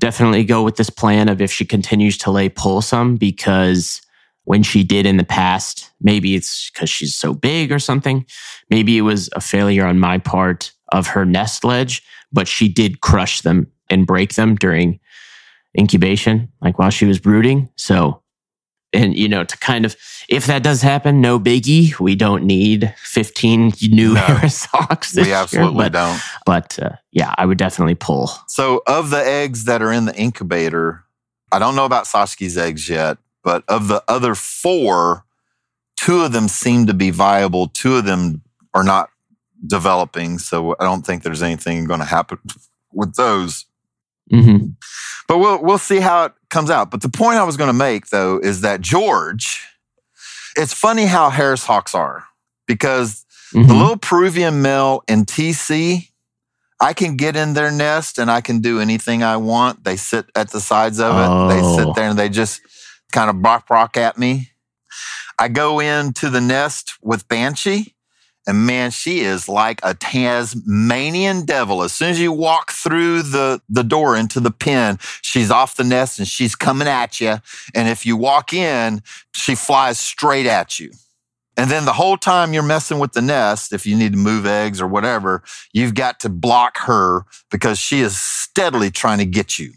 definitely 0.00 0.42
go 0.42 0.64
with 0.64 0.74
this 0.74 0.90
plan 0.90 1.28
of 1.28 1.40
if 1.40 1.52
she 1.52 1.64
continues 1.64 2.18
to 2.18 2.32
lay, 2.32 2.48
pull 2.48 2.82
some 2.82 3.14
because 3.14 4.02
when 4.42 4.64
she 4.64 4.82
did 4.82 5.06
in 5.06 5.18
the 5.18 5.24
past, 5.24 5.92
maybe 6.00 6.34
it's 6.34 6.68
because 6.70 6.90
she's 6.90 7.14
so 7.14 7.32
big 7.32 7.70
or 7.70 7.78
something. 7.78 8.26
Maybe 8.70 8.98
it 8.98 9.02
was 9.02 9.30
a 9.36 9.40
failure 9.40 9.86
on 9.86 10.00
my 10.00 10.18
part 10.18 10.72
of 10.88 11.06
her 11.06 11.24
nest 11.24 11.62
ledge, 11.62 12.02
but 12.32 12.48
she 12.48 12.66
did 12.66 13.02
crush 13.02 13.42
them 13.42 13.70
and 13.88 14.04
break 14.04 14.34
them 14.34 14.56
during 14.56 14.98
incubation, 15.78 16.50
like 16.60 16.78
while 16.78 16.90
she 16.90 17.04
was 17.06 17.18
brooding. 17.18 17.68
So, 17.76 18.22
and 18.92 19.16
you 19.16 19.28
know, 19.28 19.44
to 19.44 19.56
kind 19.58 19.84
of, 19.84 19.96
if 20.28 20.46
that 20.46 20.62
does 20.62 20.80
happen, 20.82 21.20
no 21.20 21.38
biggie. 21.38 21.98
We 22.00 22.14
don't 22.16 22.44
need 22.44 22.94
15 22.98 23.72
new 23.90 24.14
No. 24.14 24.20
Harris 24.20 24.64
Hawks 24.66 25.12
this 25.12 25.24
we 25.26 25.30
year, 25.30 25.36
absolutely 25.40 25.84
but- 25.90 25.92
don't. 25.92 26.20
but 26.46 26.78
uh, 26.82 26.90
yeah, 27.12 27.34
I 27.38 27.46
would 27.46 27.58
definitely 27.58 27.94
pull. 27.94 28.30
So, 28.48 28.82
of 28.86 29.10
the 29.10 29.24
eggs 29.24 29.64
that 29.64 29.82
are 29.82 29.92
in 29.92 30.06
the 30.06 30.16
incubator, 30.16 31.04
I 31.52 31.58
don't 31.58 31.76
know 31.76 31.84
about 31.84 32.06
Saskia's 32.06 32.56
eggs 32.58 32.88
yet, 32.88 33.18
but 33.44 33.62
of 33.68 33.88
the 33.88 34.02
other 34.08 34.34
four, 34.34 35.24
two 35.98 36.20
of 36.20 36.32
them 36.32 36.48
seem 36.48 36.86
to 36.86 36.94
be 36.94 37.10
viable. 37.10 37.68
Two 37.68 37.96
of 37.96 38.04
them 38.04 38.42
are 38.74 38.84
not 38.84 39.10
developing. 39.66 40.38
So, 40.38 40.74
I 40.80 40.84
don't 40.84 41.04
think 41.04 41.22
there's 41.22 41.42
anything 41.42 41.84
going 41.84 42.00
to 42.00 42.06
happen 42.06 42.38
with 42.92 43.14
those. 43.16 43.66
Hmm 44.30 44.58
But 45.26 45.38
we'll 45.38 45.62
we'll 45.62 45.78
see 45.78 46.00
how 46.00 46.24
it 46.26 46.32
comes 46.50 46.70
out. 46.70 46.90
But 46.90 47.02
the 47.02 47.08
point 47.08 47.38
I 47.38 47.44
was 47.44 47.56
going 47.56 47.68
to 47.68 47.72
make 47.74 48.08
though 48.08 48.38
is 48.38 48.60
that 48.62 48.80
George, 48.80 49.66
it's 50.56 50.72
funny 50.72 51.06
how 51.06 51.30
Harris 51.30 51.64
Hawks 51.64 51.94
are 51.94 52.24
because 52.66 53.24
the 53.52 53.58
Mm-hmm. 53.60 53.72
little 53.72 53.96
Peruvian 53.96 54.60
male 54.60 55.02
in 55.08 55.24
TC, 55.24 56.08
I 56.80 56.92
can 56.92 57.16
get 57.16 57.34
in 57.34 57.54
their 57.54 57.70
nest 57.70 58.18
and 58.18 58.30
I 58.30 58.42
can 58.42 58.60
do 58.60 58.78
anything 58.78 59.22
I 59.22 59.38
want. 59.38 59.84
They 59.84 59.96
sit 59.96 60.26
at 60.34 60.50
the 60.50 60.60
sides 60.60 61.00
of 61.00 61.14
it. 61.16 61.54
They 61.54 61.62
Oh. 61.62 61.76
sit 61.76 61.94
there 61.94 62.10
and 62.10 62.18
they 62.18 62.28
just 62.28 62.60
kind 63.10 63.30
of 63.30 63.40
brock 63.40 63.66
brock 63.66 63.96
at 63.96 64.18
me. 64.18 64.50
I 65.38 65.48
go 65.48 65.80
into 65.80 66.28
the 66.30 66.40
nest 66.42 66.94
with 67.00 67.26
Banshee, 67.28 67.94
and 68.48 68.66
man, 68.66 68.90
she 68.90 69.20
is 69.20 69.46
like 69.46 69.78
a 69.82 69.92
Tasmanian 69.92 71.44
devil. 71.44 71.82
As 71.82 71.92
soon 71.92 72.08
as 72.08 72.18
you 72.18 72.32
walk 72.32 72.72
through 72.72 73.20
the, 73.20 73.60
the 73.68 73.84
door 73.84 74.16
into 74.16 74.40
the 74.40 74.50
pen, 74.50 74.98
she's 75.20 75.50
off 75.50 75.76
the 75.76 75.84
nest 75.84 76.18
and 76.18 76.26
she's 76.26 76.54
coming 76.56 76.88
at 76.88 77.20
you. 77.20 77.36
And 77.74 77.88
if 77.90 78.06
you 78.06 78.16
walk 78.16 78.54
in, 78.54 79.02
she 79.34 79.54
flies 79.54 79.98
straight 79.98 80.46
at 80.46 80.80
you. 80.80 80.92
And 81.58 81.70
then 81.70 81.84
the 81.84 81.92
whole 81.92 82.16
time 82.16 82.54
you're 82.54 82.62
messing 82.62 82.98
with 82.98 83.12
the 83.12 83.20
nest, 83.20 83.74
if 83.74 83.84
you 83.84 83.94
need 83.94 84.12
to 84.12 84.18
move 84.18 84.46
eggs 84.46 84.80
or 84.80 84.86
whatever, 84.86 85.42
you've 85.74 85.94
got 85.94 86.18
to 86.20 86.30
block 86.30 86.78
her 86.78 87.26
because 87.50 87.78
she 87.78 88.00
is 88.00 88.18
steadily 88.18 88.90
trying 88.90 89.18
to 89.18 89.26
get 89.26 89.58
you. 89.58 89.72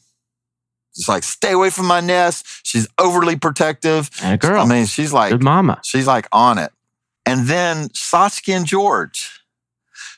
It's 0.95 1.10
like, 1.10 1.23
stay 1.23 1.51
away 1.51 1.71
from 1.71 1.88
my 1.88 1.99
nest. 1.99 2.45
She's 2.63 2.88
overly 2.97 3.36
protective. 3.36 4.10
And 4.23 4.36
a 4.36 4.38
girl, 4.38 4.62
I 4.62 4.65
mean, 4.65 4.86
she's 4.86 5.12
like, 5.12 5.31
good 5.31 5.43
mama. 5.43 5.81
she's 5.84 6.07
like 6.07 6.29
on 6.31 6.57
it. 6.57 6.71
And 7.25 7.47
then 7.47 7.89
Saskia 7.93 8.57
and 8.57 8.65
George. 8.65 9.39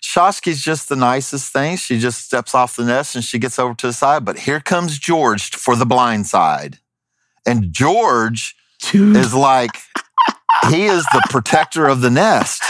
Saskia's 0.01 0.61
just 0.61 0.89
the 0.89 0.95
nicest 0.95 1.51
thing. 1.51 1.77
She 1.77 1.99
just 1.99 2.25
steps 2.25 2.53
off 2.53 2.75
the 2.75 2.85
nest 2.85 3.15
and 3.15 3.23
she 3.23 3.39
gets 3.39 3.57
over 3.57 3.73
to 3.75 3.87
the 3.87 3.93
side. 3.93 4.25
But 4.25 4.39
here 4.39 4.59
comes 4.59 4.99
George 4.99 5.51
for 5.55 5.75
the 5.75 5.85
blind 5.85 6.27
side. 6.27 6.79
And 7.45 7.73
George 7.73 8.55
Dude, 8.81 9.15
is 9.15 9.33
like, 9.33 9.71
he 10.69 10.85
is 10.85 11.03
the 11.13 11.25
protector 11.29 11.87
of 11.87 12.01
the 12.01 12.09
nest. 12.09 12.61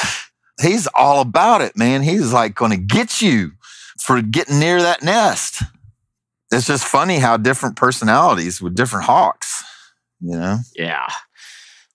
He's 0.62 0.88
all 0.96 1.22
about 1.22 1.62
it, 1.62 1.76
man. 1.76 2.04
He's 2.04 2.32
like 2.32 2.56
going 2.56 2.72
to 2.72 2.78
get 2.78 3.22
you 3.22 3.52
for 4.00 4.22
getting 4.22 4.60
near 4.60 4.82
that 4.82 5.04
nest. 5.04 5.64
It's 6.52 6.68
just 6.68 6.86
funny 6.86 7.18
how 7.18 7.38
different 7.38 7.76
personalities 7.76 8.62
with 8.62 8.76
different 8.76 9.06
hawks, 9.06 9.64
you 10.22 10.38
know? 10.38 10.60
yeah. 10.76 11.08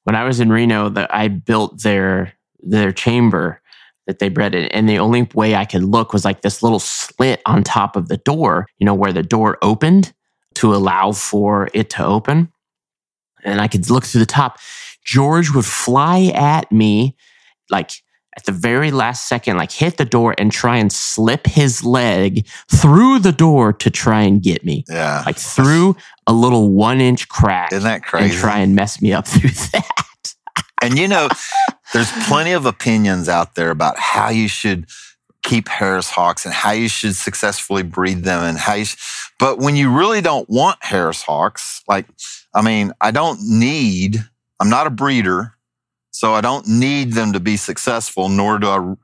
When 0.04 0.16
I 0.16 0.24
was 0.24 0.40
in 0.40 0.50
Reno, 0.50 0.88
that 0.90 1.12
I 1.14 1.28
built 1.28 1.82
their 1.82 2.32
their 2.60 2.92
chamber 2.92 3.60
that 4.06 4.18
they 4.18 4.28
bred 4.28 4.54
in, 4.54 4.66
and 4.66 4.88
the 4.88 4.98
only 4.98 5.28
way 5.34 5.54
I 5.54 5.64
could 5.64 5.82
look 5.84 6.12
was 6.12 6.24
like 6.24 6.40
this 6.40 6.62
little 6.62 6.80
slit 6.80 7.42
on 7.46 7.62
top 7.62 7.94
of 7.94 8.08
the 8.08 8.16
door. 8.16 8.66
You 8.78 8.86
know 8.86 8.94
where 8.94 9.12
the 9.12 9.22
door 9.22 9.58
opened 9.62 10.12
to 10.54 10.74
allow 10.74 11.12
for 11.12 11.68
it 11.74 11.90
to 11.90 12.04
open, 12.04 12.52
and 13.44 13.60
I 13.60 13.68
could 13.68 13.90
look 13.90 14.04
through 14.04 14.20
the 14.20 14.26
top. 14.26 14.58
George 15.04 15.50
would 15.54 15.64
fly 15.64 16.32
at 16.34 16.70
me 16.72 17.16
like 17.70 17.92
at 18.38 18.44
the 18.44 18.52
very 18.52 18.90
last 18.92 19.28
second, 19.28 19.56
like 19.56 19.72
hit 19.72 19.96
the 19.96 20.04
door 20.04 20.34
and 20.38 20.52
try 20.52 20.76
and 20.76 20.92
slip 20.92 21.46
his 21.46 21.84
leg 21.84 22.46
through 22.70 23.18
the 23.18 23.32
door 23.32 23.72
to 23.72 23.90
try 23.90 24.22
and 24.22 24.40
get 24.42 24.64
me, 24.64 24.84
Yeah. 24.88 25.22
like 25.26 25.36
through 25.36 25.96
a 26.26 26.32
little 26.32 26.70
one 26.72 27.00
inch 27.00 27.28
crack 27.28 27.72
Isn't 27.72 27.84
that 27.84 27.94
and 27.94 28.04
crazy? 28.04 28.36
try 28.36 28.58
and 28.60 28.74
mess 28.76 29.02
me 29.02 29.12
up 29.12 29.26
through 29.32 29.50
that. 29.50 30.34
And 30.82 30.96
you 30.96 31.08
know, 31.08 31.28
there's 31.92 32.10
plenty 32.28 32.52
of 32.52 32.64
opinions 32.64 33.28
out 33.28 33.56
there 33.56 33.70
about 33.70 33.98
how 33.98 34.28
you 34.30 34.46
should 34.46 34.86
keep 35.42 35.66
Harris 35.68 36.10
Hawks 36.10 36.44
and 36.44 36.54
how 36.54 36.70
you 36.72 36.88
should 36.88 37.16
successfully 37.16 37.82
breed 37.82 38.22
them 38.24 38.44
and 38.44 38.56
how 38.58 38.74
you 38.74 38.84
sh- 38.84 39.30
but 39.40 39.58
when 39.58 39.74
you 39.76 39.90
really 39.96 40.20
don't 40.20 40.48
want 40.48 40.78
Harris 40.82 41.22
Hawks, 41.22 41.82
like 41.88 42.06
I 42.54 42.62
mean, 42.62 42.92
I 43.00 43.10
don't 43.10 43.40
need 43.42 44.18
I'm 44.60 44.70
not 44.70 44.86
a 44.86 44.90
breeder, 44.90 45.54
so 46.18 46.34
I 46.34 46.40
don't 46.40 46.66
need 46.66 47.12
them 47.12 47.32
to 47.34 47.38
be 47.38 47.56
successful, 47.56 48.28
nor 48.28 48.58
do 48.58 48.66
I. 48.66 48.94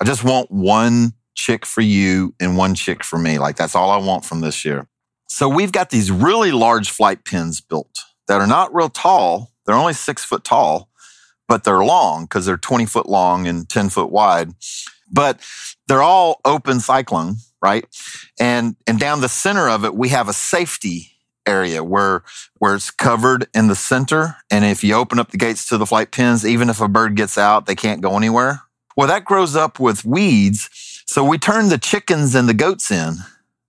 I 0.00 0.04
just 0.04 0.24
want 0.24 0.50
one 0.50 1.12
chick 1.36 1.64
for 1.64 1.80
you 1.80 2.34
and 2.40 2.56
one 2.56 2.74
chick 2.74 3.04
for 3.04 3.20
me. 3.20 3.38
Like 3.38 3.54
that's 3.54 3.76
all 3.76 3.92
I 3.92 3.98
want 3.98 4.24
from 4.24 4.40
this 4.40 4.64
year. 4.64 4.88
So 5.28 5.48
we've 5.48 5.70
got 5.70 5.90
these 5.90 6.10
really 6.10 6.50
large 6.50 6.90
flight 6.90 7.24
pens 7.24 7.60
built 7.60 8.00
that 8.26 8.40
are 8.40 8.48
not 8.48 8.74
real 8.74 8.88
tall. 8.88 9.52
They're 9.64 9.76
only 9.76 9.92
six 9.92 10.24
foot 10.24 10.42
tall, 10.42 10.90
but 11.46 11.62
they're 11.62 11.84
long 11.84 12.24
because 12.24 12.46
they're 12.46 12.56
20 12.56 12.84
foot 12.86 13.08
long 13.08 13.46
and 13.46 13.68
10 13.68 13.88
foot 13.88 14.10
wide. 14.10 14.50
But 15.08 15.38
they're 15.86 16.02
all 16.02 16.40
open 16.44 16.80
cyclone, 16.80 17.36
right? 17.62 17.86
And, 18.40 18.74
and 18.88 18.98
down 18.98 19.20
the 19.20 19.28
center 19.28 19.68
of 19.68 19.84
it, 19.84 19.94
we 19.94 20.08
have 20.08 20.28
a 20.28 20.32
safety 20.32 21.12
area 21.46 21.82
where, 21.82 22.22
where 22.58 22.74
it's 22.74 22.90
covered 22.90 23.46
in 23.54 23.68
the 23.68 23.74
center. 23.74 24.36
And 24.50 24.64
if 24.64 24.82
you 24.82 24.94
open 24.94 25.18
up 25.18 25.30
the 25.30 25.38
gates 25.38 25.68
to 25.68 25.78
the 25.78 25.86
flight 25.86 26.10
pens, 26.10 26.46
even 26.46 26.68
if 26.68 26.80
a 26.80 26.88
bird 26.88 27.14
gets 27.14 27.38
out, 27.38 27.66
they 27.66 27.74
can't 27.74 28.00
go 28.00 28.16
anywhere. 28.16 28.62
Well, 28.96 29.08
that 29.08 29.24
grows 29.24 29.54
up 29.54 29.78
with 29.78 30.04
weeds. 30.04 30.70
So 31.06 31.24
we 31.24 31.38
turn 31.38 31.68
the 31.68 31.78
chickens 31.78 32.34
and 32.34 32.48
the 32.48 32.54
goats 32.54 32.90
in 32.90 33.16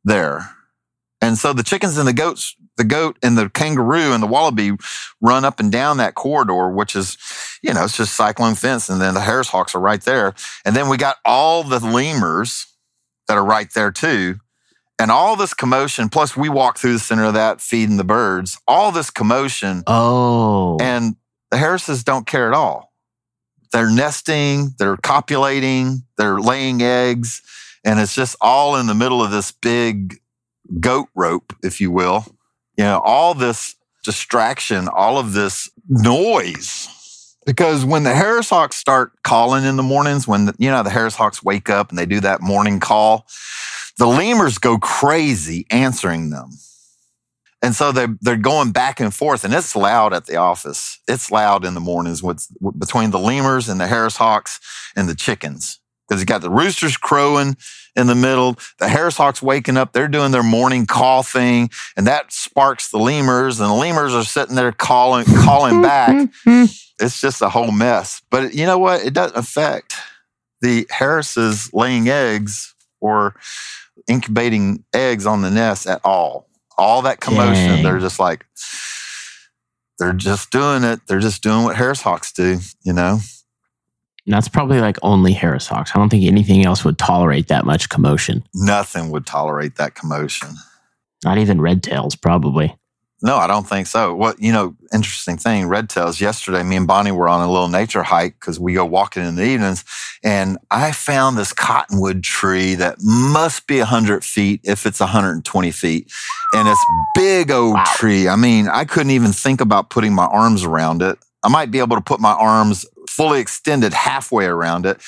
there. 0.03 0.49
And 1.21 1.37
so 1.37 1.53
the 1.53 1.63
chickens 1.63 1.97
and 1.97 2.07
the 2.07 2.13
goats, 2.13 2.55
the 2.77 2.83
goat 2.83 3.17
and 3.23 3.37
the 3.37 3.49
kangaroo 3.49 4.13
and 4.13 4.21
the 4.21 4.27
wallaby 4.27 4.71
run 5.19 5.45
up 5.45 5.59
and 5.59 5.71
down 5.71 5.97
that 5.97 6.15
corridor, 6.15 6.69
which 6.69 6.95
is, 6.95 7.17
you 7.61 7.73
know, 7.73 7.83
it's 7.83 7.97
just 7.97 8.15
cyclone 8.15 8.55
fence. 8.55 8.87
And 8.89 9.01
then 9.01 9.13
the 9.15 9.21
Harris 9.21 9.49
hawks 9.49 9.75
are 9.75 9.81
right 9.81 10.01
there. 10.01 10.33
And 10.63 10.75
then 10.75 10.87
we 10.89 10.97
got 10.97 11.17
all 11.25 11.63
the 11.63 11.79
lemurs 11.79 12.67
that 13.27 13.37
are 13.37 13.45
right 13.45 13.71
there 13.73 13.91
too. 13.91 14.39
And 14.99 15.11
all 15.11 15.35
this 15.35 15.53
commotion, 15.53 16.09
plus 16.09 16.35
we 16.35 16.49
walk 16.49 16.77
through 16.77 16.93
the 16.93 16.99
center 16.99 17.25
of 17.25 17.35
that 17.35 17.61
feeding 17.61 17.97
the 17.97 18.03
birds, 18.03 18.59
all 18.67 18.91
this 18.91 19.11
commotion. 19.11 19.83
Oh. 19.85 20.77
And 20.81 21.15
the 21.51 21.57
Harrises 21.57 22.03
don't 22.03 22.25
care 22.25 22.47
at 22.47 22.55
all. 22.55 22.91
They're 23.71 23.91
nesting, 23.91 24.73
they're 24.79 24.97
copulating, 24.97 26.03
they're 26.17 26.39
laying 26.39 26.81
eggs, 26.81 27.41
and 27.85 27.99
it's 27.99 28.15
just 28.15 28.35
all 28.41 28.75
in 28.75 28.87
the 28.87 28.95
middle 28.95 29.21
of 29.21 29.29
this 29.29 29.51
big 29.51 30.19
goat 30.79 31.09
rope, 31.15 31.53
if 31.63 31.79
you 31.79 31.91
will. 31.91 32.25
You 32.77 32.85
know, 32.85 33.01
all 33.03 33.33
this 33.33 33.75
distraction, 34.03 34.87
all 34.87 35.17
of 35.17 35.33
this 35.33 35.69
noise. 35.87 36.87
Because 37.45 37.85
when 37.85 38.03
the 38.03 38.13
Harris 38.13 38.49
Hawks 38.49 38.75
start 38.75 39.11
calling 39.23 39.63
in 39.63 39.77
the 39.77 39.83
mornings, 39.83 40.27
when 40.27 40.45
the, 40.45 40.55
you 40.57 40.69
know 40.69 40.83
the 40.83 40.89
Harris 40.89 41.15
Hawks 41.15 41.43
wake 41.43 41.69
up 41.69 41.89
and 41.89 41.97
they 41.97 42.05
do 42.05 42.19
that 42.19 42.41
morning 42.41 42.79
call, 42.79 43.25
the 43.97 44.07
lemurs 44.07 44.57
go 44.57 44.77
crazy 44.77 45.65
answering 45.69 46.29
them. 46.29 46.51
And 47.61 47.75
so 47.75 47.91
they're, 47.91 48.15
they're 48.21 48.37
going 48.37 48.71
back 48.71 48.99
and 48.99 49.13
forth, 49.13 49.43
and 49.43 49.53
it's 49.53 49.75
loud 49.75 50.13
at 50.13 50.27
the 50.27 50.35
office. 50.35 50.99
It's 51.07 51.31
loud 51.31 51.65
in 51.65 51.73
the 51.73 51.79
mornings 51.79 52.21
with, 52.21 52.47
between 52.77 53.09
the 53.09 53.19
lemurs 53.19 53.67
and 53.67 53.81
the 53.81 53.87
Harris 53.87 54.17
Hawks 54.17 54.59
and 54.95 55.09
the 55.09 55.15
chickens. 55.15 55.79
Because 56.07 56.21
you 56.21 56.25
got 56.25 56.41
the 56.41 56.51
roosters 56.51 56.95
crowing 56.95 57.57
in 57.95 58.07
the 58.07 58.15
middle, 58.15 58.57
the 58.79 58.87
Harris 58.87 59.17
Hawks 59.17 59.41
waking 59.41 59.75
up, 59.75 59.91
they're 59.91 60.07
doing 60.07 60.31
their 60.31 60.43
morning 60.43 60.85
call 60.85 61.23
thing, 61.23 61.69
and 61.97 62.05
that 62.05 62.31
sparks 62.31 62.91
the 62.91 62.99
lemurs, 62.99 63.59
and 63.59 63.69
the 63.69 63.73
lemurs 63.73 64.13
are 64.13 64.23
sitting 64.23 64.55
there 64.55 64.71
calling, 64.71 65.25
calling 65.25 65.81
back. 65.81 66.29
It's 66.99 67.21
just 67.21 67.43
a 67.43 67.49
whole 67.49 67.71
mess. 67.71 68.23
But 68.31 68.55
you 68.55 68.65
know 68.65 68.79
what? 68.79 69.05
It 69.05 69.13
doesn't 69.13 69.37
affect 69.37 69.95
the 70.61 70.87
Harrises 70.89 71.71
laying 71.71 72.09
eggs 72.09 72.73
or 72.99 73.35
incubating 74.07 74.83
eggs 74.93 75.25
on 75.25 75.41
the 75.41 75.51
nest 75.51 75.87
at 75.87 76.01
all. 76.03 76.47
All 76.77 77.01
that 77.03 77.19
commotion, 77.19 77.67
Dang. 77.67 77.83
they're 77.83 77.99
just 77.99 78.19
like, 78.19 78.45
they're 79.99 80.13
just 80.13 80.51
doing 80.51 80.83
it. 80.83 80.99
They're 81.07 81.19
just 81.19 81.41
doing 81.41 81.63
what 81.63 81.75
Harris 81.75 82.01
Hawks 82.01 82.31
do, 82.31 82.59
you 82.83 82.93
know? 82.93 83.19
And 84.25 84.33
that's 84.33 84.49
probably 84.49 84.79
like 84.79 84.97
only 85.01 85.33
Harris 85.33 85.67
Hawks. 85.67 85.91
I 85.95 85.99
don't 85.99 86.09
think 86.09 86.25
anything 86.25 86.65
else 86.65 86.83
would 86.83 86.97
tolerate 86.97 87.47
that 87.47 87.65
much 87.65 87.89
commotion. 87.89 88.43
Nothing 88.53 89.09
would 89.11 89.25
tolerate 89.25 89.77
that 89.77 89.95
commotion. 89.95 90.49
Not 91.23 91.37
even 91.37 91.61
red 91.61 91.81
tails, 91.81 92.15
probably. 92.15 92.75
No, 93.23 93.37
I 93.37 93.47
don't 93.47 93.67
think 93.67 93.87
so. 93.87 94.13
What 94.13 94.39
you 94.39 94.51
know, 94.51 94.75
interesting 94.93 95.37
thing, 95.37 95.67
red 95.67 95.89
tails. 95.89 96.21
Yesterday, 96.21 96.61
me 96.61 96.75
and 96.75 96.85
Bonnie 96.85 97.11
were 97.11 97.27
on 97.27 97.41
a 97.41 97.51
little 97.51 97.67
nature 97.67 98.03
hike 98.03 98.39
because 98.39 98.59
we 98.59 98.73
go 98.73 98.85
walking 98.85 99.25
in 99.25 99.35
the 99.35 99.43
evenings, 99.43 99.83
and 100.23 100.59
I 100.69 100.91
found 100.91 101.35
this 101.35 101.51
cottonwood 101.51 102.23
tree 102.23 102.75
that 102.75 102.97
must 103.01 103.65
be 103.65 103.79
hundred 103.79 104.23
feet 104.23 104.61
if 104.63 104.85
it's 104.85 104.99
120 104.99 105.71
feet, 105.71 106.11
and 106.53 106.67
it's 106.67 106.79
big 107.15 107.49
old 107.49 107.73
Wow. 107.73 107.83
tree. 107.95 108.27
I 108.27 108.35
mean, 108.35 108.67
I 108.69 108.85
couldn't 108.85 109.11
even 109.11 109.31
think 109.31 109.61
about 109.61 109.89
putting 109.89 110.13
my 110.13 110.25
arms 110.25 110.63
around 110.63 111.01
it. 111.01 111.17
I 111.43 111.49
might 111.49 111.71
be 111.71 111.79
able 111.79 111.95
to 111.95 112.01
put 112.03 112.19
my 112.19 112.33
arms 112.33 112.85
fully 113.09 113.39
extended 113.39 113.93
halfway 113.95 114.45
around 114.45 114.85
it, 114.85 115.01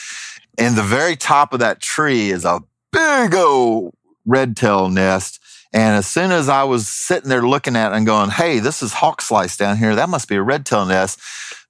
and 0.57 0.76
the 0.76 0.82
very 0.84 1.16
top 1.16 1.53
of 1.53 1.60
that 1.60 1.80
tree 1.80 2.32
is 2.32 2.43
a 2.43 2.62
big 2.91 3.36
old 3.36 3.93
red 4.26 4.57
tail 4.57 4.89
nest. 4.89 5.39
And 5.72 5.95
as 5.95 6.07
soon 6.07 6.32
as 6.32 6.49
I 6.49 6.63
was 6.63 6.88
sitting 6.88 7.30
there 7.30 7.43
looking 7.43 7.76
at 7.76 7.91
it 7.91 7.95
and 7.95 8.05
going, 8.05 8.32
hey, 8.32 8.59
this 8.59 8.82
is 8.82 8.93
hawk 8.93 9.22
slice 9.22 9.55
down 9.55 9.78
here. 9.78 9.95
That 9.95 10.09
must 10.09 10.28
be 10.28 10.36
a 10.36 10.41
red 10.41 10.65
tail 10.65 10.86
nest. 10.86 11.20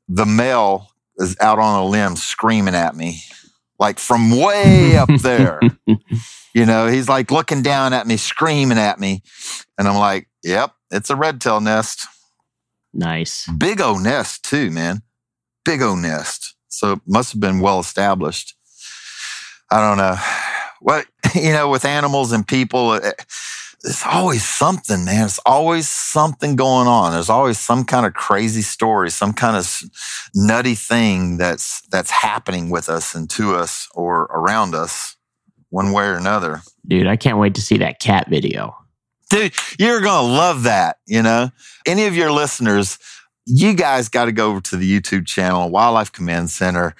The 0.07 0.25
male 0.25 0.89
is 1.17 1.35
out 1.41 1.59
on 1.59 1.79
a 1.79 1.85
limb 1.85 2.15
screaming 2.15 2.75
at 2.75 2.95
me, 2.95 3.21
like 3.77 3.99
from 3.99 4.31
way 4.31 4.95
up 4.95 5.09
there. 5.21 5.59
You 6.53 6.65
know, 6.65 6.87
he's 6.87 7.09
like 7.09 7.29
looking 7.29 7.61
down 7.61 7.93
at 7.93 8.07
me, 8.07 8.17
screaming 8.17 8.77
at 8.77 8.99
me. 8.99 9.21
And 9.77 9.87
I'm 9.87 9.97
like, 9.97 10.29
yep, 10.43 10.73
it's 10.91 11.09
a 11.09 11.15
red 11.15 11.41
tail 11.41 11.59
nest. 11.59 12.07
Nice. 12.93 13.47
Big 13.57 13.81
O 13.81 13.97
nest, 13.97 14.43
too, 14.43 14.71
man. 14.71 15.01
Big 15.63 15.81
O 15.81 15.95
nest. 15.95 16.55
So 16.69 16.93
it 16.93 16.99
must 17.05 17.33
have 17.33 17.41
been 17.41 17.59
well 17.59 17.79
established. 17.79 18.55
I 19.71 19.79
don't 19.79 19.97
know. 19.97 20.15
What, 20.81 21.07
you 21.35 21.51
know, 21.51 21.67
with 21.67 21.83
animals 21.83 22.31
and 22.31 22.47
people, 22.47 22.93
it, 22.93 23.25
it's 23.83 24.05
always 24.05 24.43
something, 24.45 25.05
man. 25.05 25.25
It's 25.25 25.39
always 25.45 25.87
something 25.87 26.55
going 26.55 26.87
on. 26.87 27.13
There's 27.13 27.29
always 27.29 27.57
some 27.57 27.85
kind 27.85 28.05
of 28.05 28.13
crazy 28.13 28.61
story, 28.61 29.09
some 29.09 29.33
kind 29.33 29.55
of 29.55 29.81
nutty 30.35 30.75
thing 30.75 31.37
that's 31.37 31.81
that's 31.87 32.11
happening 32.11 32.69
with 32.69 32.89
us 32.89 33.15
and 33.15 33.29
to 33.31 33.55
us 33.55 33.87
or 33.93 34.23
around 34.23 34.75
us, 34.75 35.15
one 35.69 35.91
way 35.93 36.05
or 36.05 36.15
another. 36.15 36.61
Dude, 36.87 37.07
I 37.07 37.15
can't 37.15 37.37
wait 37.37 37.55
to 37.55 37.61
see 37.61 37.77
that 37.77 37.99
cat 37.99 38.29
video. 38.29 38.75
Dude, 39.29 39.53
you're 39.77 40.01
gonna 40.01 40.27
love 40.27 40.63
that. 40.63 40.97
You 41.05 41.21
know, 41.21 41.51
any 41.85 42.05
of 42.05 42.15
your 42.15 42.31
listeners, 42.31 42.99
you 43.45 43.73
guys 43.73 44.09
got 44.09 44.25
to 44.25 44.31
go 44.31 44.49
over 44.49 44.61
to 44.61 44.75
the 44.75 44.99
YouTube 44.99 45.25
channel, 45.25 45.69
Wildlife 45.69 46.11
Command 46.11 46.49
Center, 46.49 46.95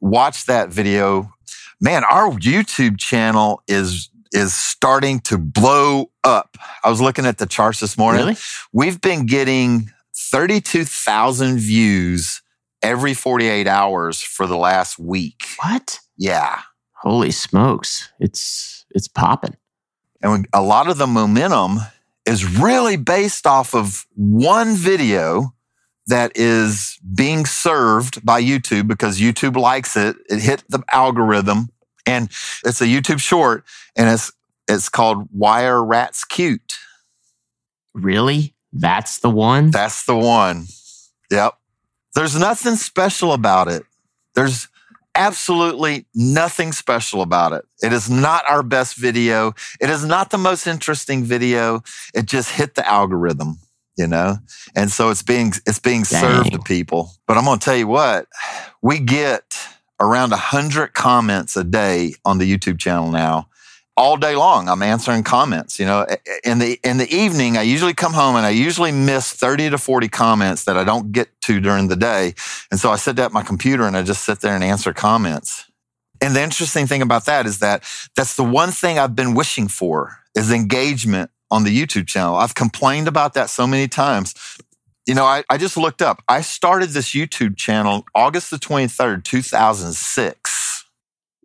watch 0.00 0.46
that 0.46 0.70
video. 0.70 1.32
Man, 1.80 2.04
our 2.04 2.30
YouTube 2.30 2.98
channel 2.98 3.62
is 3.66 4.08
is 4.32 4.54
starting 4.54 5.20
to 5.20 5.38
blow 5.38 6.10
up. 6.24 6.56
I 6.82 6.90
was 6.90 7.00
looking 7.00 7.26
at 7.26 7.38
the 7.38 7.46
charts 7.46 7.80
this 7.80 7.96
morning. 7.96 8.22
Really? 8.22 8.36
We've 8.72 9.00
been 9.00 9.26
getting 9.26 9.90
32,000 10.14 11.58
views 11.58 12.42
every 12.82 13.14
48 13.14 13.66
hours 13.66 14.20
for 14.20 14.46
the 14.46 14.56
last 14.56 14.98
week. 14.98 15.42
What? 15.62 16.00
Yeah. 16.16 16.60
Holy 16.94 17.30
smokes. 17.30 18.12
It's 18.20 18.84
it's 18.90 19.08
popping. 19.08 19.56
And 20.22 20.46
a 20.52 20.62
lot 20.62 20.88
of 20.88 20.98
the 20.98 21.06
momentum 21.06 21.78
is 22.26 22.58
really 22.58 22.96
based 22.96 23.46
off 23.46 23.74
of 23.74 24.06
one 24.14 24.74
video 24.76 25.54
that 26.06 26.32
is 26.36 26.98
being 27.14 27.44
served 27.46 28.24
by 28.24 28.40
YouTube 28.42 28.86
because 28.86 29.20
YouTube 29.20 29.56
likes 29.56 29.96
it. 29.96 30.16
It 30.28 30.40
hit 30.40 30.64
the 30.68 30.82
algorithm 30.92 31.70
and 32.06 32.28
it's 32.64 32.80
a 32.80 32.86
YouTube 32.86 33.20
short 33.20 33.64
and 33.96 34.08
it's 34.08 34.32
it's 34.68 34.88
called 34.88 35.28
Why 35.32 35.66
Are 35.66 35.84
Rats 35.84 36.24
Cute? 36.24 36.78
Really? 37.94 38.54
That's 38.72 39.18
the 39.18 39.30
one? 39.30 39.70
That's 39.70 40.06
the 40.06 40.16
one. 40.16 40.66
Yep. 41.30 41.54
There's 42.14 42.38
nothing 42.38 42.76
special 42.76 43.32
about 43.32 43.68
it. 43.68 43.84
There's 44.34 44.68
absolutely 45.14 46.06
nothing 46.14 46.72
special 46.72 47.22
about 47.22 47.52
it. 47.52 47.64
It 47.82 47.92
is 47.92 48.10
not 48.10 48.44
our 48.48 48.62
best 48.62 48.96
video. 48.96 49.54
It 49.80 49.90
is 49.90 50.04
not 50.04 50.30
the 50.30 50.38
most 50.38 50.66
interesting 50.66 51.24
video. 51.24 51.82
It 52.14 52.26
just 52.26 52.50
hit 52.50 52.74
the 52.74 52.88
algorithm, 52.88 53.58
you 53.96 54.06
know? 54.06 54.36
And 54.74 54.90
so 54.90 55.10
it's 55.10 55.22
being 55.22 55.52
it's 55.66 55.78
being 55.78 56.04
served 56.04 56.52
to 56.52 56.58
people. 56.60 57.12
But 57.26 57.36
I'm 57.36 57.44
going 57.44 57.58
to 57.58 57.64
tell 57.64 57.76
you 57.76 57.88
what, 57.88 58.26
we 58.80 58.98
get 58.98 59.58
around 60.02 60.30
100 60.30 60.88
comments 60.92 61.56
a 61.56 61.64
day 61.64 62.14
on 62.24 62.38
the 62.38 62.44
YouTube 62.44 62.78
channel 62.78 63.10
now. 63.10 63.48
All 63.96 64.16
day 64.16 64.34
long, 64.34 64.68
I'm 64.68 64.82
answering 64.82 65.22
comments. 65.22 65.78
You 65.78 65.86
know, 65.86 66.06
in 66.44 66.58
the 66.58 66.80
in 66.82 66.96
the 66.96 67.14
evening, 67.14 67.58
I 67.58 67.62
usually 67.62 67.92
come 67.92 68.14
home 68.14 68.36
and 68.36 68.44
I 68.44 68.50
usually 68.50 68.90
miss 68.90 69.30
30 69.32 69.70
to 69.70 69.78
40 69.78 70.08
comments 70.08 70.64
that 70.64 70.78
I 70.78 70.84
don't 70.84 71.12
get 71.12 71.28
to 71.42 71.60
during 71.60 71.88
the 71.88 71.96
day. 71.96 72.34
And 72.70 72.80
so 72.80 72.90
I 72.90 72.96
sit 72.96 73.18
at 73.18 73.32
my 73.32 73.42
computer 73.42 73.84
and 73.84 73.96
I 73.96 74.02
just 74.02 74.24
sit 74.24 74.40
there 74.40 74.54
and 74.54 74.64
answer 74.64 74.94
comments. 74.94 75.66
And 76.22 76.34
the 76.34 76.42
interesting 76.42 76.86
thing 76.86 77.02
about 77.02 77.26
that 77.26 77.44
is 77.46 77.58
that 77.58 77.84
that's 78.16 78.34
the 78.34 78.44
one 78.44 78.70
thing 78.70 78.98
I've 78.98 79.14
been 79.14 79.34
wishing 79.34 79.68
for 79.68 80.18
is 80.34 80.50
engagement 80.50 81.30
on 81.50 81.64
the 81.64 81.78
YouTube 81.78 82.08
channel. 82.08 82.36
I've 82.36 82.54
complained 82.54 83.08
about 83.08 83.34
that 83.34 83.50
so 83.50 83.66
many 83.66 83.88
times. 83.88 84.34
You 85.06 85.14
know, 85.14 85.24
I, 85.24 85.42
I 85.50 85.58
just 85.58 85.76
looked 85.76 86.00
up. 86.00 86.22
I 86.28 86.42
started 86.42 86.90
this 86.90 87.10
YouTube 87.10 87.56
channel 87.56 88.04
August 88.14 88.50
the 88.50 88.56
23rd, 88.56 89.24
2006. 89.24 90.84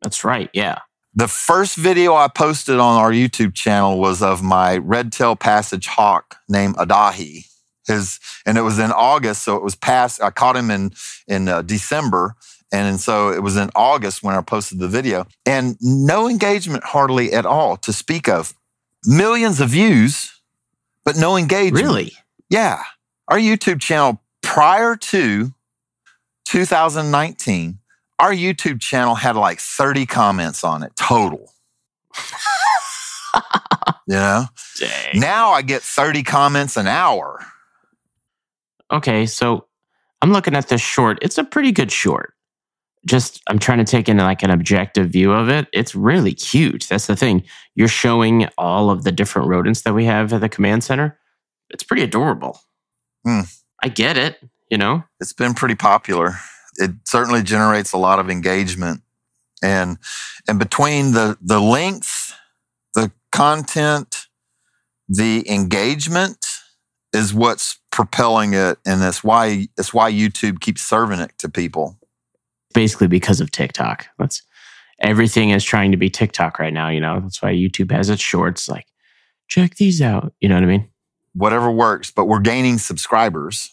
That's 0.02 0.24
right. 0.24 0.50
Yeah. 0.54 0.80
The 1.16 1.28
first 1.28 1.76
video 1.76 2.14
I 2.14 2.28
posted 2.28 2.78
on 2.78 3.02
our 3.02 3.12
YouTube 3.12 3.56
channel 3.56 3.98
was 3.98 4.22
of 4.22 4.44
my 4.44 4.78
red 4.78 5.12
tail 5.12 5.36
passage 5.36 5.88
hawk 5.88 6.36
named 6.48 6.76
Adahi. 6.76 7.46
His, 7.88 8.20
and 8.46 8.58
it 8.58 8.62
was 8.62 8.78
in 8.78 8.92
August, 8.92 9.44
so 9.44 9.56
it 9.56 9.64
was 9.64 9.74
past. 9.74 10.22
I 10.22 10.30
caught 10.30 10.56
him 10.56 10.70
in 10.70 10.92
in 11.28 11.48
uh, 11.48 11.62
December, 11.64 12.36
and, 12.72 12.88
and 12.88 13.00
so 13.00 13.30
it 13.30 13.42
was 13.42 13.56
in 13.56 13.72
August 13.76 14.22
when 14.22 14.36
I 14.36 14.42
posted 14.42 14.78
the 14.78 14.90
video, 14.90 15.26
and 15.46 15.78
no 15.82 16.30
engagement 16.30 16.84
hardly 16.84 17.34
at 17.34 17.46
all 17.46 17.78
to 17.78 17.94
speak 17.94 18.28
of. 18.28 18.54
Millions 19.06 19.62
of 19.62 19.70
views, 19.70 20.40
but 21.06 21.16
no 21.16 21.38
engagement. 21.38 21.84
Really? 21.84 22.12
Yeah. 22.50 22.84
Our 23.28 23.38
YouTube 23.38 23.82
channel 23.82 24.22
prior 24.42 24.96
to 24.96 25.54
2019, 26.46 27.80
our 28.20 28.32
YouTube 28.32 28.80
channel 28.80 29.16
had 29.16 29.36
like 29.36 29.60
30 29.60 30.06
comments 30.06 30.64
on 30.64 30.84
it 30.84 30.96
total. 30.96 31.52
you 34.08 34.16
know? 34.16 34.46
Dang. 34.80 35.20
Now 35.20 35.52
I 35.52 35.62
get 35.62 35.82
30 35.82 36.24
comments 36.24 36.78
an 36.78 36.88
hour. 36.88 37.46
Okay, 38.92 39.26
so 39.26 39.68
I'm 40.22 40.32
looking 40.32 40.56
at 40.56 40.70
this 40.70 40.82
short. 40.82 41.20
It's 41.22 41.38
a 41.38 41.44
pretty 41.44 41.74
good 41.74 41.92
short. 41.92 42.34
Just 43.06 43.42
I'm 43.48 43.60
trying 43.60 43.78
to 43.78 43.84
take 43.84 44.10
in 44.10 44.18
like 44.18 44.44
an 44.44 44.50
objective 44.50 45.10
view 45.10 45.32
of 45.32 45.50
it. 45.50 45.68
It's 45.74 45.94
really 45.94 46.34
cute. 46.34 46.88
That's 46.90 47.08
the 47.08 47.16
thing. 47.16 47.44
You're 47.76 47.88
showing 47.88 48.48
all 48.58 48.90
of 48.90 49.04
the 49.04 49.12
different 49.12 49.48
rodents 49.48 49.82
that 49.82 49.94
we 49.94 50.06
have 50.06 50.34
at 50.34 50.42
the 50.42 50.50
command 50.50 50.84
center. 50.84 51.20
It's 51.70 51.84
pretty 51.84 52.04
adorable. 52.04 52.60
Hmm. 53.28 53.42
I 53.84 53.90
get 53.90 54.18
it, 54.18 54.40
you 54.72 54.78
know? 54.78 55.04
It's 55.20 55.34
been 55.34 55.54
pretty 55.54 55.76
popular. 55.76 56.36
It 56.78 56.92
certainly 57.04 57.44
generates 57.44 57.92
a 57.92 57.98
lot 57.98 58.20
of 58.20 58.30
engagement. 58.30 59.02
And 59.62 59.98
and 60.48 60.58
between 60.58 61.12
the 61.12 61.38
the 61.42 61.60
length, 61.60 62.34
the 62.94 63.12
content, 63.34 64.28
the 65.10 65.50
engagement 65.52 66.46
is 67.12 67.34
what's 67.34 67.80
propelling 67.92 68.54
it 68.54 68.78
and 68.86 69.02
that's 69.02 69.24
why 69.26 69.68
it's 69.78 69.94
why 69.94 70.10
YouTube 70.10 70.62
keeps 70.62 70.84
serving 70.84 71.20
it 71.20 71.34
to 71.40 71.50
people. 71.50 72.00
Basically 72.74 73.08
because 73.08 73.42
of 73.42 73.52
TikTok. 73.52 74.08
That's 74.18 74.42
everything 75.02 75.50
is 75.50 75.66
trying 75.66 75.92
to 75.92 75.98
be 75.98 76.10
TikTok 76.10 76.60
right 76.60 76.74
now, 76.74 76.88
you 76.88 77.02
know? 77.02 77.20
That's 77.20 77.42
why 77.42 77.52
YouTube 77.52 77.92
has 77.92 78.10
its 78.10 78.22
shorts 78.22 78.70
like 78.70 78.86
check 79.50 79.76
these 79.76 80.02
out. 80.02 80.34
You 80.40 80.48
know 80.48 80.56
what 80.56 80.64
I 80.64 80.68
mean? 80.68 80.90
Whatever 81.38 81.72
works 81.72 82.12
but 82.12 82.26
we're 82.26 82.40
gaining 82.40 82.78
subscribers. 82.78 83.70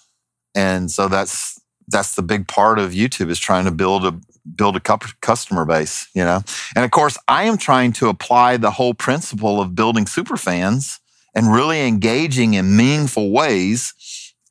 And 0.54 0.90
so 0.90 1.08
that's 1.08 1.60
that's 1.88 2.14
the 2.14 2.22
big 2.22 2.48
part 2.48 2.78
of 2.78 2.92
youtube 2.92 3.28
is 3.28 3.38
trying 3.38 3.66
to 3.66 3.70
build 3.70 4.06
a 4.06 4.18
build 4.56 4.74
a 4.76 4.80
customer 4.80 5.66
base 5.66 6.08
you 6.14 6.24
know? 6.24 6.40
And 6.74 6.84
of 6.84 6.90
course 6.90 7.18
i 7.28 7.44
am 7.44 7.58
trying 7.58 7.92
to 7.94 8.08
apply 8.08 8.56
the 8.56 8.70
whole 8.70 8.94
principle 8.94 9.60
of 9.60 9.74
building 9.74 10.06
super 10.06 10.36
fans 10.36 11.00
and 11.34 11.52
really 11.52 11.86
engaging 11.86 12.54
in 12.54 12.76
meaningful 12.76 13.32
ways. 13.32 13.92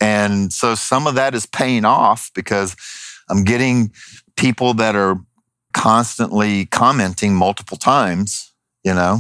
And 0.02 0.52
so 0.52 0.76
some 0.76 1.08
of 1.08 1.16
that 1.16 1.34
is 1.34 1.46
paying 1.46 1.86
off 1.86 2.32
because 2.36 2.76
i'm 3.30 3.44
getting 3.44 3.92
people 4.36 4.74
that 4.74 4.96
are 4.96 5.20
constantly 5.74 6.66
commenting 6.68 7.34
multiple 7.34 7.78
times 7.78 8.52
you 8.84 8.94
know 8.94 9.20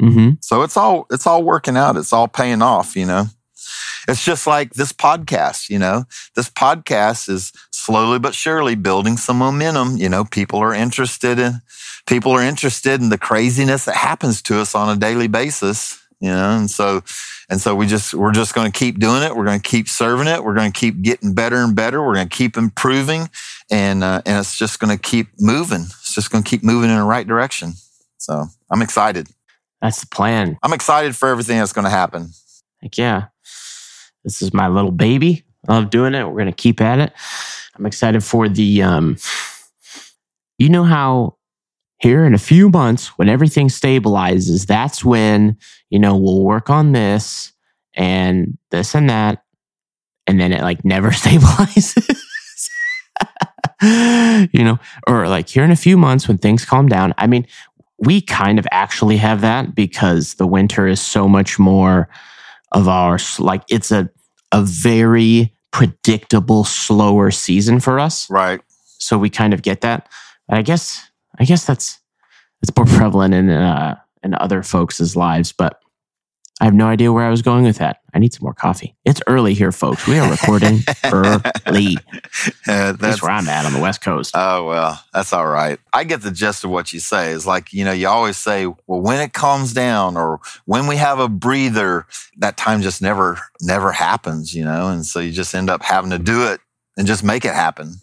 Mm-hmm. 0.00 0.30
so 0.40 0.62
it's 0.62 0.76
all 0.76 1.06
it's 1.10 1.26
all 1.26 1.42
working 1.42 1.76
out. 1.76 1.96
It's 1.96 2.12
all 2.12 2.28
paying 2.28 2.62
off, 2.62 2.96
you 2.96 3.06
know. 3.06 3.26
It's 4.08 4.24
just 4.24 4.46
like 4.46 4.72
this 4.72 4.92
podcast, 4.92 5.68
you 5.68 5.78
know. 5.78 6.04
This 6.34 6.50
podcast 6.50 7.28
is 7.28 7.52
slowly 7.70 8.18
but 8.18 8.34
surely 8.34 8.74
building 8.74 9.16
some 9.16 9.38
momentum. 9.38 9.96
You 9.96 10.08
know, 10.08 10.24
people 10.24 10.58
are 10.60 10.74
interested 10.74 11.38
in 11.38 11.60
people 12.06 12.32
are 12.32 12.42
interested 12.42 13.00
in 13.00 13.10
the 13.10 13.18
craziness 13.18 13.84
that 13.84 13.96
happens 13.96 14.42
to 14.42 14.60
us 14.60 14.74
on 14.74 14.94
a 14.94 14.98
daily 14.98 15.28
basis. 15.28 15.98
You 16.20 16.28
know, 16.28 16.56
and 16.56 16.70
so 16.70 17.02
and 17.50 17.60
so 17.60 17.74
we 17.74 17.86
just 17.86 18.14
we're 18.14 18.32
just 18.32 18.54
going 18.54 18.70
to 18.70 18.78
keep 18.78 19.00
doing 19.00 19.24
it. 19.24 19.34
We're 19.34 19.44
going 19.44 19.60
to 19.60 19.68
keep 19.68 19.88
serving 19.88 20.28
it. 20.28 20.44
We're 20.44 20.54
going 20.54 20.70
to 20.70 20.78
keep 20.78 21.02
getting 21.02 21.34
better 21.34 21.56
and 21.56 21.74
better. 21.74 22.00
We're 22.00 22.14
going 22.14 22.28
to 22.28 22.36
keep 22.36 22.56
improving, 22.56 23.28
and 23.70 24.04
uh, 24.04 24.22
and 24.24 24.38
it's 24.38 24.56
just 24.56 24.78
going 24.78 24.96
to 24.96 25.02
keep 25.02 25.28
moving. 25.40 25.82
It's 25.82 26.14
just 26.14 26.30
going 26.30 26.44
to 26.44 26.48
keep 26.48 26.62
moving 26.62 26.90
in 26.90 26.96
the 26.96 27.02
right 27.02 27.26
direction. 27.26 27.72
So 28.18 28.46
I'm 28.70 28.82
excited. 28.82 29.28
That's 29.82 30.00
the 30.00 30.06
plan. 30.06 30.56
I'm 30.62 30.72
excited 30.72 31.14
for 31.14 31.28
everything 31.28 31.58
that's 31.58 31.72
going 31.74 31.84
to 31.84 31.90
happen. 31.90 32.30
Like, 32.82 32.96
yeah, 32.96 33.26
this 34.24 34.40
is 34.40 34.54
my 34.54 34.68
little 34.68 34.92
baby. 34.92 35.44
I 35.68 35.74
love 35.74 35.90
doing 35.90 36.14
it. 36.14 36.24
We're 36.24 36.38
gonna 36.38 36.52
keep 36.52 36.80
at 36.80 36.98
it. 36.98 37.12
I'm 37.76 37.86
excited 37.86 38.24
for 38.24 38.48
the 38.48 38.82
um 38.82 39.16
you 40.58 40.68
know 40.68 40.84
how 40.84 41.36
here 41.98 42.24
in 42.24 42.34
a 42.34 42.38
few 42.38 42.68
months 42.68 43.08
when 43.16 43.28
everything 43.28 43.68
stabilizes, 43.68 44.66
that's 44.66 45.04
when, 45.04 45.56
you 45.88 46.00
know, 46.00 46.16
we'll 46.16 46.42
work 46.42 46.68
on 46.68 46.90
this 46.90 47.52
and 47.94 48.58
this 48.70 48.96
and 48.96 49.08
that. 49.08 49.44
And 50.26 50.40
then 50.40 50.52
it 50.52 50.62
like 50.62 50.84
never 50.84 51.10
stabilizes. 51.12 52.18
you 54.52 54.64
know, 54.64 54.80
or 55.06 55.28
like 55.28 55.48
here 55.48 55.62
in 55.62 55.70
a 55.70 55.76
few 55.76 55.96
months 55.96 56.26
when 56.26 56.38
things 56.38 56.64
calm 56.64 56.88
down. 56.88 57.14
I 57.18 57.28
mean, 57.28 57.46
we 58.04 58.20
kind 58.20 58.58
of 58.58 58.66
actually 58.72 59.16
have 59.16 59.40
that 59.42 59.74
because 59.74 60.34
the 60.34 60.46
winter 60.46 60.86
is 60.86 61.00
so 61.00 61.28
much 61.28 61.58
more 61.58 62.08
of 62.72 62.88
our 62.88 63.18
like 63.38 63.62
it's 63.68 63.92
a 63.92 64.08
a 64.52 64.62
very 64.62 65.54
predictable 65.70 66.64
slower 66.64 67.30
season 67.30 67.80
for 67.80 67.98
us 67.98 68.28
Right. 68.30 68.60
so 68.98 69.16
we 69.18 69.30
kind 69.30 69.54
of 69.54 69.62
get 69.62 69.80
that 69.82 70.08
but 70.48 70.58
i 70.58 70.62
guess 70.62 71.08
i 71.38 71.44
guess 71.44 71.64
that's 71.64 71.98
it's 72.62 72.72
more 72.76 72.86
prevalent 72.98 73.34
in 73.34 73.50
uh 73.50 73.98
in 74.22 74.34
other 74.34 74.62
folks' 74.62 75.16
lives 75.16 75.52
but 75.52 75.81
i 76.60 76.64
have 76.64 76.74
no 76.74 76.86
idea 76.86 77.12
where 77.12 77.24
i 77.24 77.30
was 77.30 77.42
going 77.42 77.64
with 77.64 77.78
that 77.78 77.98
i 78.14 78.18
need 78.18 78.32
some 78.32 78.44
more 78.44 78.54
coffee 78.54 78.94
it's 79.04 79.20
early 79.26 79.54
here 79.54 79.72
folks 79.72 80.06
we 80.06 80.18
are 80.18 80.30
recording 80.30 80.80
early 81.04 81.96
Uh, 82.66 82.92
that's 82.92 82.98
that's, 82.98 83.22
where 83.22 83.30
i'm 83.32 83.48
at 83.48 83.64
on 83.64 83.72
the 83.72 83.80
west 83.80 84.00
coast 84.00 84.32
oh, 84.34 84.66
well, 84.66 85.02
that's 85.12 85.32
all 85.32 85.46
right. 85.46 85.78
I 85.92 86.04
get 86.04 86.22
the 86.22 86.30
gist 86.30 86.64
of 86.64 86.70
what 86.70 86.92
you 86.92 87.00
say. 87.00 87.32
It's 87.32 87.46
like, 87.46 87.72
you 87.72 87.84
know, 87.84 87.92
you 87.92 88.08
always 88.08 88.36
say, 88.36 88.66
well, 88.66 89.00
when 89.00 89.20
it 89.20 89.32
calms 89.32 89.72
down 89.72 90.16
or 90.16 90.40
when 90.64 90.86
we 90.86 90.96
have 90.96 91.18
a 91.18 91.28
breather, 91.28 92.06
that 92.38 92.56
time 92.56 92.82
just 92.82 93.02
never, 93.02 93.38
never 93.60 93.92
happens, 93.92 94.54
you 94.54 94.64
know? 94.64 94.88
And 94.88 95.04
so 95.04 95.20
you 95.20 95.32
just 95.32 95.54
end 95.54 95.70
up 95.70 95.82
having 95.82 96.10
to 96.10 96.18
do 96.18 96.46
it 96.48 96.60
and 96.96 97.06
just 97.06 97.22
make 97.22 97.44
it 97.44 97.54
happen. 97.54 97.96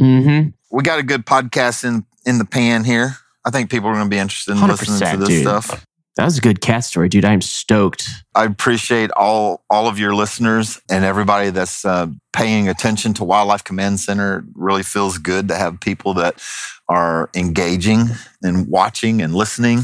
mm-hmm 0.00 0.50
We 0.70 0.82
got 0.82 0.98
a 0.98 1.02
good 1.02 1.26
podcast 1.26 1.84
in, 1.84 2.06
in 2.24 2.38
the 2.38 2.44
pan 2.44 2.84
here. 2.84 3.16
I 3.44 3.50
think 3.50 3.70
people 3.70 3.88
are 3.88 3.94
going 3.94 4.06
to 4.06 4.10
be 4.10 4.18
interested 4.18 4.52
in 4.52 4.66
listening 4.66 5.10
to 5.10 5.16
this 5.18 5.28
dude. 5.28 5.42
stuff. 5.42 5.86
That 6.16 6.24
was 6.24 6.38
a 6.38 6.40
good 6.40 6.60
cat 6.60 6.84
story 6.84 7.08
dude 7.08 7.24
i'm 7.24 7.40
stoked 7.40 8.08
I 8.34 8.44
appreciate 8.44 9.10
all 9.12 9.62
all 9.68 9.88
of 9.88 9.98
your 9.98 10.14
listeners 10.14 10.80
and 10.90 11.04
everybody 11.04 11.50
that's 11.50 11.84
uh, 11.84 12.06
paying 12.32 12.68
attention 12.68 13.12
to 13.14 13.24
Wildlife 13.24 13.62
Command 13.62 14.00
Center. 14.00 14.38
It 14.38 14.44
really 14.54 14.82
feels 14.82 15.18
good 15.18 15.48
to 15.48 15.54
have 15.54 15.80
people 15.80 16.14
that 16.14 16.42
are 16.88 17.28
engaging 17.34 18.06
and 18.42 18.68
watching 18.68 19.20
and 19.20 19.34
listening. 19.34 19.80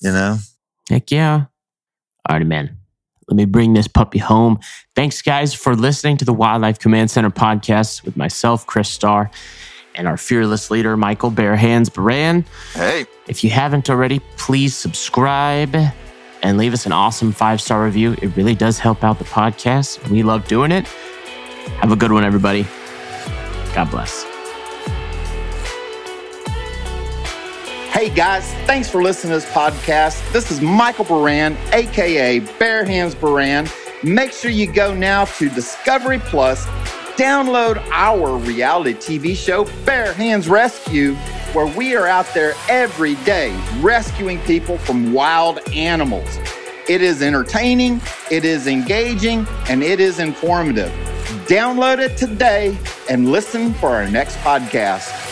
You 0.00 0.12
know, 0.12 0.38
Heck 0.88 1.10
yeah. 1.10 1.44
All 2.28 2.38
right, 2.38 2.46
man. 2.46 2.78
Let 3.28 3.36
me 3.36 3.44
bring 3.44 3.74
this 3.74 3.88
puppy 3.88 4.18
home. 4.18 4.60
Thanks, 4.96 5.20
guys, 5.20 5.52
for 5.52 5.76
listening 5.76 6.16
to 6.16 6.24
the 6.24 6.32
Wildlife 6.32 6.78
Command 6.78 7.10
Center 7.10 7.30
podcast 7.30 8.02
with 8.04 8.16
myself, 8.16 8.66
Chris 8.66 8.88
Starr, 8.88 9.30
and 9.98 10.06
our 10.08 10.16
fearless 10.16 10.70
leader, 10.70 10.96
Michael 10.96 11.30
Bare 11.30 11.56
Hands 11.56 11.86
Baran. 11.90 12.46
hey, 12.72 13.04
If 13.26 13.44
you 13.44 13.50
haven't 13.50 13.90
already, 13.90 14.20
please 14.38 14.74
subscribe 14.74 15.76
and 16.42 16.56
leave 16.56 16.72
us 16.72 16.86
an 16.86 16.92
awesome 16.92 17.32
five 17.32 17.60
star 17.60 17.84
review. 17.84 18.12
It 18.22 18.34
really 18.36 18.54
does 18.54 18.78
help 18.78 19.04
out 19.04 19.18
the 19.18 19.24
podcast. 19.24 20.08
We 20.08 20.22
love 20.22 20.46
doing 20.46 20.72
it. 20.72 20.86
Have 21.82 21.92
a 21.92 21.96
good 21.96 22.12
one, 22.12 22.24
everybody. 22.24 22.66
God 23.74 23.90
bless. 23.90 24.24
Hey 27.92 28.08
guys, 28.14 28.52
thanks 28.66 28.88
for 28.88 29.02
listening 29.02 29.32
to 29.32 29.40
this 29.44 29.50
podcast. 29.52 30.32
This 30.32 30.52
is 30.52 30.60
Michael 30.60 31.04
Baran, 31.04 31.56
aka 31.72 32.38
Bare 32.38 32.84
Hands 32.84 33.12
Baran. 33.16 33.66
Make 34.04 34.30
sure 34.30 34.52
you 34.52 34.70
go 34.72 34.94
now 34.94 35.24
to 35.24 35.48
Discovery 35.48 36.20
Plus, 36.20 36.64
download 37.18 37.84
our 37.90 38.38
reality 38.38 38.94
TV 38.94 39.36
show, 39.36 39.64
Bare 39.84 40.12
Hands 40.12 40.48
Rescue, 40.48 41.16
where 41.52 41.66
we 41.66 41.96
are 41.96 42.06
out 42.06 42.32
there 42.32 42.54
every 42.68 43.16
day 43.16 43.60
rescuing 43.80 44.38
people 44.42 44.78
from 44.78 45.12
wild 45.12 45.58
animals. 45.72 46.38
It 46.88 47.02
is 47.02 47.20
entertaining, 47.20 48.00
it 48.30 48.44
is 48.44 48.68
engaging, 48.68 49.48
and 49.68 49.82
it 49.82 49.98
is 49.98 50.20
informative. 50.20 50.92
Download 51.48 51.98
it 51.98 52.16
today 52.16 52.78
and 53.10 53.32
listen 53.32 53.74
for 53.74 53.88
our 53.88 54.08
next 54.08 54.36
podcast. 54.36 55.27